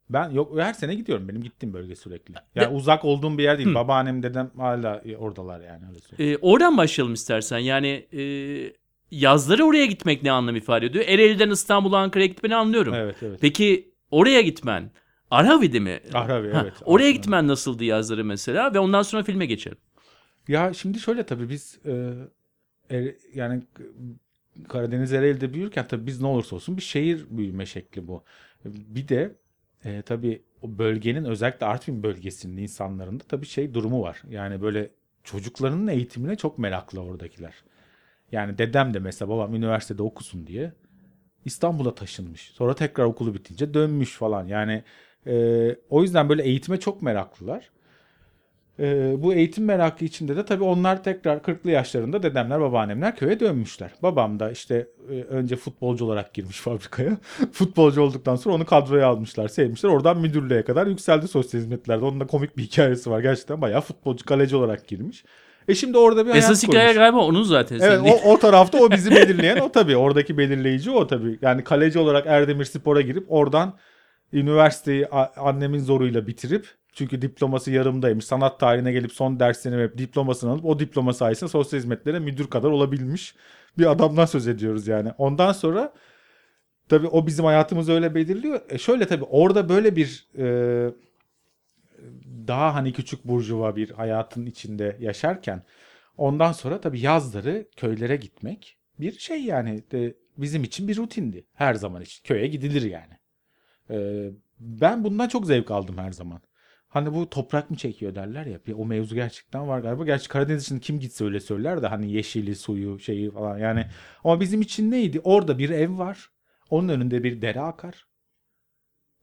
Ben 0.10 0.30
yok 0.30 0.60
her 0.60 0.74
sene 0.74 0.96
gidiyorum. 0.96 1.28
Benim 1.28 1.44
gittiğim 1.44 1.74
bölge 1.74 1.96
sürekli. 1.96 2.34
Yani 2.56 2.68
uzak 2.76 3.06
olduğum 3.06 3.38
bir 3.38 3.44
yer 3.44 3.58
değil. 3.58 3.74
Babaannem 3.76 4.24
dedem 4.24 4.52
hala 4.58 5.02
e, 5.06 5.18
oradalar 5.18 5.60
yani 5.62 5.84
öyle 5.90 6.00
söyleyeyim. 6.00 6.40
E, 6.42 6.46
oradan 6.48 6.78
başlayalım 6.78 7.14
istersen. 7.14 7.58
Yani 7.58 8.06
e, 8.14 8.22
yazları 9.12 9.66
oraya 9.66 9.86
gitmek 9.86 10.24
ne 10.24 10.32
anlam 10.32 10.56
ifade 10.56 10.86
ediyor? 10.86 11.06
Ereğli'den 11.08 11.50
İstanbul'a 11.50 11.98
Ankara'ya 11.98 12.28
gitmeni 12.28 12.56
anlıyorum. 12.56 12.94
Evet 12.94 13.16
evet. 13.22 13.38
Peki 13.42 13.92
oraya 14.12 14.42
gitmen 14.42 14.92
Arhavi'de 15.32 15.80
mi? 15.80 16.00
Ahravi 16.14 16.52
Ha, 16.52 16.62
evet. 16.64 16.74
Oraya 16.86 17.04
Aslında. 17.04 17.12
gitmen 17.12 17.48
nasıldı 17.48 17.84
yazları 17.84 18.26
mesela 18.26 18.74
ve 18.74 18.80
ondan 18.80 19.02
sonra 19.02 19.24
filme 19.24 19.46
geçelim. 19.46 19.78
Ya 20.50 20.74
şimdi 20.74 21.00
şöyle 21.00 21.26
tabii 21.26 21.50
biz 21.50 21.80
e, 21.86 22.14
e, 22.92 23.16
yani 23.34 23.64
Karadeniz 24.70 25.14
Ereğli'de 25.14 25.54
büyürken 25.54 25.88
tabii 25.88 26.08
biz 26.08 26.22
ne 26.22 26.28
olursa 26.28 26.56
olsun 26.56 26.78
bir 26.78 26.82
şehir 26.82 27.26
büyüme 27.30 27.66
şekli 27.66 28.08
bu. 28.08 28.24
Bir 28.66 29.08
de 29.08 29.36
e, 29.86 30.02
tabii 30.02 30.42
o 30.62 30.78
bölgenin 30.80 31.26
özellikle 31.26 31.66
Artvin 31.66 32.04
bölgesinin 32.04 32.58
insanlarında 32.58 33.24
tabii 33.24 33.46
şey 33.46 33.74
durumu 33.74 34.02
var. 34.02 34.22
Yani 34.30 34.62
böyle 34.62 34.90
çocuklarının 35.24 35.88
eğitimine 35.88 36.36
çok 36.36 36.60
meraklı 36.60 37.02
oradakiler. 37.02 37.54
Yani 38.32 38.58
dedem 38.58 38.94
de 38.94 39.00
mesela 39.00 39.30
babam 39.30 39.56
üniversitede 39.56 40.04
okusun 40.04 40.48
diye 40.48 40.74
İstanbul'a 41.46 41.96
taşınmış. 41.96 42.42
Sonra 42.42 42.76
tekrar 42.76 43.06
okulu 43.06 43.34
bitince 43.34 43.74
dönmüş 43.74 44.14
falan. 44.18 44.48
Yani 44.48 44.84
e, 45.28 45.76
o 45.90 46.04
yüzden 46.04 46.30
böyle 46.30 46.44
eğitime 46.44 46.80
çok 46.80 47.02
meraklılar. 47.02 47.72
Ee, 48.80 49.14
bu 49.18 49.34
eğitim 49.34 49.66
merakı 49.66 50.06
içinde 50.06 50.36
de 50.36 50.46
tabii 50.46 50.64
onlar 50.64 51.04
tekrar 51.04 51.38
40'lı 51.38 51.72
yaşlarında 51.72 52.24
dedemler, 52.24 52.62
babaannemler 52.62 53.16
köye 53.16 53.40
dönmüşler. 53.40 53.92
Babam 54.04 54.40
da 54.40 54.52
işte 54.52 54.88
e, 55.12 55.22
önce 55.24 55.56
futbolcu 55.56 56.06
olarak 56.06 56.34
girmiş 56.34 56.58
fabrikaya. 56.62 57.18
futbolcu 57.52 58.02
olduktan 58.02 58.36
sonra 58.36 58.56
onu 58.56 58.66
kadroya 58.66 59.08
almışlar, 59.08 59.48
sevmişler. 59.48 59.90
Oradan 59.90 60.18
müdürlüğe 60.22 60.64
kadar 60.64 60.88
yükseldi 60.88 61.28
sosyal 61.28 61.62
hizmetlerde. 61.62 62.06
Onun 62.06 62.20
da 62.20 62.28
komik 62.28 62.58
bir 62.58 62.64
hikayesi 62.64 63.12
var. 63.12 63.20
Gerçekten 63.20 63.62
bayağı 63.62 63.82
futbolcu, 63.82 64.26
kaleci 64.26 64.56
olarak 64.56 64.88
girmiş. 64.88 65.24
E 65.68 65.76
şimdi 65.76 65.98
orada 65.98 66.26
bir 66.28 66.36
Esas 66.36 66.64
hikaye 66.64 66.86
kurmuş. 66.88 66.98
galiba 66.98 67.20
onun 67.20 67.44
zaten. 67.44 67.80
Evet 67.82 68.00
senin 68.00 68.12
o, 68.30 68.34
o 68.34 68.40
tarafta 68.40 68.78
o 68.78 68.92
bizi 68.92 69.12
belirleyen 69.12 69.58
o 69.58 69.72
tabii. 69.72 69.98
Oradaki 69.98 70.38
belirleyici 70.38 70.92
o 70.92 71.08
tabii. 71.08 71.40
Yani 71.42 71.64
kaleci 71.64 72.00
olarak 72.00 72.28
Erdemir 72.28 72.66
Spor'a 72.66 73.02
girip 73.02 73.26
oradan 73.28 73.74
üniversiteyi 74.34 75.08
annemin 75.38 75.80
zoruyla 75.80 76.28
bitirip 76.28 76.79
çünkü 77.00 77.22
diploması 77.22 77.72
yarımdaymış. 77.72 78.26
Sanat 78.26 78.60
tarihine 78.60 78.92
gelip 78.92 79.12
son 79.12 79.40
derslerini 79.40 79.78
verip 79.80 79.98
diplomasını 79.98 80.52
alıp 80.52 80.66
o 80.66 80.80
diploma 80.80 81.14
sayesinde 81.14 81.50
sosyal 81.50 81.80
hizmetlere 81.80 82.20
müdür 82.20 82.48
kadar 82.48 82.70
olabilmiş 82.70 83.36
bir 83.78 83.92
adamdan 83.92 84.26
söz 84.26 84.48
ediyoruz 84.48 84.88
yani. 84.88 85.12
Ondan 85.18 85.52
sonra 85.52 85.94
tabii 86.90 87.08
o 87.08 87.28
bizim 87.28 87.46
hayatımızı 87.46 87.92
öyle 87.92 88.16
belirliyor. 88.16 88.62
E 88.70 88.78
şöyle 88.78 89.08
tabii 89.08 89.24
orada 89.24 89.70
böyle 89.70 89.96
bir 89.96 90.28
e, 90.38 90.46
daha 92.48 92.76
hani 92.76 92.94
küçük 92.94 93.26
burjuva 93.26 93.76
bir 93.76 93.90
hayatın 93.90 94.46
içinde 94.46 94.98
yaşarken 95.00 95.64
ondan 96.18 96.52
sonra 96.52 96.82
tabii 96.82 97.00
yazları 97.00 97.66
köylere 97.76 98.16
gitmek 98.16 98.78
bir 99.00 99.20
şey 99.20 99.44
yani 99.44 99.84
de 99.92 100.16
bizim 100.38 100.64
için 100.64 100.88
bir 100.88 100.98
rutindi 100.98 101.46
her 101.54 101.74
zaman 101.74 102.02
için 102.02 102.24
köye 102.24 102.48
gidilir 102.48 102.82
yani. 102.82 103.14
Ee, 103.90 104.32
ben 104.60 105.04
bundan 105.04 105.28
çok 105.28 105.46
zevk 105.46 105.72
aldım 105.72 105.98
her 105.98 106.12
zaman. 106.12 106.42
Hani 106.90 107.14
bu 107.14 107.30
toprak 107.30 107.70
mı 107.70 107.78
çekiyor 107.78 108.16
derler 108.16 108.46
ya. 108.46 108.60
O 108.76 108.86
mevzu 108.86 109.16
gerçekten 109.16 109.68
var 109.68 109.80
galiba. 109.80 110.06
Gerçi 110.06 110.30
Karadeniz 110.30 110.64
için 110.64 110.80
kim 110.80 111.00
gitse 111.00 111.26
öyle 111.26 111.40
söyler 111.40 111.82
de 111.82 111.88
hani 111.88 112.12
yeşili, 112.12 112.56
suyu, 112.56 113.00
şeyi 113.00 113.32
falan 113.32 113.58
yani. 113.58 113.86
Ama 114.24 114.40
bizim 114.40 114.62
için 114.62 114.92
neydi? 114.92 115.20
Orada 115.24 115.58
bir 115.58 115.70
ev 115.70 115.98
var. 115.98 116.30
Onun 116.70 116.90
önünde 116.90 117.24
bir 117.24 117.42
dere 117.42 117.62
akar. 117.62 118.08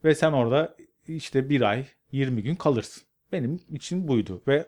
Ve 0.05 0.15
sen 0.15 0.33
orada 0.33 0.77
işte 1.09 1.49
bir 1.49 1.61
ay, 1.61 1.87
20 2.13 2.43
gün 2.43 2.55
kalırsın. 2.55 3.03
Benim 3.33 3.61
için 3.71 4.09
buydu. 4.09 4.43
Ve 4.49 4.67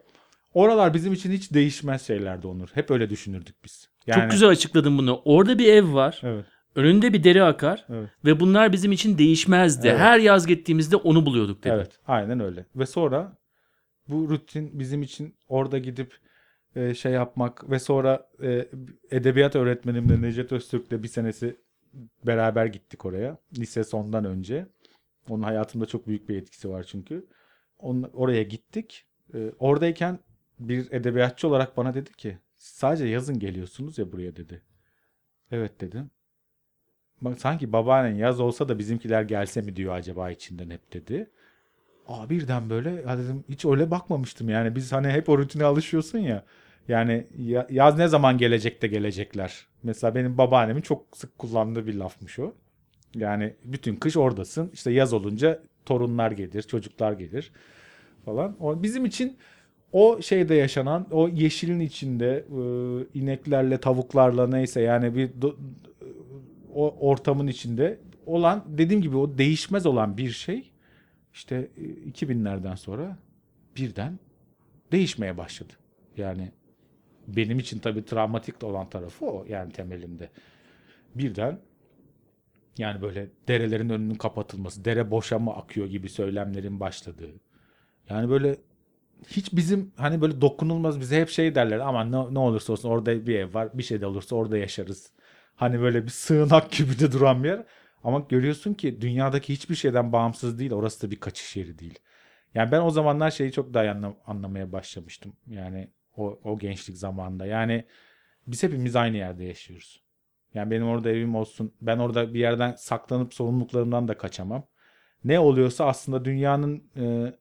oralar 0.54 0.94
bizim 0.94 1.12
için 1.12 1.32
hiç 1.32 1.52
değişmez 1.52 2.06
şeylerdi 2.06 2.46
Onur. 2.46 2.68
Hep 2.74 2.90
öyle 2.90 3.10
düşünürdük 3.10 3.64
biz. 3.64 3.88
Yani, 4.06 4.20
Çok 4.20 4.30
güzel 4.30 4.48
açıkladın 4.48 4.98
bunu. 4.98 5.22
Orada 5.24 5.58
bir 5.58 5.72
ev 5.72 5.94
var. 5.94 6.20
Evet. 6.22 6.46
Önünde 6.78 7.12
bir 7.12 7.24
deri 7.24 7.42
akar. 7.42 7.86
Evet. 7.88 8.10
Ve 8.24 8.40
bunlar 8.40 8.72
bizim 8.72 8.92
için 8.92 9.18
değişmezdi. 9.18 9.88
Evet. 9.88 9.98
Her 9.98 10.18
yaz 10.18 10.46
gittiğimizde 10.46 10.96
onu 10.96 11.26
buluyorduk 11.26 11.64
dedi. 11.64 11.74
Evet, 11.74 11.98
aynen 12.06 12.40
öyle. 12.40 12.66
Ve 12.76 12.86
sonra 12.86 13.36
bu 14.08 14.30
rutin 14.30 14.78
bizim 14.78 15.02
için 15.02 15.34
orada 15.48 15.78
gidip 15.78 16.14
e, 16.76 16.94
şey 16.94 17.12
yapmak 17.12 17.70
ve 17.70 17.78
sonra 17.78 18.28
e, 18.42 18.68
edebiyat 19.10 19.56
öğretmenimle 19.56 20.22
Necdet 20.22 20.52
Öztürk'le 20.52 21.02
bir 21.02 21.08
senesi 21.08 21.56
beraber 22.26 22.66
gittik 22.66 23.04
oraya. 23.04 23.38
Lise 23.58 23.84
sondan 23.84 24.24
önce. 24.24 24.66
Onun 25.28 25.42
hayatımda 25.42 25.86
çok 25.86 26.06
büyük 26.06 26.28
bir 26.28 26.36
etkisi 26.36 26.70
var 26.70 26.82
çünkü. 26.82 27.26
Onun, 27.78 28.02
oraya 28.12 28.42
gittik. 28.42 29.04
E, 29.34 29.52
oradayken 29.58 30.18
bir 30.60 30.92
edebiyatçı 30.92 31.48
olarak 31.48 31.76
bana 31.76 31.94
dedi 31.94 32.12
ki 32.12 32.38
sadece 32.58 33.06
yazın 33.06 33.38
geliyorsunuz 33.38 33.98
ya 33.98 34.12
buraya 34.12 34.36
dedi. 34.36 34.62
Evet 35.50 35.80
dedim. 35.80 36.10
Bak 37.20 37.40
sanki 37.40 37.72
babaannen 37.72 38.14
yaz 38.14 38.40
olsa 38.40 38.68
da 38.68 38.78
bizimkiler 38.78 39.22
gelse 39.22 39.60
mi 39.62 39.76
diyor 39.76 39.94
acaba 39.94 40.30
içinden 40.30 40.70
hep 40.70 40.92
dedi. 40.92 41.30
Aa 42.08 42.30
birden 42.30 42.70
böyle 42.70 42.90
ya 42.90 43.18
dedim 43.18 43.44
hiç 43.48 43.64
öyle 43.64 43.90
bakmamıştım 43.90 44.48
yani 44.48 44.76
biz 44.76 44.92
hani 44.92 45.08
hep 45.08 45.28
o 45.28 45.38
rutine 45.38 45.64
alışıyorsun 45.64 46.18
ya. 46.18 46.44
Yani 46.88 47.26
ya- 47.38 47.66
yaz 47.70 47.98
ne 47.98 48.08
zaman 48.08 48.38
gelecek 48.38 48.82
de 48.82 48.86
gelecekler. 48.88 49.66
Mesela 49.82 50.14
benim 50.14 50.38
babaannemin 50.38 50.82
çok 50.82 51.06
sık 51.16 51.38
kullandığı 51.38 51.86
bir 51.86 51.94
lafmış 51.94 52.38
o. 52.38 52.54
Yani 53.14 53.54
bütün 53.64 53.96
kış 53.96 54.16
oradasın. 54.16 54.70
İşte 54.74 54.90
yaz 54.92 55.12
olunca 55.12 55.62
torunlar 55.86 56.30
gelir, 56.32 56.62
çocuklar 56.62 57.12
gelir 57.12 57.52
falan. 58.24 58.56
O 58.60 58.82
bizim 58.82 59.04
için 59.04 59.36
o 59.92 60.22
şeyde 60.22 60.54
yaşanan, 60.54 61.06
o 61.10 61.28
yeşilin 61.28 61.80
içinde 61.80 62.44
e, 63.14 63.18
ineklerle, 63.20 63.78
tavuklarla 63.78 64.46
neyse 64.46 64.80
yani 64.80 65.14
bir 65.16 65.30
o 66.78 67.08
ortamın 67.08 67.46
içinde 67.46 68.00
olan 68.26 68.64
dediğim 68.68 69.02
gibi 69.02 69.16
o 69.16 69.38
değişmez 69.38 69.86
olan 69.86 70.16
bir 70.16 70.30
şey 70.30 70.70
işte 71.34 71.68
e, 71.76 71.82
2000'lerden 72.10 72.74
sonra 72.74 73.18
birden 73.76 74.18
değişmeye 74.92 75.36
başladı. 75.38 75.72
Yani 76.16 76.52
benim 77.28 77.58
için 77.58 77.78
tabii 77.78 78.04
travmatik 78.04 78.64
olan 78.64 78.90
tarafı 78.90 79.26
o 79.26 79.44
yani 79.48 79.72
temelinde. 79.72 80.30
Birden 81.14 81.58
yani 82.78 83.02
böyle 83.02 83.28
derelerin 83.48 83.88
önünün 83.88 84.14
kapatılması, 84.14 84.84
dere 84.84 85.10
boşa 85.10 85.38
mı 85.38 85.54
akıyor 85.54 85.86
gibi 85.86 86.08
söylemlerin 86.08 86.80
başladığı. 86.80 87.32
Yani 88.08 88.30
böyle 88.30 88.56
hiç 89.26 89.52
bizim 89.52 89.92
hani 89.96 90.20
böyle 90.20 90.40
dokunulmaz 90.40 91.00
bize 91.00 91.20
hep 91.20 91.28
şey 91.28 91.54
derler 91.54 91.78
ama 91.78 92.04
ne, 92.04 92.34
ne 92.34 92.38
olursa 92.38 92.72
olsun 92.72 92.88
orada 92.88 93.26
bir 93.26 93.34
ev 93.34 93.54
var 93.54 93.68
bir 93.74 93.82
şey 93.82 94.00
de 94.00 94.06
olursa 94.06 94.36
orada 94.36 94.58
yaşarız. 94.58 95.12
Hani 95.58 95.80
böyle 95.82 96.04
bir 96.04 96.10
sığınak 96.10 96.72
gibi 96.78 97.00
de 97.00 97.12
duran 97.12 97.44
bir 97.44 97.48
yer. 97.50 97.64
Ama 98.04 98.20
görüyorsun 98.30 98.74
ki 98.74 99.00
dünyadaki 99.00 99.54
hiçbir 99.54 99.76
şeyden 99.76 100.12
bağımsız 100.12 100.60
değil. 100.60 100.72
Orası 100.72 101.08
da 101.08 101.12
bir 101.12 101.20
kaçış 101.20 101.56
yeri 101.56 101.78
değil. 101.80 102.00
Yani 102.54 102.72
ben 102.72 102.80
o 102.82 102.90
zamanlar 102.90 103.32
şeyi 103.32 103.52
çok 103.52 103.74
daha 103.74 103.84
anla- 103.84 104.16
anlamaya 104.26 104.72
başlamıştım. 104.72 105.34
Yani 105.48 105.90
o, 106.16 106.40
o 106.44 106.58
gençlik 106.58 106.98
zamanında. 106.98 107.46
Yani 107.46 107.86
biz 108.46 108.64
hepimiz 108.64 108.96
aynı 108.96 109.18
yerde 109.18 109.44
yaşıyoruz. 109.44 110.02
Yani 110.54 110.72
benim 110.72 110.88
orada 110.88 111.10
evim 111.10 111.36
olsun. 111.36 111.74
Ben 111.82 111.98
orada 111.98 112.34
bir 112.34 112.40
yerden 112.40 112.74
saklanıp 112.78 113.34
sorumluluklarımdan 113.34 114.08
da 114.08 114.18
kaçamam. 114.18 114.66
ne 115.24 115.40
oluyorsa 115.40 115.86
aslında 115.86 116.24
dünyanın 116.26 116.84
e, 116.98 117.34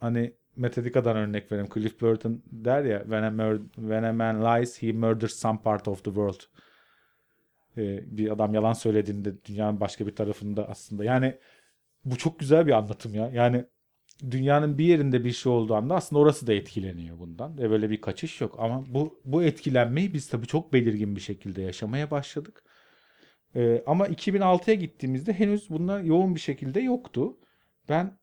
hani 0.00 0.34
Metallica'dan 0.56 1.16
örnek 1.16 1.52
vereyim. 1.52 1.70
Cliff 1.74 2.00
Burton 2.00 2.42
der 2.52 2.84
ya 2.84 3.00
when 3.02 3.22
a, 3.22 3.30
mur- 3.30 3.68
when 3.76 4.02
a 4.04 4.12
man 4.12 4.44
lies 4.44 4.82
he 4.82 4.92
murders 4.92 5.34
some 5.36 5.58
part 5.62 5.88
of 5.88 5.98
the 6.04 6.10
world. 6.10 6.42
E, 7.78 8.16
bir 8.16 8.30
adam 8.32 8.54
yalan 8.54 8.72
söylediğinde 8.72 9.44
dünyanın 9.44 9.80
başka 9.80 10.06
bir 10.06 10.16
tarafında 10.16 10.68
aslında. 10.68 11.04
Yani 11.04 11.38
bu 12.04 12.16
çok 12.18 12.38
güzel 12.38 12.66
bir 12.66 12.72
anlatım 12.72 13.14
ya. 13.14 13.30
Yani 13.34 13.64
dünyanın 14.30 14.78
bir 14.78 14.84
yerinde 14.84 15.24
bir 15.24 15.32
şey 15.32 15.52
olduğu 15.52 15.74
anda 15.74 15.94
aslında 15.94 16.22
orası 16.22 16.46
da 16.46 16.54
etkileniyor 16.54 17.18
bundan. 17.18 17.58
Ve 17.58 17.70
böyle 17.70 17.90
bir 17.90 18.00
kaçış 18.00 18.40
yok. 18.40 18.56
Ama 18.58 18.84
bu 18.94 19.20
bu 19.24 19.42
etkilenmeyi 19.42 20.14
biz 20.14 20.28
tabii 20.28 20.46
çok 20.46 20.72
belirgin 20.72 21.16
bir 21.16 21.20
şekilde 21.20 21.62
yaşamaya 21.62 22.10
başladık. 22.10 22.64
Ee, 23.56 23.82
ama 23.86 24.08
2006'ya 24.08 24.74
gittiğimizde 24.74 25.32
henüz 25.32 25.70
bunlar 25.70 26.00
yoğun 26.02 26.34
bir 26.34 26.40
şekilde 26.40 26.80
yoktu. 26.80 27.36
Ben 27.88 28.18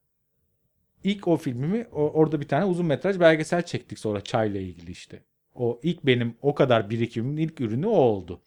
ilk 1.04 1.28
o 1.28 1.38
filmimi 1.38 1.88
orada 1.92 2.42
bir 2.42 2.48
tane 2.48 2.66
uzun 2.66 2.86
metraj 2.86 3.20
belgesel 3.20 3.66
çektik 3.66 4.00
sonra 4.00 4.22
çayla 4.22 4.62
ilgili 4.62 4.92
işte. 4.92 5.24
O 5.56 5.80
ilk 5.84 6.06
benim 6.06 6.36
o 6.42 6.56
kadar 6.56 6.90
birikimimin 6.90 7.38
ilk 7.38 7.62
ürünü 7.62 7.88
o 7.88 7.92
oldu. 7.92 8.42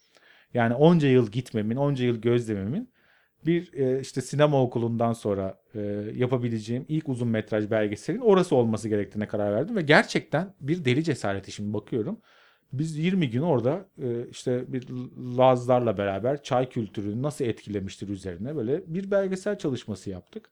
Yani 0.55 0.73
onca 0.73 1.07
yıl 1.07 1.31
gitmemin, 1.31 1.75
onca 1.75 2.05
yıl 2.05 2.21
gözlememin 2.21 2.89
bir 3.45 3.73
e, 3.73 4.01
işte 4.01 4.21
sinema 4.21 4.61
okulundan 4.61 5.13
sonra 5.13 5.61
e, 5.75 5.79
yapabileceğim 6.15 6.85
ilk 6.87 7.09
uzun 7.09 7.27
metraj 7.27 7.71
belgeselin 7.71 8.19
orası 8.19 8.55
olması 8.55 8.89
gerektiğine 8.89 9.27
karar 9.27 9.53
verdim 9.53 9.75
ve 9.75 9.81
gerçekten 9.81 10.53
bir 10.59 10.85
deli 10.85 11.03
cesareti 11.03 11.51
şimdi 11.51 11.73
bakıyorum. 11.73 12.21
Biz 12.73 12.97
20 12.97 13.29
gün 13.29 13.41
orada 13.41 13.89
e, 14.01 14.29
işte 14.29 14.73
bir 14.73 14.87
Lazlarla 15.37 15.97
beraber 15.97 16.43
çay 16.43 16.69
kültürünü 16.69 17.21
nasıl 17.21 17.45
etkilemiştir 17.45 18.09
üzerine 18.09 18.55
böyle 18.55 18.83
bir 18.87 19.11
belgesel 19.11 19.57
çalışması 19.57 20.09
yaptık. 20.09 20.49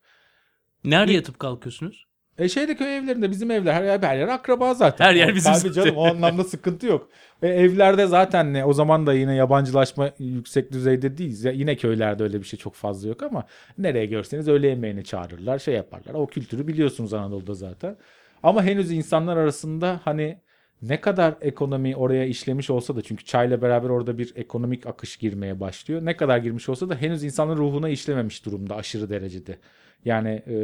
Nerede 0.83 1.13
yatıp 1.13 1.39
kalkıyorsunuz? 1.39 2.05
E 2.37 2.49
şeyde 2.49 2.75
köy 2.75 2.97
evlerinde 2.97 3.31
bizim 3.31 3.51
evler 3.51 3.73
her 3.73 3.83
yer, 3.83 3.99
her 4.01 4.17
yer 4.17 4.27
akraba 4.27 4.73
zaten. 4.73 5.05
Her 5.05 5.15
yer 5.15 5.35
bizim 5.35 5.53
Tabii 5.53 5.73
canım 5.73 5.97
o 5.97 6.05
anlamda 6.05 6.43
sıkıntı 6.43 6.85
yok. 6.85 7.09
E, 7.41 7.47
evlerde 7.47 8.07
zaten 8.07 8.53
ne 8.53 8.65
o 8.65 8.73
zaman 8.73 9.07
da 9.07 9.13
yine 9.13 9.35
yabancılaşma 9.35 10.09
yüksek 10.19 10.71
düzeyde 10.71 11.17
değiliz. 11.17 11.43
Ya, 11.43 11.51
yine 11.51 11.75
köylerde 11.75 12.23
öyle 12.23 12.39
bir 12.39 12.45
şey 12.45 12.59
çok 12.59 12.73
fazla 12.75 13.09
yok 13.09 13.23
ama 13.23 13.43
nereye 13.77 14.05
görseniz 14.05 14.47
öğle 14.47 14.67
yemeğini 14.67 15.03
çağırırlar 15.03 15.59
şey 15.59 15.73
yaparlar. 15.75 16.13
O 16.13 16.27
kültürü 16.27 16.67
biliyorsunuz 16.67 17.13
Anadolu'da 17.13 17.53
zaten. 17.53 17.97
Ama 18.43 18.63
henüz 18.63 18.91
insanlar 18.91 19.37
arasında 19.37 20.01
hani 20.03 20.37
ne 20.81 21.01
kadar 21.01 21.35
ekonomi 21.41 21.95
oraya 21.95 22.25
işlemiş 22.25 22.69
olsa 22.69 22.95
da 22.95 23.01
çünkü 23.01 23.25
çayla 23.25 23.61
beraber 23.61 23.89
orada 23.89 24.17
bir 24.17 24.33
ekonomik 24.35 24.87
akış 24.87 25.17
girmeye 25.17 25.59
başlıyor. 25.59 26.05
Ne 26.05 26.17
kadar 26.17 26.37
girmiş 26.37 26.69
olsa 26.69 26.89
da 26.89 26.95
henüz 26.95 27.23
insanın 27.23 27.57
ruhuna 27.57 27.89
işlememiş 27.89 28.45
durumda 28.45 28.75
aşırı 28.75 29.09
derecede. 29.09 29.57
Yani 30.05 30.29
e, 30.29 30.55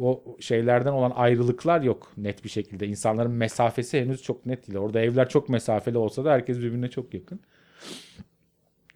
o 0.00 0.36
şeylerden 0.40 0.92
olan 0.92 1.10
ayrılıklar 1.10 1.82
yok 1.82 2.12
net 2.16 2.44
bir 2.44 2.48
şekilde. 2.48 2.86
İnsanların 2.86 3.30
mesafesi 3.32 4.00
henüz 4.00 4.22
çok 4.22 4.46
net 4.46 4.66
değil. 4.68 4.78
Orada 4.78 5.00
evler 5.00 5.28
çok 5.28 5.48
mesafeli 5.48 5.98
olsa 5.98 6.24
da 6.24 6.32
herkes 6.32 6.58
birbirine 6.58 6.90
çok 6.90 7.14
yakın. 7.14 7.40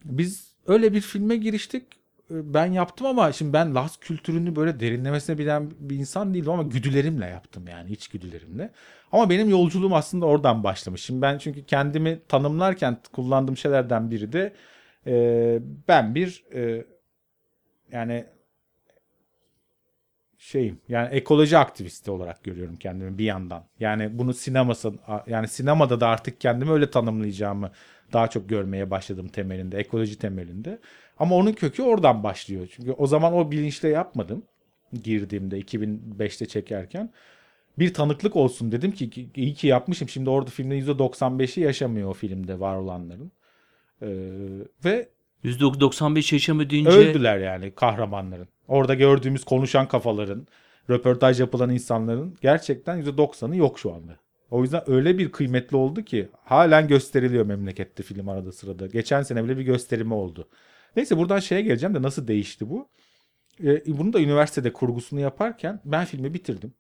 Biz 0.05 0.55
öyle 0.67 0.93
bir 0.93 1.01
filme 1.01 1.37
giriştik. 1.37 1.85
E, 2.31 2.55
Ben 2.55 2.67
yaptım 2.67 3.07
ama 3.07 3.33
şimdi 3.33 3.53
ben 3.53 3.75
Laz 3.75 3.97
kültürünü 3.97 4.57
böyle 4.57 4.81
derinlemesine 4.81 5.39
bilen 5.39 5.71
bir 5.81 5.97
insan 5.97 6.35
değildim 6.35 6.53
ama 6.53 6.63
güdülerimle 6.63 7.27
yaptım 7.27 7.65
yani 7.69 7.91
iç 7.91 8.09
güdülerimle. 8.09 8.71
Ama 9.13 9.31
benim 9.31 9.49
yolculuğum 9.51 9.95
aslında 9.95 10.27
oradan 10.27 10.65
başlamış. 10.65 11.03
Şimdi 11.03 11.23
ben 11.23 11.39
çünkü 11.39 11.65
kendimi 11.67 12.21
tanımlarken 12.29 12.99
kullandığım 13.13 13.57
şeylerden 13.57 14.11
biri 14.11 14.33
de 14.33 14.53
e, 15.07 15.59
ben 15.89 16.15
bir 16.15 16.45
e, 16.55 16.85
yani 17.93 18.27
şeyim 20.41 20.81
yani 20.89 21.15
ekoloji 21.15 21.59
aktivisti 21.59 22.11
olarak 22.11 22.45
görüyorum 22.45 22.77
kendimi 22.77 23.19
bir 23.19 23.25
yandan. 23.25 23.65
Yani 23.81 24.19
bunu 24.19 24.35
sineması 24.35 24.93
yani 25.27 25.49
sinemada 25.49 26.01
da 26.01 26.09
artık 26.09 26.41
kendimi 26.41 26.71
öyle 26.71 26.91
tanımlayacağımı 26.91 27.71
daha 28.13 28.29
çok 28.29 28.49
görmeye 28.49 28.91
başladım 28.91 29.29
temelinde, 29.29 29.79
ekoloji 29.79 30.19
temelinde. 30.19 30.79
Ama 31.19 31.35
onun 31.35 31.53
kökü 31.53 31.83
oradan 31.83 32.23
başlıyor. 32.23 32.69
Çünkü 32.77 32.93
o 32.93 33.07
zaman 33.07 33.33
o 33.33 33.51
bilinçle 33.51 33.89
yapmadım 33.89 34.43
girdiğimde 35.03 35.61
2005'te 35.61 36.47
çekerken. 36.47 37.11
Bir 37.79 37.95
tanıklık 37.95 38.37
olsun 38.37 38.73
dedim 38.73 38.93
ki 38.93 39.31
iyi 39.35 39.55
ki 39.55 39.67
yapmışım. 39.67 40.09
Şimdi 40.09 40.31
orada 40.31 40.51
filmde 40.51 40.79
%95'i 40.79 41.63
yaşamıyor 41.63 42.11
o 42.11 42.13
filmde 42.13 42.61
var 42.61 42.77
olanların. 42.77 43.33
Ee, 44.03 44.09
ve 44.85 45.09
%95 45.45 46.35
yaşamı 46.35 46.71
deyince 46.71 46.91
Öldüler 46.91 47.39
yani 47.39 47.71
kahramanların. 47.71 48.49
Orada 48.71 48.95
gördüğümüz 48.95 49.45
konuşan 49.45 49.89
kafaların, 49.89 50.47
röportaj 50.91 51.41
yapılan 51.41 51.71
insanların 51.71 52.37
gerçekten 52.41 53.03
%90'ı 53.03 53.57
yok 53.57 53.79
şu 53.79 53.95
anda. 53.95 54.17
O 54.51 54.63
yüzden 54.63 54.91
öyle 54.91 55.19
bir 55.19 55.33
kıymetli 55.33 55.77
oldu 55.77 56.03
ki 56.03 56.29
halen 56.45 56.89
gösteriliyor 56.89 57.47
memlekette 57.47 58.03
film 58.03 58.29
arada 58.29 58.53
sırada. 58.53 58.87
Geçen 58.87 59.23
sene 59.23 59.45
bile 59.45 59.59
bir 59.59 59.63
gösterimi 59.63 60.15
oldu. 60.15 60.49
Neyse 60.97 61.17
buradan 61.17 61.39
şeye 61.39 61.63
geleceğim 61.63 61.95
de 61.95 62.03
nasıl 62.03 62.29
değişti 62.29 62.71
bu? 62.71 62.89
Ee, 63.65 63.99
bunu 63.99 64.13
da 64.13 64.21
üniversitede 64.21 64.73
kurgusunu 64.73 65.21
yaparken 65.21 65.81
ben 65.85 66.05
filmi 66.05 66.35
bitirdim. 66.35 66.75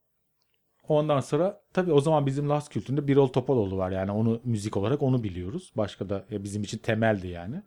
Ondan 0.88 1.20
sonra 1.20 1.62
tabii 1.72 1.92
o 1.92 2.00
zaman 2.00 2.26
bizim 2.26 2.48
Laz 2.48 2.68
kültüründe 2.68 3.06
Birol 3.06 3.28
Topaloğlu 3.28 3.76
var 3.76 3.90
yani 3.90 4.10
onu 4.10 4.40
müzik 4.44 4.76
olarak 4.76 5.02
onu 5.02 5.24
biliyoruz. 5.24 5.72
Başka 5.76 6.08
da 6.08 6.24
bizim 6.30 6.62
için 6.62 6.78
temeldi 6.78 7.28
yani. 7.28 7.62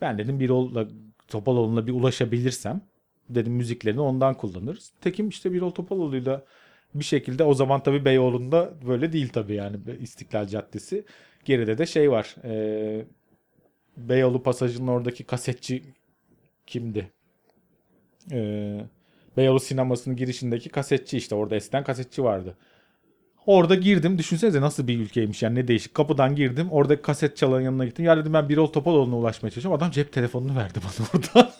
Ben 0.00 0.18
dedim 0.18 0.40
Birol'la 0.40 0.88
Topaloğlu'na 1.28 1.86
bir 1.86 1.92
ulaşabilirsem 1.92 2.87
dedim 3.30 3.52
müziklerini 3.52 4.00
ondan 4.00 4.34
kullanırız. 4.34 4.92
Tekim 5.00 5.28
işte 5.28 5.52
Birol 5.52 5.70
Topaloğlu'yla 5.70 6.44
bir 6.94 7.04
şekilde 7.04 7.44
o 7.44 7.54
zaman 7.54 7.82
tabii 7.82 8.04
Beyoğlu'nda 8.04 8.72
böyle 8.86 9.12
değil 9.12 9.28
tabii 9.28 9.54
yani 9.54 9.76
İstiklal 10.00 10.46
Caddesi. 10.46 11.04
Geride 11.44 11.78
de 11.78 11.86
şey 11.86 12.10
var. 12.10 12.36
E, 12.44 13.04
Beyoğlu 13.96 14.42
pasajının 14.42 14.86
oradaki 14.86 15.24
kasetçi 15.24 15.82
kimdi? 16.66 17.10
E, 18.32 18.80
Beyoğlu 19.36 19.60
sinemasının 19.60 20.16
girişindeki 20.16 20.68
kasetçi 20.68 21.16
işte 21.16 21.34
orada 21.34 21.56
eskiden 21.56 21.84
kasetçi 21.84 22.24
vardı. 22.24 22.56
Orada 23.46 23.74
girdim. 23.74 24.18
Düşünsenize 24.18 24.60
nasıl 24.60 24.86
bir 24.86 24.98
ülkeymiş 24.98 25.42
yani 25.42 25.54
ne 25.54 25.68
değişik. 25.68 25.94
Kapıdan 25.94 26.36
girdim. 26.36 26.68
Orada 26.70 27.02
kaset 27.02 27.36
çalanın 27.36 27.62
yanına 27.62 27.84
gittim. 27.84 28.04
Ya 28.04 28.16
dedim 28.16 28.32
ben 28.32 28.48
Birol 28.48 28.66
Topaloğlu'na 28.66 29.16
ulaşmaya 29.16 29.50
çalışıyorum. 29.50 29.78
Adam 29.78 29.90
cep 29.90 30.12
telefonunu 30.12 30.56
verdi 30.56 30.78
bana 30.84 31.06
orada. 31.14 31.52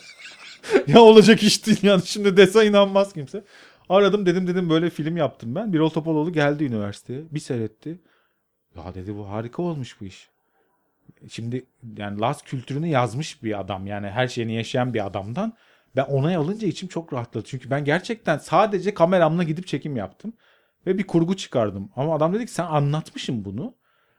ya 0.87 1.00
olacak 1.00 1.42
iş 1.42 1.66
değil 1.66 1.78
yani. 1.83 2.02
Şimdi 2.07 2.37
dese 2.37 2.66
inanmaz 2.66 3.12
kimse. 3.12 3.44
Aradım 3.88 4.26
dedim 4.26 4.46
dedim 4.46 4.70
böyle 4.70 4.90
film 4.90 5.16
yaptım 5.16 5.54
ben. 5.54 5.72
Birol 5.72 5.88
Topaloğlu 5.88 6.33
geldi 6.33 6.64
üniversiteye. 6.64 7.20
Bir 7.31 7.40
seyretti. 7.40 7.98
Ya 8.76 8.94
dedi 8.94 9.16
bu 9.16 9.28
harika 9.28 9.62
olmuş 9.62 10.00
bu 10.00 10.04
iş. 10.04 10.28
Şimdi 11.28 11.66
yani 11.96 12.20
Laz 12.20 12.42
kültürünü 12.42 12.87
yazmış 12.87 13.42
bir 13.42 13.61
adam. 13.61 13.87
Yani 13.87 14.07
her 14.09 14.28
şeyini 14.28 14.54
yaşayan 14.54 14.94
bir 14.94 15.07
adamdan. 15.07 15.52
Ben 15.96 16.04
onay 16.04 16.37
alınca 16.37 16.68
içim 16.68 16.88
çok 16.88 17.12
rahatladı. 17.12 17.44
Çünkü 17.44 17.70
ben 17.70 17.85
gerçekten 17.85 18.38
sadece 18.38 18.94
kameramla 18.94 19.42
gidip 19.42 19.66
çekim 19.66 19.96
yaptım. 19.96 20.33
Ve 20.87 20.98
bir 20.98 21.07
kurgu 21.07 21.37
çıkardım. 21.37 21.90
Ama 21.96 22.14
adam 22.14 22.35
dedi 22.35 22.46
ki 22.46 22.52
sen 22.52 22.64
anlatmışsın 22.64 23.44
bunu. 23.44 23.74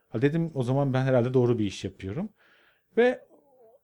Ha 0.10 0.22
dedim 0.22 0.52
o 0.54 0.64
zaman 0.64 0.94
ben 0.94 1.04
herhalde 1.04 1.34
doğru 1.34 1.60
bir 1.60 1.66
iş 1.66 1.84
yapıyorum. 1.84 2.30
Ve 2.98 3.29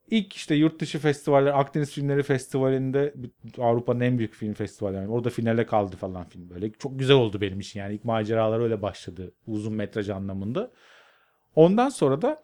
ilk 0.09 0.33
işte 0.33 0.55
yurt 0.55 0.79
dışı 0.79 0.99
festivaller, 0.99 1.59
Akdeniz 1.59 1.91
Filmleri 1.91 2.23
Festivali'nde 2.23 3.13
Avrupa'nın 3.57 3.99
en 3.99 4.17
büyük 4.17 4.33
film 4.33 4.53
festivali. 4.53 4.95
Yani 4.95 5.11
orada 5.11 5.29
finale 5.29 5.65
kaldı 5.65 5.95
falan 5.95 6.29
film 6.29 6.49
böyle. 6.49 6.71
Çok 6.71 6.99
güzel 6.99 7.15
oldu 7.15 7.41
benim 7.41 7.59
için 7.59 7.79
yani. 7.79 7.95
ilk 7.95 8.05
maceralar 8.05 8.59
öyle 8.59 8.81
başladı 8.81 9.31
uzun 9.47 9.73
metraj 9.73 10.09
anlamında. 10.09 10.71
Ondan 11.55 11.89
sonra 11.89 12.21
da 12.21 12.43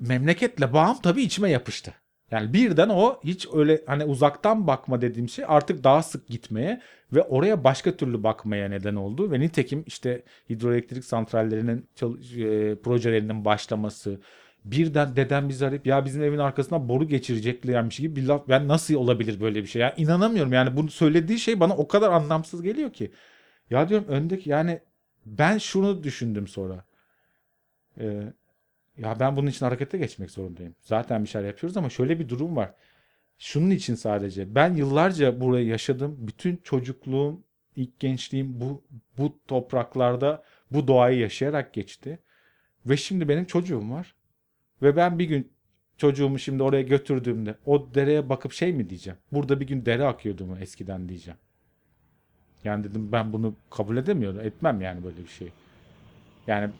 memleketle 0.00 0.72
bağım 0.72 0.96
tabii 1.02 1.22
içime 1.22 1.50
yapıştı. 1.50 1.94
Yani 2.30 2.52
birden 2.52 2.88
o 2.88 3.20
hiç 3.24 3.48
öyle 3.52 3.82
hani 3.86 4.04
uzaktan 4.04 4.66
bakma 4.66 5.00
dediğim 5.00 5.28
şey 5.28 5.44
artık 5.48 5.84
daha 5.84 6.02
sık 6.02 6.28
gitmeye 6.28 6.80
ve 7.12 7.22
oraya 7.22 7.64
başka 7.64 7.96
türlü 7.96 8.22
bakmaya 8.22 8.68
neden 8.68 8.94
oldu. 8.94 9.30
Ve 9.30 9.40
nitekim 9.40 9.84
işte 9.86 10.22
hidroelektrik 10.50 11.04
santrallerinin 11.04 11.88
çalış- 11.94 12.36
e, 12.36 12.76
projelerinin 12.82 13.44
başlaması, 13.44 14.20
birden 14.64 15.16
dedem 15.16 15.48
bizi 15.48 15.66
arayıp 15.66 15.86
ya 15.86 16.04
bizim 16.04 16.22
evin 16.22 16.38
arkasına 16.38 16.88
boru 16.88 17.08
geçireceklermiş 17.08 17.96
gibi 17.96 18.16
bir 18.16 18.26
laf. 18.26 18.48
Ben 18.48 18.68
nasıl 18.68 18.94
olabilir 18.94 19.40
böyle 19.40 19.62
bir 19.62 19.68
şey? 19.68 19.82
Ya 19.82 19.94
inanamıyorum 19.96 20.52
yani 20.52 20.76
bunu 20.76 20.90
söylediği 20.90 21.38
şey 21.38 21.60
bana 21.60 21.76
o 21.76 21.88
kadar 21.88 22.12
anlamsız 22.12 22.62
geliyor 22.62 22.92
ki. 22.92 23.10
Ya 23.70 23.88
diyorum 23.88 24.06
öndeki 24.08 24.50
yani 24.50 24.80
ben 25.26 25.58
şunu 25.58 26.02
düşündüm 26.02 26.48
sonra. 26.48 26.84
Ee, 28.00 28.32
ya 28.98 29.20
ben 29.20 29.36
bunun 29.36 29.46
için 29.46 29.66
harekete 29.66 29.98
geçmek 29.98 30.30
zorundayım. 30.30 30.74
Zaten 30.80 31.24
bir 31.24 31.28
şeyler 31.28 31.46
yapıyoruz 31.46 31.76
ama 31.76 31.90
şöyle 31.90 32.18
bir 32.18 32.28
durum 32.28 32.56
var. 32.56 32.74
Şunun 33.38 33.70
için 33.70 33.94
sadece. 33.94 34.54
Ben 34.54 34.74
yıllarca 34.74 35.40
burayı 35.40 35.66
yaşadım. 35.66 36.16
Bütün 36.20 36.56
çocukluğum, 36.56 37.42
ilk 37.76 38.00
gençliğim 38.00 38.60
bu 38.60 38.84
bu 39.18 39.38
topraklarda 39.48 40.42
bu 40.70 40.88
doğayı 40.88 41.18
yaşayarak 41.18 41.74
geçti. 41.74 42.18
Ve 42.86 42.96
şimdi 42.96 43.28
benim 43.28 43.44
çocuğum 43.44 43.90
var. 43.90 44.14
Ve 44.82 44.96
ben 44.96 45.18
bir 45.18 45.24
gün 45.24 45.52
çocuğumu 45.96 46.38
şimdi 46.38 46.62
oraya 46.62 46.82
götürdüğümde 46.82 47.54
o 47.66 47.94
dereye 47.94 48.28
bakıp 48.28 48.52
şey 48.52 48.72
mi 48.72 48.90
diyeceğim? 48.90 49.18
Burada 49.32 49.60
bir 49.60 49.66
gün 49.66 49.86
dere 49.86 50.04
akıyordu 50.04 50.46
mu 50.46 50.56
eskiden 50.60 51.08
diyeceğim. 51.08 51.38
Yani 52.64 52.84
dedim 52.84 53.12
ben 53.12 53.32
bunu 53.32 53.54
kabul 53.70 53.96
edemiyorum. 53.96 54.40
Etmem 54.40 54.80
yani 54.80 55.04
böyle 55.04 55.18
bir 55.18 55.28
şey. 55.28 55.48
Yani 56.46 56.70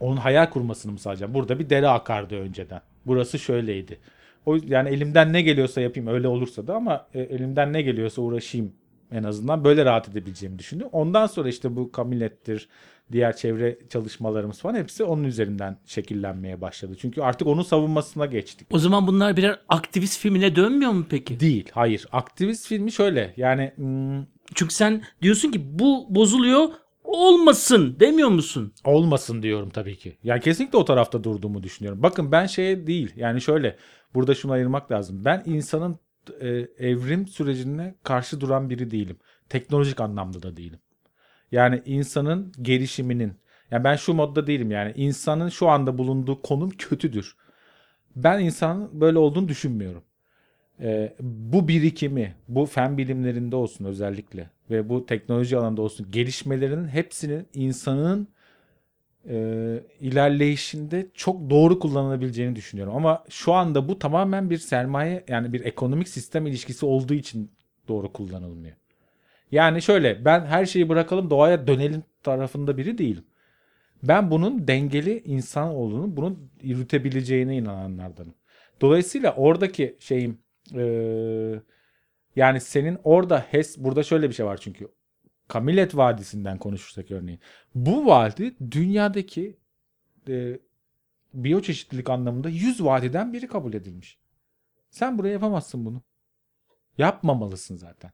onun 0.00 0.16
hayal 0.16 0.50
kurmasını 0.50 0.92
mı 0.92 0.98
sağlayacağım? 0.98 1.34
Burada 1.34 1.58
bir 1.58 1.70
dere 1.70 1.88
akardı 1.88 2.36
önceden. 2.36 2.80
Burası 3.06 3.38
şöyleydi. 3.38 3.98
O 4.46 4.56
yani 4.66 4.88
elimden 4.88 5.32
ne 5.32 5.42
geliyorsa 5.42 5.80
yapayım 5.80 6.08
öyle 6.08 6.28
olursa 6.28 6.66
da 6.66 6.74
ama 6.74 7.06
e, 7.14 7.20
elimden 7.20 7.72
ne 7.72 7.82
geliyorsa 7.82 8.22
uğraşayım 8.22 8.72
en 9.12 9.22
azından 9.22 9.64
böyle 9.64 9.84
rahat 9.84 10.08
edebileceğimi 10.08 10.58
düşündüm. 10.58 10.88
Ondan 10.92 11.26
sonra 11.26 11.48
işte 11.48 11.76
bu 11.76 11.92
Kamilet'tir, 11.92 12.68
diğer 13.12 13.36
çevre 13.36 13.78
çalışmalarımız 13.88 14.60
falan 14.60 14.74
hepsi 14.74 15.04
onun 15.04 15.24
üzerinden 15.24 15.76
şekillenmeye 15.86 16.60
başladı. 16.60 16.94
Çünkü 17.00 17.22
artık 17.22 17.48
onun 17.48 17.62
savunmasına 17.62 18.26
geçtik. 18.26 18.68
O 18.70 18.78
zaman 18.78 19.06
bunlar 19.06 19.36
birer 19.36 19.60
aktivist 19.68 20.18
filmine 20.20 20.56
dönmüyor 20.56 20.92
mu 20.92 21.06
peki? 21.10 21.40
Değil, 21.40 21.68
hayır. 21.72 22.06
Aktivist 22.12 22.66
filmi 22.66 22.92
şöyle. 22.92 23.34
Yani 23.36 23.72
hmm, 23.76 24.22
Çünkü 24.54 24.74
sen 24.74 25.02
diyorsun 25.22 25.50
ki 25.50 25.78
bu 25.78 26.06
bozuluyor 26.10 26.68
olmasın 27.04 27.96
demiyor 28.00 28.28
musun? 28.28 28.72
olmasın 28.84 29.42
diyorum 29.42 29.70
tabii 29.70 29.96
ki. 29.96 30.18
Yani 30.24 30.40
kesinlikle 30.40 30.78
o 30.78 30.84
tarafta 30.84 31.24
durduğumu 31.24 31.62
düşünüyorum. 31.62 32.02
Bakın 32.02 32.32
ben 32.32 32.46
şeye 32.46 32.86
değil. 32.86 33.12
Yani 33.16 33.40
şöyle 33.40 33.76
burada 34.14 34.34
şunu 34.34 34.52
ayırmak 34.52 34.92
lazım. 34.92 35.24
Ben 35.24 35.42
insanın 35.46 35.98
e, 36.40 36.48
evrim 36.78 37.26
sürecine 37.26 37.94
karşı 38.02 38.40
duran 38.40 38.70
biri 38.70 38.90
değilim. 38.90 39.16
Teknolojik 39.48 40.00
anlamda 40.00 40.42
da 40.42 40.56
değilim. 40.56 40.78
Yani 41.52 41.82
insanın 41.86 42.52
gelişiminin 42.62 43.32
yani 43.70 43.84
ben 43.84 43.96
şu 43.96 44.14
modda 44.14 44.46
değilim 44.46 44.70
yani 44.70 44.92
insanın 44.96 45.48
şu 45.48 45.68
anda 45.68 45.98
bulunduğu 45.98 46.42
konum 46.42 46.70
kötüdür. 46.70 47.36
Ben 48.16 48.40
insanın 48.40 49.00
böyle 49.00 49.18
olduğunu 49.18 49.48
düşünmüyorum. 49.48 50.02
Ee, 50.80 51.16
bu 51.20 51.68
birikimi, 51.68 52.34
bu 52.48 52.66
fen 52.66 52.98
bilimlerinde 52.98 53.56
olsun 53.56 53.84
özellikle 53.84 54.50
ve 54.70 54.88
bu 54.88 55.06
teknoloji 55.06 55.56
alanında 55.56 55.82
olsun 55.82 56.10
gelişmelerinin 56.10 56.88
hepsinin 56.88 57.46
insanın 57.54 58.28
e, 59.28 59.36
ilerleyişinde 60.00 61.06
çok 61.14 61.50
doğru 61.50 61.78
kullanılabileceğini 61.78 62.56
düşünüyorum. 62.56 62.96
Ama 62.96 63.24
şu 63.28 63.52
anda 63.52 63.88
bu 63.88 63.98
tamamen 63.98 64.50
bir 64.50 64.58
sermaye 64.58 65.24
yani 65.28 65.52
bir 65.52 65.64
ekonomik 65.64 66.08
sistem 66.08 66.46
ilişkisi 66.46 66.86
olduğu 66.86 67.14
için 67.14 67.50
doğru 67.88 68.12
kullanılmıyor. 68.12 68.81
Yani 69.52 69.82
şöyle 69.82 70.24
ben 70.24 70.46
her 70.46 70.66
şeyi 70.66 70.88
bırakalım 70.88 71.30
doğaya 71.30 71.66
dönelim 71.66 72.04
tarafında 72.22 72.76
biri 72.76 72.98
değilim. 72.98 73.24
Ben 74.02 74.30
bunun 74.30 74.68
dengeli 74.68 75.22
insan 75.24 75.68
olduğunu, 75.68 76.16
bunun 76.16 76.50
yürütebileceğine 76.62 77.56
inananlardanım. 77.56 78.34
Dolayısıyla 78.80 79.34
oradaki 79.36 79.96
şeyim 80.00 80.38
eee, 80.74 81.62
yani 82.36 82.60
senin 82.60 82.98
orada 83.04 83.40
HES 83.50 83.78
burada 83.78 84.02
şöyle 84.02 84.28
bir 84.28 84.34
şey 84.34 84.46
var 84.46 84.56
çünkü 84.56 84.88
Kamilet 85.48 85.96
Vadisi'nden 85.96 86.58
konuşursak 86.58 87.10
örneğin. 87.10 87.40
Bu 87.74 88.06
vadi 88.06 88.54
dünyadaki 88.70 89.56
e, 90.28 90.58
biyoçeşitlilik 91.34 92.10
anlamında 92.10 92.48
100 92.48 92.84
vadiden 92.84 93.32
biri 93.32 93.48
kabul 93.48 93.74
edilmiş. 93.74 94.18
Sen 94.90 95.18
buraya 95.18 95.32
yapamazsın 95.32 95.84
bunu. 95.84 96.02
Yapmamalısın 96.98 97.76
zaten. 97.76 98.12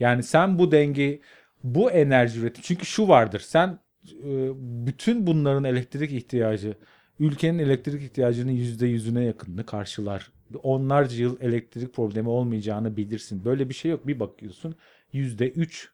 Yani 0.00 0.22
sen 0.22 0.58
bu 0.58 0.72
dengeyi, 0.72 1.22
bu 1.64 1.90
enerji 1.90 2.40
üretim. 2.40 2.62
Çünkü 2.66 2.86
şu 2.86 3.08
vardır. 3.08 3.40
Sen 3.40 3.78
e, 4.24 4.50
bütün 4.86 5.26
bunların 5.26 5.64
elektrik 5.64 6.12
ihtiyacı, 6.12 6.74
ülkenin 7.20 7.58
elektrik 7.58 8.02
ihtiyacının 8.02 8.52
yüzde 8.52 8.86
yüzüne 8.86 9.24
yakınını 9.24 9.66
karşılar. 9.66 10.32
Onlarca 10.62 11.16
yıl 11.16 11.40
elektrik 11.40 11.94
problemi 11.94 12.28
olmayacağını 12.28 12.96
bilirsin. 12.96 13.44
Böyle 13.44 13.68
bir 13.68 13.74
şey 13.74 13.90
yok. 13.90 14.06
Bir 14.06 14.20
bakıyorsun 14.20 14.74
yüzde 15.12 15.50
üç 15.50 15.90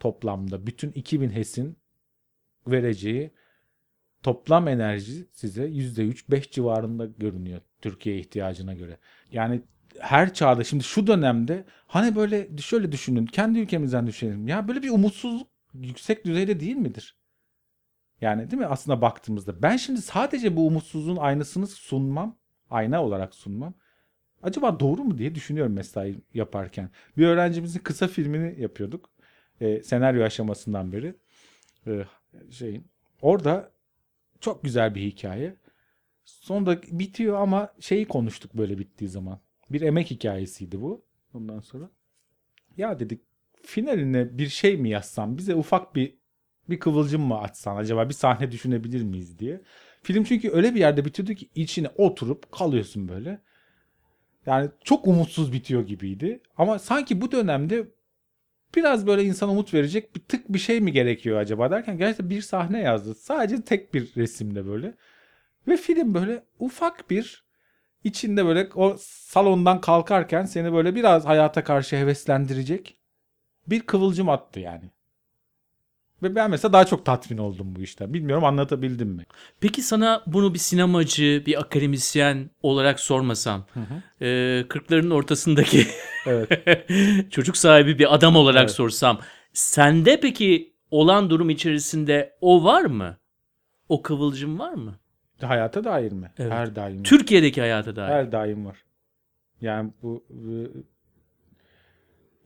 toplamda 0.00 0.66
bütün 0.66 0.92
2000 0.92 1.30
HES'in 1.30 1.76
vereceği 2.66 3.30
toplam 4.22 4.68
enerji 4.68 5.26
size 5.32 5.64
yüzde 5.64 6.04
üç, 6.04 6.30
beş 6.30 6.50
civarında 6.50 7.06
görünüyor 7.06 7.60
Türkiye 7.82 8.18
ihtiyacına 8.18 8.74
göre. 8.74 8.98
Yani 9.32 9.62
her 10.00 10.34
çağda 10.34 10.64
şimdi 10.64 10.84
şu 10.84 11.06
dönemde 11.06 11.64
hani 11.86 12.16
böyle 12.16 12.48
şöyle 12.58 12.92
düşünün 12.92 13.26
kendi 13.26 13.58
ülkemizden 13.58 14.06
düşünelim. 14.06 14.48
Ya 14.48 14.68
böyle 14.68 14.82
bir 14.82 14.90
umutsuzluk 14.90 15.48
yüksek 15.74 16.24
düzeyde 16.24 16.60
değil 16.60 16.76
midir? 16.76 17.16
Yani 18.20 18.50
değil 18.50 18.60
mi 18.60 18.66
aslında 18.66 19.00
baktığımızda 19.02 19.62
ben 19.62 19.76
şimdi 19.76 20.02
sadece 20.02 20.56
bu 20.56 20.66
umutsuzluğun 20.66 21.16
aynısını 21.16 21.66
sunmam, 21.66 22.38
ayna 22.70 23.04
olarak 23.04 23.34
sunmam. 23.34 23.74
Acaba 24.42 24.80
doğru 24.80 25.04
mu 25.04 25.18
diye 25.18 25.34
düşünüyorum 25.34 25.72
mesai 25.72 26.20
yaparken. 26.34 26.90
Bir 27.16 27.26
öğrencimizin 27.26 27.80
kısa 27.80 28.08
filmini 28.08 28.60
yapıyorduk. 28.60 29.10
E, 29.60 29.82
senaryo 29.82 30.24
aşamasından 30.24 30.92
beri. 30.92 31.14
E, 31.86 32.04
şeyin 32.50 32.86
orada 33.22 33.72
çok 34.40 34.64
güzel 34.64 34.94
bir 34.94 35.02
hikaye. 35.02 35.56
Sonunda 36.24 36.82
bitiyor 36.82 37.40
ama 37.40 37.72
şeyi 37.80 38.08
konuştuk 38.08 38.54
böyle 38.54 38.78
bittiği 38.78 39.10
zaman. 39.10 39.40
Bir 39.70 39.80
emek 39.80 40.10
hikayesiydi 40.10 40.80
bu. 40.80 41.04
Ondan 41.34 41.60
sonra 41.60 41.90
ya 42.76 43.00
dedik 43.00 43.20
finaline 43.62 44.38
bir 44.38 44.48
şey 44.48 44.76
mi 44.76 44.90
yazsam 44.90 45.38
bize 45.38 45.54
ufak 45.54 45.94
bir 45.94 46.14
bir 46.70 46.78
kıvılcım 46.78 47.22
mı 47.22 47.38
açsan 47.38 47.76
acaba 47.76 48.08
bir 48.08 48.14
sahne 48.14 48.52
düşünebilir 48.52 49.02
miyiz 49.02 49.38
diye. 49.38 49.60
Film 50.02 50.24
çünkü 50.24 50.50
öyle 50.50 50.74
bir 50.74 50.80
yerde 50.80 51.04
bitirdi 51.04 51.36
ki 51.36 51.50
içine 51.54 51.88
oturup 51.88 52.52
kalıyorsun 52.52 53.08
böyle. 53.08 53.40
Yani 54.46 54.70
çok 54.84 55.06
umutsuz 55.06 55.52
bitiyor 55.52 55.86
gibiydi. 55.86 56.40
Ama 56.56 56.78
sanki 56.78 57.20
bu 57.20 57.32
dönemde 57.32 57.88
biraz 58.74 59.06
böyle 59.06 59.24
insana 59.24 59.50
umut 59.52 59.74
verecek 59.74 60.16
bir 60.16 60.20
tık 60.20 60.48
bir 60.48 60.58
şey 60.58 60.80
mi 60.80 60.92
gerekiyor 60.92 61.38
acaba 61.38 61.70
derken 61.70 61.98
gerçekten 61.98 62.30
bir 62.30 62.42
sahne 62.42 62.80
yazdı. 62.80 63.14
Sadece 63.14 63.62
tek 63.62 63.94
bir 63.94 64.16
resimde 64.16 64.66
böyle. 64.66 64.94
Ve 65.68 65.76
film 65.76 66.14
böyle 66.14 66.44
ufak 66.58 67.10
bir 67.10 67.45
içinde 68.06 68.46
böyle 68.46 68.68
o 68.74 68.96
salondan 69.00 69.80
kalkarken 69.80 70.44
seni 70.44 70.72
böyle 70.72 70.94
biraz 70.94 71.24
hayata 71.26 71.64
karşı 71.64 71.96
heveslendirecek 71.96 72.96
bir 73.66 73.80
kıvılcım 73.80 74.28
attı 74.28 74.60
yani. 74.60 74.90
Ve 76.22 76.34
ben 76.34 76.50
mesela 76.50 76.72
daha 76.72 76.84
çok 76.84 77.04
tatmin 77.06 77.38
oldum 77.38 77.76
bu 77.76 77.80
işten. 77.82 78.14
Bilmiyorum 78.14 78.44
anlatabildim 78.44 79.08
mi? 79.08 79.26
Peki 79.60 79.82
sana 79.82 80.22
bunu 80.26 80.54
bir 80.54 80.58
sinemacı, 80.58 81.42
bir 81.46 81.60
akademisyen 81.60 82.50
olarak 82.62 83.00
sormasam, 83.00 83.66
e, 84.20 84.26
40'ların 84.68 85.14
ortasındaki 85.14 85.86
Evet. 86.26 86.66
çocuk 87.30 87.56
sahibi 87.56 87.98
bir 87.98 88.14
adam 88.14 88.36
olarak 88.36 88.60
Evet. 88.60 88.70
sorsam, 88.70 89.20
sende 89.52 90.20
peki 90.20 90.72
olan 90.90 91.30
durum 91.30 91.50
içerisinde 91.50 92.36
o 92.40 92.64
var 92.64 92.82
mı? 92.82 93.16
O 93.88 94.02
kıvılcım 94.02 94.58
var 94.58 94.72
mı? 94.72 94.98
Hayata 95.42 95.84
dair 95.84 96.12
mi? 96.12 96.30
Evet. 96.38 96.52
Her 96.52 96.76
daim. 96.76 97.02
Türkiye'deki 97.02 97.60
hayata 97.60 97.96
dair. 97.96 98.08
Her 98.12 98.32
daim 98.32 98.66
var. 98.66 98.84
Yani 99.60 99.92
bu 100.02 100.24
e, 100.30 100.46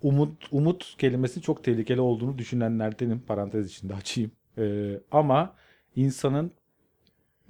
umut 0.02 0.48
umut 0.52 0.94
kelimesi 0.98 1.42
çok 1.42 1.64
tehlikeli 1.64 2.00
olduğunu 2.00 2.38
düşünenlerdenim. 2.38 3.20
Parantez 3.20 3.70
içinde 3.70 3.94
açayım. 3.94 4.32
E, 4.58 4.94
ama 5.10 5.54
insanın 5.96 6.52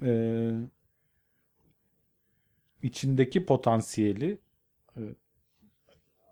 e, 0.01 0.51
içindeki 2.83 3.45
potansiyeli 3.45 4.37
e, 4.97 5.01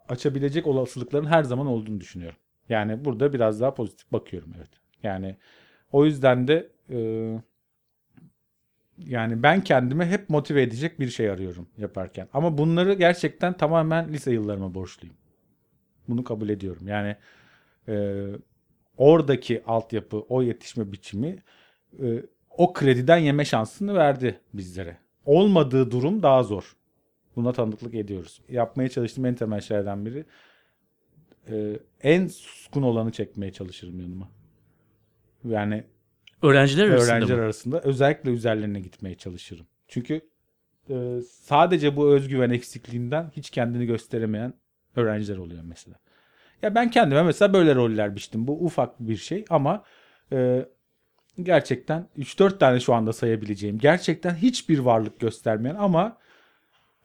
açabilecek 0.09 0.67
olasılıkların 0.67 1.25
her 1.25 1.43
zaman 1.43 1.67
olduğunu 1.67 2.01
düşünüyorum. 2.01 2.39
Yani 2.69 3.05
burada 3.05 3.33
biraz 3.33 3.61
daha 3.61 3.73
pozitif 3.73 4.11
bakıyorum 4.11 4.53
evet. 4.57 4.69
Yani 5.03 5.37
o 5.91 6.05
yüzden 6.05 6.47
de 6.47 6.69
e, 6.89 6.97
yani 9.05 9.43
ben 9.43 9.63
kendime 9.63 10.05
hep 10.05 10.29
motive 10.29 10.61
edecek 10.61 10.99
bir 10.99 11.09
şey 11.09 11.29
arıyorum 11.29 11.67
yaparken. 11.77 12.27
Ama 12.33 12.57
bunları 12.57 12.93
gerçekten 12.93 13.53
tamamen 13.57 14.13
lise 14.13 14.31
yıllarıma 14.31 14.73
borçluyum. 14.73 15.15
Bunu 16.07 16.23
kabul 16.23 16.49
ediyorum. 16.49 16.87
Yani 16.87 17.15
e, 17.87 18.25
oradaki 18.97 19.63
altyapı, 19.65 20.19
o 20.29 20.41
yetişme 20.41 20.91
biçimi 20.91 21.43
e, 22.03 22.23
o 22.57 22.73
krediden 22.73 23.17
yeme 23.17 23.45
şansını 23.45 23.95
verdi 23.95 24.39
bizlere. 24.53 24.97
Olmadığı 25.25 25.91
durum 25.91 26.23
daha 26.23 26.43
zor. 26.43 26.75
Buna 27.35 27.53
tanıklık 27.53 27.95
ediyoruz. 27.95 28.41
Yapmaya 28.49 28.89
çalıştığım 28.89 29.25
en 29.25 29.35
temel 29.35 29.61
şeylerden 29.61 30.05
biri 30.05 30.25
e, 31.49 31.79
en 32.01 32.27
suskun 32.27 32.83
olanı 32.83 33.11
çekmeye 33.11 33.53
çalışırım 33.53 33.99
yanıma. 33.99 34.29
Yani 35.43 35.83
Öğrenciler 36.41 36.87
arasında 36.89 37.13
öğrenciler 37.13 37.37
mı? 37.37 37.43
arasında 37.43 37.81
özellikle 37.81 38.31
üzerlerine 38.31 38.79
gitmeye 38.79 39.15
çalışırım. 39.15 39.65
Çünkü 39.87 40.21
e, 40.89 41.19
sadece 41.31 41.95
bu 41.95 42.09
özgüven 42.13 42.49
eksikliğinden 42.49 43.31
hiç 43.35 43.49
kendini 43.49 43.85
gösteremeyen 43.85 44.53
öğrenciler 44.95 45.37
oluyor 45.37 45.63
mesela. 45.63 45.95
Ya 46.61 46.75
ben 46.75 46.91
kendime 46.91 47.23
mesela 47.23 47.53
böyle 47.53 47.75
roller 47.75 48.15
biçtim. 48.15 48.47
Bu 48.47 48.65
ufak 48.65 48.99
bir 48.99 49.17
şey 49.17 49.45
ama 49.49 49.83
e, 50.31 50.65
gerçekten 51.43 52.07
3-4 52.17 52.57
tane 52.57 52.79
şu 52.79 52.93
anda 52.93 53.13
sayabileceğim. 53.13 53.77
Gerçekten 53.79 54.35
hiçbir 54.35 54.79
varlık 54.79 55.19
göstermeyen 55.19 55.75
ama 55.75 56.17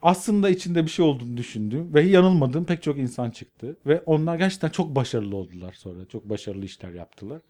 aslında 0.03 0.49
içinde 0.49 0.85
bir 0.85 0.91
şey 0.91 1.05
olduğunu 1.05 1.37
düşündüğüm 1.37 1.95
ve 1.95 2.03
yanılmadığım 2.03 2.64
pek 2.64 2.82
çok 2.82 2.99
insan 2.99 3.30
çıktı. 3.30 3.76
Ve 3.87 4.03
onlar 4.07 4.37
gerçekten 4.37 4.68
çok 4.68 4.95
başarılı 4.97 5.37
oldular 5.37 5.72
sonra. 5.72 6.05
Çok 6.05 6.28
başarılı 6.28 6.64
işler 6.64 6.91
yaptılar. 6.91 7.41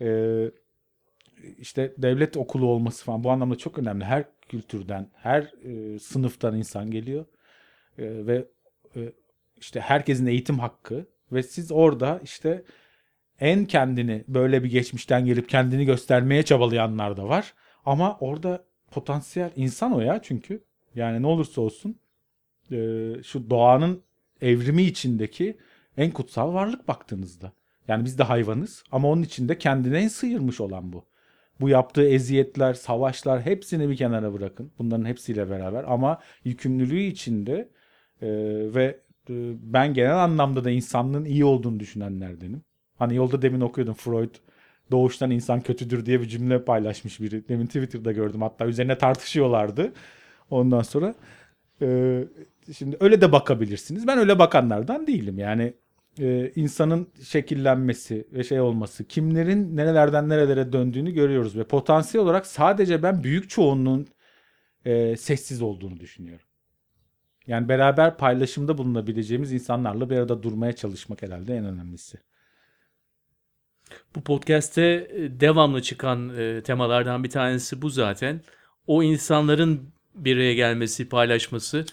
Ee, 0.00 0.50
işte 1.58 1.94
devlet 1.98 2.36
okulu 2.36 2.66
olması 2.66 3.04
falan 3.04 3.24
bu 3.24 3.30
anlamda 3.30 3.56
çok 3.56 3.78
önemli. 3.78 4.04
Her 4.04 4.24
kültürden, 4.48 5.08
her 5.14 5.42
e, 5.42 5.98
sınıftan 5.98 6.56
insan 6.56 6.90
geliyor. 6.90 7.24
E, 7.98 8.26
ve 8.26 8.44
e, 8.96 9.12
işte 9.56 9.80
herkesin 9.80 10.26
eğitim 10.26 10.58
hakkı 10.58 11.06
ve 11.32 11.42
siz 11.42 11.72
orada 11.72 12.20
işte 12.24 12.64
en 13.40 13.64
kendini 13.64 14.24
böyle 14.28 14.64
bir 14.64 14.70
geçmişten 14.70 15.24
gelip 15.24 15.48
kendini 15.48 15.84
göstermeye 15.84 16.42
çabalayanlar 16.42 17.16
da 17.16 17.28
var. 17.28 17.54
Ama 17.84 18.18
orada 18.20 18.64
potansiyel 18.90 19.50
insan 19.56 19.92
o 19.92 20.00
ya 20.00 20.22
çünkü. 20.22 20.64
Yani 20.94 21.22
ne 21.22 21.26
olursa 21.26 21.60
olsun 21.60 21.98
e, 22.72 22.76
şu 23.22 23.50
doğanın 23.50 24.02
evrimi 24.40 24.82
içindeki 24.82 25.58
en 25.96 26.10
kutsal 26.10 26.54
varlık 26.54 26.88
baktığınızda. 26.88 27.52
Yani 27.88 28.04
biz 28.04 28.18
de 28.18 28.22
hayvanız 28.22 28.84
ama 28.92 29.08
onun 29.08 29.22
içinde 29.22 29.58
kendine 29.58 29.98
en 29.98 30.08
sıyırmış 30.08 30.60
olan 30.60 30.92
bu. 30.92 31.04
Bu 31.62 31.68
yaptığı 31.68 32.08
eziyetler, 32.08 32.74
savaşlar 32.74 33.42
hepsini 33.42 33.88
bir 33.88 33.96
kenara 33.96 34.32
bırakın. 34.32 34.72
Bunların 34.78 35.04
hepsiyle 35.04 35.50
beraber 35.50 35.84
ama 35.84 36.18
yükümlülüğü 36.44 37.00
içinde 37.00 37.68
e, 38.22 38.28
ve 38.74 39.00
e, 39.30 39.34
ben 39.62 39.94
genel 39.94 40.24
anlamda 40.24 40.64
da 40.64 40.70
insanlığın 40.70 41.24
iyi 41.24 41.44
olduğunu 41.44 41.80
düşünenlerdenim. 41.80 42.62
Hani 42.98 43.14
yolda 43.16 43.42
demin 43.42 43.60
okuyordum 43.60 43.94
Freud 43.94 44.34
doğuştan 44.90 45.30
insan 45.30 45.60
kötüdür 45.60 46.06
diye 46.06 46.20
bir 46.20 46.28
cümle 46.28 46.64
paylaşmış 46.64 47.20
biri. 47.20 47.48
Demin 47.48 47.66
Twitter'da 47.66 48.12
gördüm 48.12 48.42
hatta 48.42 48.66
üzerine 48.66 48.98
tartışıyorlardı. 48.98 49.92
Ondan 50.50 50.82
sonra 50.82 51.14
e, 51.82 52.18
şimdi 52.76 52.96
öyle 53.00 53.20
de 53.20 53.32
bakabilirsiniz. 53.32 54.06
Ben 54.06 54.18
öyle 54.18 54.38
bakanlardan 54.38 55.06
değilim. 55.06 55.38
Yani 55.38 55.74
e, 56.18 56.52
insanın 56.56 57.08
şekillenmesi 57.22 58.26
ve 58.32 58.44
şey 58.44 58.60
olması, 58.60 59.04
kimlerin 59.04 59.76
nerelerden 59.76 60.28
nerelere 60.28 60.72
döndüğünü 60.72 61.10
görüyoruz 61.10 61.56
ve 61.56 61.64
potansiyel 61.64 62.24
olarak 62.24 62.46
sadece 62.46 63.02
ben 63.02 63.24
büyük 63.24 63.50
çoğunluğun 63.50 64.06
e, 64.84 65.16
sessiz 65.16 65.62
olduğunu 65.62 66.00
düşünüyorum. 66.00 66.46
Yani 67.46 67.68
beraber 67.68 68.16
paylaşımda 68.16 68.78
bulunabileceğimiz 68.78 69.52
insanlarla 69.52 70.10
bir 70.10 70.16
arada 70.16 70.42
durmaya 70.42 70.72
çalışmak 70.72 71.22
herhalde 71.22 71.56
en 71.56 71.64
önemlisi. 71.64 72.18
Bu 74.16 74.20
podcast'te 74.20 75.08
e, 75.12 75.40
devamlı 75.40 75.82
çıkan 75.82 76.38
e, 76.38 76.62
temalardan 76.62 77.24
bir 77.24 77.30
tanesi 77.30 77.82
bu 77.82 77.90
zaten. 77.90 78.40
O 78.86 79.02
insanların 79.02 79.92
bir 80.14 80.36
araya 80.36 80.54
gelmesi, 80.54 81.08
paylaşması 81.08 81.84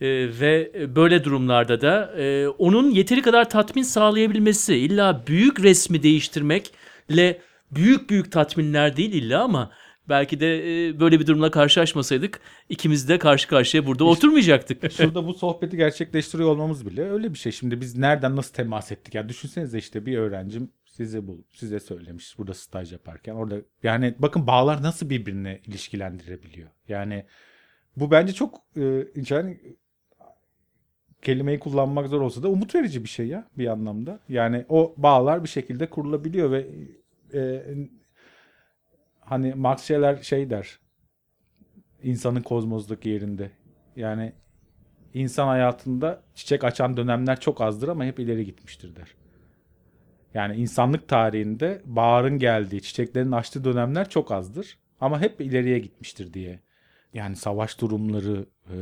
e, 0.00 0.06
ve 0.40 0.72
böyle 0.96 1.24
durumlarda 1.24 1.80
da 1.80 2.14
e, 2.18 2.48
onun 2.48 2.90
yeteri 2.90 3.22
kadar 3.22 3.50
tatmin 3.50 3.82
sağlayabilmesi. 3.82 4.76
İlla 4.76 5.24
büyük 5.26 5.60
resmi 5.60 6.02
değiştirmekle 6.02 7.40
büyük 7.70 8.10
büyük 8.10 8.32
tatminler 8.32 8.96
değil 8.96 9.12
illa 9.12 9.42
ama 9.42 9.70
belki 10.08 10.40
de 10.40 10.86
e, 10.88 11.00
böyle 11.00 11.20
bir 11.20 11.26
durumla 11.26 11.50
karşılaşmasaydık 11.50 12.40
ikimiz 12.68 13.08
de 13.08 13.18
karşı 13.18 13.48
karşıya 13.48 13.86
burada 13.86 14.04
oturmayacaktık. 14.04 14.92
Şurada 14.96 15.26
bu 15.26 15.34
sohbeti 15.34 15.76
gerçekleştiriyor 15.76 16.48
olmamız 16.48 16.86
bile 16.86 17.10
öyle 17.10 17.32
bir 17.32 17.38
şey. 17.38 17.52
Şimdi 17.52 17.80
biz 17.80 17.98
nereden 17.98 18.36
nasıl 18.36 18.54
temas 18.54 18.92
ettik? 18.92 19.14
Yani 19.14 19.28
düşünsenize 19.28 19.78
işte 19.78 20.06
bir 20.06 20.18
öğrencim 20.18 20.70
size 20.84 21.26
bu 21.26 21.44
size 21.52 21.80
söylemiş 21.80 22.38
burada 22.38 22.54
staj 22.54 22.92
yaparken 22.92 23.34
orada 23.34 23.56
yani 23.82 24.14
bakın 24.18 24.46
bağlar 24.46 24.82
nasıl 24.82 25.10
birbirine 25.10 25.60
ilişkilendirebiliyor. 25.66 26.68
Yani 26.88 27.26
bu 27.96 28.10
bence 28.10 28.32
çok 28.32 28.60
e, 28.76 29.06
yani 29.30 29.60
kelimeyi 31.24 31.58
kullanmak 31.58 32.08
zor 32.08 32.20
olsa 32.20 32.42
da 32.42 32.48
umut 32.48 32.74
verici 32.74 33.04
bir 33.04 33.08
şey 33.08 33.26
ya 33.26 33.44
bir 33.58 33.66
anlamda. 33.66 34.20
Yani 34.28 34.64
o 34.68 34.94
bağlar 34.96 35.44
bir 35.44 35.48
şekilde 35.48 35.90
kurulabiliyor 35.90 36.50
ve 36.50 36.66
e, 37.34 37.62
hani 39.20 39.54
Max 39.54 39.82
Scheler 39.82 40.16
şey 40.16 40.50
der 40.50 40.78
insanın 42.02 42.42
kozmozdaki 42.42 43.08
yerinde. 43.08 43.50
Yani 43.96 44.32
insan 45.14 45.46
hayatında 45.46 46.22
çiçek 46.34 46.64
açan 46.64 46.96
dönemler 46.96 47.40
çok 47.40 47.60
azdır 47.60 47.88
ama 47.88 48.04
hep 48.04 48.18
ileri 48.18 48.44
gitmiştir 48.44 48.96
der. 48.96 49.14
Yani 50.34 50.56
insanlık 50.56 51.08
tarihinde 51.08 51.82
baharın 51.84 52.38
geldiği, 52.38 52.82
çiçeklerin 52.82 53.32
açtığı 53.32 53.64
dönemler 53.64 54.08
çok 54.08 54.32
azdır 54.32 54.78
ama 55.00 55.20
hep 55.20 55.40
ileriye 55.40 55.78
gitmiştir 55.78 56.32
diye. 56.32 56.60
Yani 57.14 57.36
savaş 57.36 57.80
durumları, 57.80 58.46
e, 58.70 58.76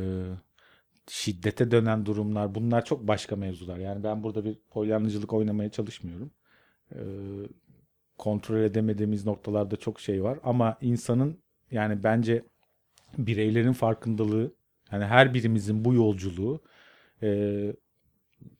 şiddete 1.09 1.71
dönen 1.71 2.05
durumlar 2.05 2.55
bunlar 2.55 2.85
çok 2.85 3.07
başka 3.07 3.35
mevzular. 3.35 3.77
Yani 3.77 4.03
ben 4.03 4.23
burada 4.23 4.45
bir 4.45 4.57
polyanlıcılık 4.69 5.33
oynamaya 5.33 5.69
çalışmıyorum. 5.69 6.31
E, 6.91 6.99
kontrol 8.17 8.59
edemediğimiz 8.59 9.25
noktalarda 9.25 9.75
çok 9.75 9.99
şey 9.99 10.23
var 10.23 10.39
ama 10.43 10.77
insanın 10.81 11.43
yani 11.71 12.03
bence 12.03 12.43
bireylerin 13.17 13.73
farkındalığı 13.73 14.53
yani 14.91 15.05
her 15.05 15.33
birimizin 15.33 15.85
bu 15.85 15.93
yolculuğu 15.93 16.61
e, 17.23 17.73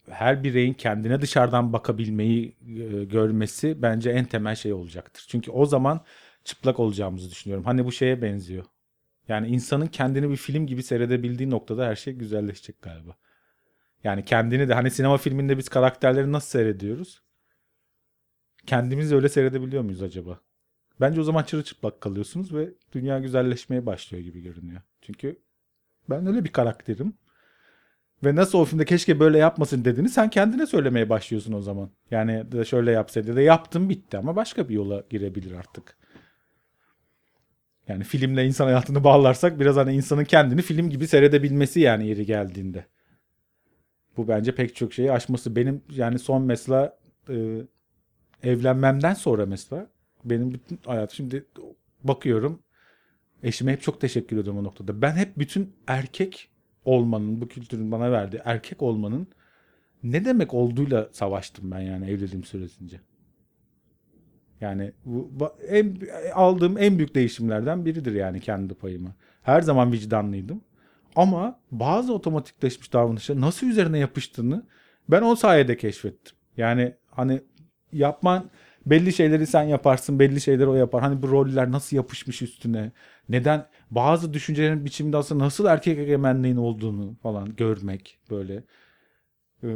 her 0.09 0.43
bireyin 0.43 0.73
kendine 0.73 1.21
dışarıdan 1.21 1.73
bakabilmeyi 1.73 2.57
e, 2.61 3.03
görmesi 3.03 3.81
bence 3.81 4.09
en 4.09 4.25
temel 4.25 4.55
şey 4.55 4.73
olacaktır. 4.73 5.25
Çünkü 5.29 5.51
o 5.51 5.65
zaman 5.65 6.05
çıplak 6.43 6.79
olacağımızı 6.79 7.31
düşünüyorum. 7.31 7.65
Hani 7.65 7.85
bu 7.85 7.91
şeye 7.91 8.21
benziyor. 8.21 8.65
Yani 9.27 9.47
insanın 9.47 9.87
kendini 9.87 10.29
bir 10.29 10.35
film 10.35 10.67
gibi 10.67 10.83
seyredebildiği 10.83 11.49
noktada 11.49 11.85
her 11.87 11.95
şey 11.95 12.13
güzelleşecek 12.13 12.81
galiba. 12.81 13.15
Yani 14.03 14.25
kendini 14.25 14.69
de 14.69 14.73
hani 14.73 14.91
sinema 14.91 15.17
filminde 15.17 15.57
biz 15.57 15.69
karakterleri 15.69 16.31
nasıl 16.31 16.49
seyrediyoruz? 16.49 17.21
Kendimizi 18.65 19.15
öyle 19.15 19.29
seyredebiliyor 19.29 19.83
muyuz 19.83 20.01
acaba? 20.01 20.39
Bence 21.01 21.21
o 21.21 21.23
zaman 21.23 21.43
çırılçıplak 21.43 22.01
kalıyorsunuz 22.01 22.53
ve 22.53 22.69
dünya 22.91 23.19
güzelleşmeye 23.19 23.85
başlıyor 23.85 24.23
gibi 24.23 24.41
görünüyor. 24.41 24.81
Çünkü 25.01 25.39
ben 26.09 26.27
öyle 26.27 26.43
bir 26.43 26.51
karakterim. 26.51 27.13
Ve 28.23 28.35
nasıl 28.35 28.59
o 28.59 28.65
filmde 28.65 28.85
keşke 28.85 29.19
böyle 29.19 29.37
yapmasın 29.37 29.85
dediğini 29.85 30.09
sen 30.09 30.29
kendine 30.29 30.65
söylemeye 30.65 31.09
başlıyorsun 31.09 31.53
o 31.53 31.61
zaman. 31.61 31.89
Yani 32.11 32.65
şöyle 32.65 32.91
yapsaydı 32.91 33.35
da 33.35 33.41
yaptım 33.41 33.89
bitti 33.89 34.17
ama 34.17 34.35
başka 34.35 34.69
bir 34.69 34.73
yola 34.73 35.03
girebilir 35.09 35.51
artık. 35.51 35.97
Yani 37.87 38.03
filmle 38.03 38.45
insan 38.45 38.65
hayatını 38.65 39.03
bağlarsak 39.03 39.59
biraz 39.59 39.75
hani 39.75 39.93
insanın 39.95 40.23
kendini 40.23 40.61
film 40.61 40.89
gibi 40.89 41.07
seyredebilmesi 41.07 41.79
yani 41.79 42.07
yeri 42.07 42.25
geldiğinde. 42.25 42.85
Bu 44.17 44.27
bence 44.27 44.55
pek 44.55 44.75
çok 44.75 44.93
şeyi 44.93 45.11
aşması. 45.11 45.55
Benim 45.55 45.81
yani 45.89 46.19
son 46.19 46.43
mesela 46.43 46.97
e, 47.29 47.61
evlenmemden 48.43 49.13
sonra 49.13 49.45
mesela 49.45 49.87
benim 50.25 50.53
bütün 50.53 50.79
hayatım 50.85 51.15
şimdi 51.15 51.45
bakıyorum 52.03 52.59
eşime 53.43 53.71
hep 53.71 53.81
çok 53.81 54.01
teşekkür 54.01 54.37
ediyorum 54.37 54.59
o 54.59 54.63
noktada. 54.63 55.01
Ben 55.01 55.15
hep 55.15 55.39
bütün 55.39 55.73
erkek 55.87 56.49
olmanın, 56.85 57.41
bu 57.41 57.47
kültürün 57.47 57.91
bana 57.91 58.11
verdiği 58.11 58.41
erkek 58.45 58.81
olmanın 58.81 59.27
ne 60.03 60.25
demek 60.25 60.53
olduğuyla 60.53 61.09
savaştım 61.11 61.71
ben 61.71 61.79
yani 61.79 62.09
evliliğim 62.09 62.43
süresince. 62.43 62.99
Yani 64.63 64.91
bu 65.05 65.49
en, 65.67 65.97
aldığım 66.33 66.77
en 66.77 66.97
büyük 66.97 67.15
değişimlerden 67.15 67.85
biridir 67.85 68.13
yani 68.13 68.39
kendi 68.39 68.73
payımı. 68.73 69.15
Her 69.41 69.61
zaman 69.61 69.91
vicdanlıydım. 69.91 70.61
Ama 71.15 71.59
bazı 71.71 72.13
otomatikleşmiş 72.13 72.93
davranışlar 72.93 73.41
nasıl 73.41 73.67
üzerine 73.67 73.99
yapıştığını 73.99 74.63
ben 75.09 75.21
o 75.21 75.35
sayede 75.35 75.77
keşfettim. 75.77 76.35
Yani 76.57 76.93
hani 77.11 77.41
yapman 77.91 78.49
belli 78.85 79.13
şeyleri 79.13 79.47
sen 79.47 79.63
yaparsın, 79.63 80.19
belli 80.19 80.41
şeyleri 80.41 80.67
o 80.67 80.75
yapar. 80.75 81.01
Hani 81.01 81.21
bu 81.21 81.31
roller 81.31 81.71
nasıl 81.71 81.97
yapışmış 81.97 82.41
üstüne? 82.41 82.91
Neden 83.29 83.67
bazı 83.91 84.33
düşüncelerin 84.33 84.85
biçiminde 84.85 85.17
aslında 85.17 85.43
nasıl 85.43 85.65
erkek 85.65 85.99
egemenliğin 85.99 86.57
olduğunu 86.57 87.15
falan 87.23 87.55
görmek 87.55 88.19
böyle. 88.29 88.63
Ee, 89.63 89.67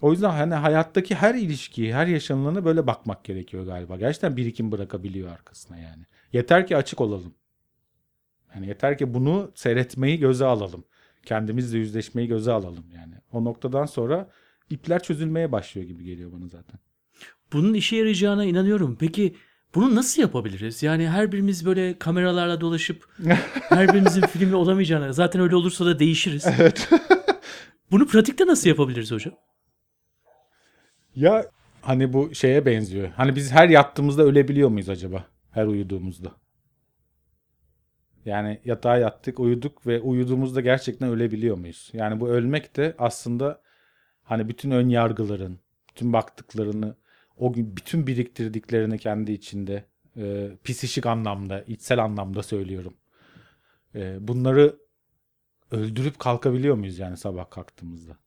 o 0.00 0.12
yüzden 0.12 0.30
hani 0.30 0.54
hayattaki 0.54 1.14
her 1.14 1.34
ilişkiyi, 1.34 1.94
her 1.94 2.06
yaşanılanı 2.06 2.64
böyle 2.64 2.86
bakmak 2.86 3.24
gerekiyor 3.24 3.66
galiba. 3.66 3.96
Gerçekten 3.96 4.36
birikim 4.36 4.72
bırakabiliyor 4.72 5.32
arkasına 5.32 5.78
yani. 5.78 6.02
Yeter 6.32 6.66
ki 6.66 6.76
açık 6.76 7.00
olalım. 7.00 7.34
Yani 8.54 8.66
yeter 8.66 8.98
ki 8.98 9.14
bunu 9.14 9.50
seyretmeyi 9.54 10.18
göze 10.18 10.44
alalım. 10.44 10.84
Kendimizle 11.26 11.78
yüzleşmeyi 11.78 12.28
göze 12.28 12.52
alalım 12.52 12.84
yani. 12.94 13.14
O 13.32 13.44
noktadan 13.44 13.86
sonra 13.86 14.30
ipler 14.70 15.02
çözülmeye 15.02 15.52
başlıyor 15.52 15.86
gibi 15.88 16.04
geliyor 16.04 16.32
bana 16.32 16.48
zaten. 16.48 16.80
Bunun 17.52 17.74
işe 17.74 17.96
yarayacağına 17.96 18.44
inanıyorum. 18.44 18.96
Peki 19.00 19.34
bunu 19.74 19.94
nasıl 19.94 20.22
yapabiliriz? 20.22 20.82
Yani 20.82 21.08
her 21.08 21.32
birimiz 21.32 21.66
böyle 21.66 21.98
kameralarla 21.98 22.60
dolaşıp 22.60 23.08
her 23.68 23.94
birimizin 23.94 24.20
filmli 24.20 24.54
olamayacağına 24.54 25.12
zaten 25.12 25.42
öyle 25.42 25.56
olursa 25.56 25.86
da 25.86 25.98
değişiriz. 25.98 26.46
Evet. 26.58 26.88
Bunu 27.90 28.06
pratikte 28.06 28.46
nasıl 28.46 28.68
yapabiliriz 28.68 29.12
hocam? 29.12 29.34
Ya 31.16 31.46
hani 31.82 32.12
bu 32.12 32.34
şeye 32.34 32.66
benziyor. 32.66 33.08
Hani 33.08 33.36
biz 33.36 33.52
her 33.52 33.68
yattığımızda 33.68 34.22
ölebiliyor 34.22 34.68
muyuz 34.68 34.88
acaba? 34.88 35.24
Her 35.50 35.66
uyuduğumuzda. 35.66 36.32
Yani 38.24 38.60
yatağa 38.64 38.98
yattık, 38.98 39.40
uyuduk 39.40 39.86
ve 39.86 40.00
uyuduğumuzda 40.00 40.60
gerçekten 40.60 41.08
ölebiliyor 41.08 41.56
muyuz? 41.56 41.90
Yani 41.92 42.20
bu 42.20 42.28
ölmek 42.28 42.76
de 42.76 42.94
aslında 42.98 43.62
hani 44.22 44.48
bütün 44.48 44.70
ön 44.70 44.88
yargıların, 44.88 45.60
bütün 45.88 46.12
baktıklarını, 46.12 46.96
o 47.36 47.52
gün 47.52 47.76
bütün 47.76 48.06
biriktirdiklerini 48.06 48.98
kendi 48.98 49.32
içinde 49.32 49.84
e, 50.16 50.50
psişik 50.64 51.06
anlamda, 51.06 51.62
içsel 51.62 51.98
anlamda 52.04 52.42
söylüyorum. 52.42 52.94
E, 53.94 54.28
bunları 54.28 54.76
öldürüp 55.70 56.18
kalkabiliyor 56.18 56.76
muyuz 56.76 56.98
yani 56.98 57.16
sabah 57.16 57.50
kalktığımızda? 57.50 58.18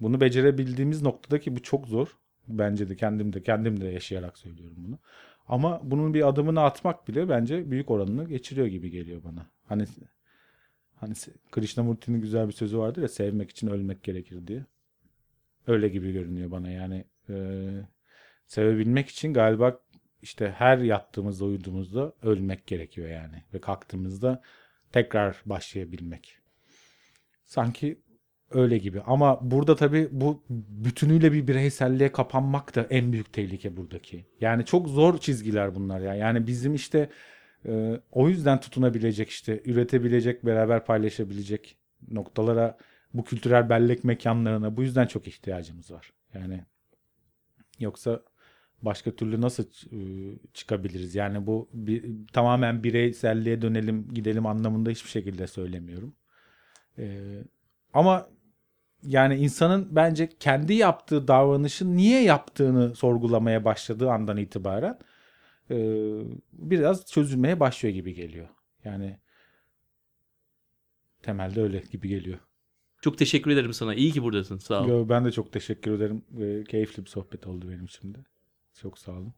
Bunu 0.00 0.20
becerebildiğimiz 0.20 1.02
noktada 1.02 1.40
ki 1.40 1.56
bu 1.56 1.62
çok 1.62 1.86
zor. 1.86 2.08
Bence 2.48 2.88
de 2.88 2.96
kendim 2.96 3.32
de 3.32 3.42
kendim 3.42 3.80
de 3.80 3.88
yaşayarak 3.88 4.38
söylüyorum 4.38 4.76
bunu. 4.76 4.98
Ama 5.48 5.80
bunun 5.82 6.14
bir 6.14 6.28
adımını 6.28 6.60
atmak 6.60 7.08
bile 7.08 7.28
bence 7.28 7.70
büyük 7.70 7.90
oranını 7.90 8.28
geçiriyor 8.28 8.66
gibi 8.66 8.90
geliyor 8.90 9.24
bana. 9.24 9.46
Hani 9.66 9.84
hani 10.96 11.14
Krishnamurti'nin 11.50 12.20
güzel 12.20 12.48
bir 12.48 12.52
sözü 12.52 12.78
vardır 12.78 13.02
ya 13.02 13.08
sevmek 13.08 13.50
için 13.50 13.68
ölmek 13.68 14.02
gerekir 14.02 14.46
diye. 14.46 14.64
Öyle 15.66 15.88
gibi 15.88 16.12
görünüyor 16.12 16.50
bana 16.50 16.70
yani. 16.70 17.04
e, 17.28 17.34
sevebilmek 18.46 19.08
için 19.08 19.32
galiba 19.34 19.80
işte 20.22 20.54
her 20.58 20.78
yattığımızda 20.78 21.44
uyuduğumuzda 21.44 22.12
ölmek 22.22 22.66
gerekiyor 22.66 23.08
yani. 23.08 23.42
Ve 23.54 23.60
kalktığımızda 23.60 24.42
tekrar 24.92 25.42
başlayabilmek. 25.46 26.38
Sanki 27.44 27.98
öyle 28.50 28.78
gibi. 28.78 29.00
Ama 29.00 29.50
burada 29.50 29.76
tabii 29.76 30.08
bu 30.10 30.42
bütünüyle 30.68 31.32
bir 31.32 31.48
bireyselliğe 31.48 32.12
kapanmak 32.12 32.74
da 32.74 32.86
en 32.90 33.12
büyük 33.12 33.32
tehlike 33.32 33.76
buradaki. 33.76 34.26
Yani 34.40 34.64
çok 34.64 34.88
zor 34.88 35.18
çizgiler 35.18 35.74
bunlar 35.74 36.00
ya. 36.00 36.14
Yani 36.14 36.46
bizim 36.46 36.74
işte 36.74 37.10
e, 37.66 38.00
o 38.12 38.28
yüzden 38.28 38.60
tutunabilecek 38.60 39.28
işte 39.28 39.62
üretebilecek, 39.64 40.46
beraber 40.46 40.84
paylaşabilecek 40.84 41.78
noktalara 42.10 42.78
bu 43.14 43.24
kültürel 43.24 43.70
bellek 43.70 44.04
mekanlarına 44.04 44.76
bu 44.76 44.82
yüzden 44.82 45.06
çok 45.06 45.28
ihtiyacımız 45.28 45.90
var. 45.90 46.12
Yani 46.34 46.64
yoksa 47.80 48.22
başka 48.82 49.10
türlü 49.10 49.40
nasıl 49.40 49.64
e, 49.64 50.00
çıkabiliriz? 50.54 51.14
Yani 51.14 51.46
bu 51.46 51.68
bir, 51.72 52.26
tamamen 52.32 52.84
bireyselliğe 52.84 53.62
dönelim, 53.62 54.14
gidelim 54.14 54.46
anlamında 54.46 54.90
hiçbir 54.90 55.10
şekilde 55.10 55.46
söylemiyorum. 55.46 56.14
E, 56.98 57.18
ama 57.92 58.28
yani 59.02 59.36
insanın 59.36 59.88
bence 59.90 60.28
kendi 60.40 60.74
yaptığı 60.74 61.28
davranışı 61.28 61.96
niye 61.96 62.22
yaptığını 62.22 62.94
sorgulamaya 62.94 63.64
başladığı 63.64 64.10
andan 64.10 64.36
itibaren 64.36 64.98
e, 65.70 65.76
biraz 66.52 67.06
çözülmeye 67.06 67.60
başlıyor 67.60 67.94
gibi 67.94 68.14
geliyor. 68.14 68.48
Yani 68.84 69.18
temelde 71.22 71.62
öyle 71.62 71.82
gibi 71.92 72.08
geliyor. 72.08 72.38
Çok 73.00 73.18
teşekkür 73.18 73.50
ederim 73.50 73.72
sana. 73.72 73.94
İyi 73.94 74.12
ki 74.12 74.22
buradasın. 74.22 74.58
Sağ 74.58 74.82
ol. 74.82 74.88
Yo, 74.88 75.08
ben 75.08 75.24
de 75.24 75.32
çok 75.32 75.52
teşekkür 75.52 75.92
ederim. 75.92 76.22
E, 76.40 76.64
keyifli 76.64 77.04
bir 77.04 77.10
sohbet 77.10 77.46
oldu 77.46 77.68
benim 77.68 77.84
için 77.84 78.14
de. 78.14 78.18
Çok 78.80 78.98
sağ 78.98 79.12
olun. 79.12 79.34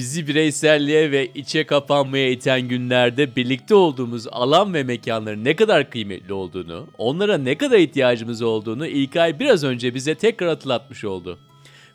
Bizi 0.00 0.26
bireyselliğe 0.26 1.10
ve 1.10 1.30
içe 1.34 1.66
kapanmaya 1.66 2.30
iten 2.30 2.60
günlerde 2.60 3.36
birlikte 3.36 3.74
olduğumuz 3.74 4.26
alan 4.28 4.74
ve 4.74 4.82
mekanların 4.84 5.44
ne 5.44 5.56
kadar 5.56 5.90
kıymetli 5.90 6.32
olduğunu, 6.32 6.86
onlara 6.98 7.38
ne 7.38 7.58
kadar 7.58 7.78
ihtiyacımız 7.78 8.42
olduğunu 8.42 8.86
İlkay 8.86 9.38
biraz 9.38 9.64
önce 9.64 9.94
bize 9.94 10.14
tekrar 10.14 10.48
hatırlatmış 10.48 11.04
oldu. 11.04 11.38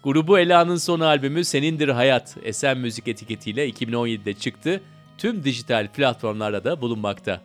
Grubu 0.04 0.40
Ela'nın 0.40 0.76
son 0.76 1.00
albümü 1.00 1.44
Senindir 1.44 1.90
Hayat, 1.90 2.38
Esen 2.44 2.78
Müzik 2.78 3.08
etiketiyle 3.08 3.70
2017'de 3.70 4.34
çıktı. 4.34 4.82
Tüm 5.18 5.44
dijital 5.44 5.88
platformlarda 5.88 6.64
da 6.64 6.82
bulunmakta. 6.82 7.42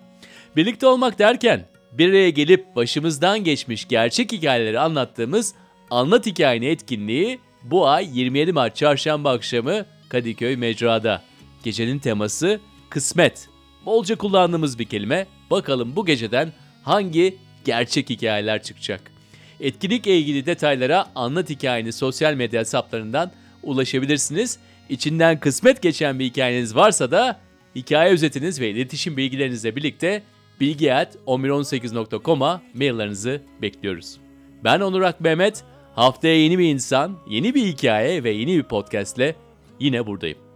Birlikte 0.56 0.86
olmak 0.86 1.18
derken 1.18 1.68
bir 1.92 2.10
araya 2.10 2.30
gelip 2.30 2.76
başımızdan 2.76 3.44
geçmiş 3.44 3.88
gerçek 3.88 4.32
hikayeleri 4.32 4.80
anlattığımız 4.80 5.54
Anlat 5.90 6.26
Hikayeni 6.26 6.66
etkinliği 6.66 7.38
bu 7.62 7.88
ay 7.88 8.18
27 8.18 8.52
Mart 8.52 8.76
çarşamba 8.76 9.30
akşamı 9.30 9.84
Kadıköy 10.10 10.56
Mecra'da. 10.56 11.22
Gecenin 11.62 11.98
teması 11.98 12.60
kısmet. 12.90 13.48
Bolca 13.86 14.16
kullandığımız 14.16 14.78
bir 14.78 14.84
kelime. 14.84 15.26
Bakalım 15.50 15.96
bu 15.96 16.06
geceden 16.06 16.52
hangi 16.82 17.36
gerçek 17.64 18.10
hikayeler 18.10 18.62
çıkacak. 18.62 19.00
Etkinlikle 19.60 20.18
ilgili 20.18 20.46
detaylara 20.46 21.06
Anlat 21.14 21.50
Hikayeni 21.50 21.92
sosyal 21.92 22.34
medya 22.34 22.60
hesaplarından 22.60 23.32
ulaşabilirsiniz. 23.62 24.58
İçinden 24.88 25.40
kısmet 25.40 25.82
geçen 25.82 26.18
bir 26.18 26.24
hikayeniz 26.24 26.76
varsa 26.76 27.10
da 27.10 27.40
hikaye 27.76 28.12
özetiniz 28.12 28.60
ve 28.60 28.70
iletişim 28.70 29.16
bilgilerinizle 29.16 29.76
birlikte 29.76 30.22
bilgi.1118.com'a 30.60 32.62
maillerinizi 32.74 33.42
bekliyoruz. 33.62 34.16
Ben 34.64 34.80
Onur 34.80 35.02
Ak 35.02 35.20
Mehmet. 35.20 35.64
Haftaya 35.94 36.42
yeni 36.42 36.58
bir 36.58 36.64
insan, 36.64 37.18
yeni 37.28 37.54
bir 37.54 37.64
hikaye 37.64 38.24
ve 38.24 38.30
yeni 38.30 38.56
bir 38.56 38.62
podcastle 38.62 39.34
yine 39.80 40.06
buradayım. 40.06 40.49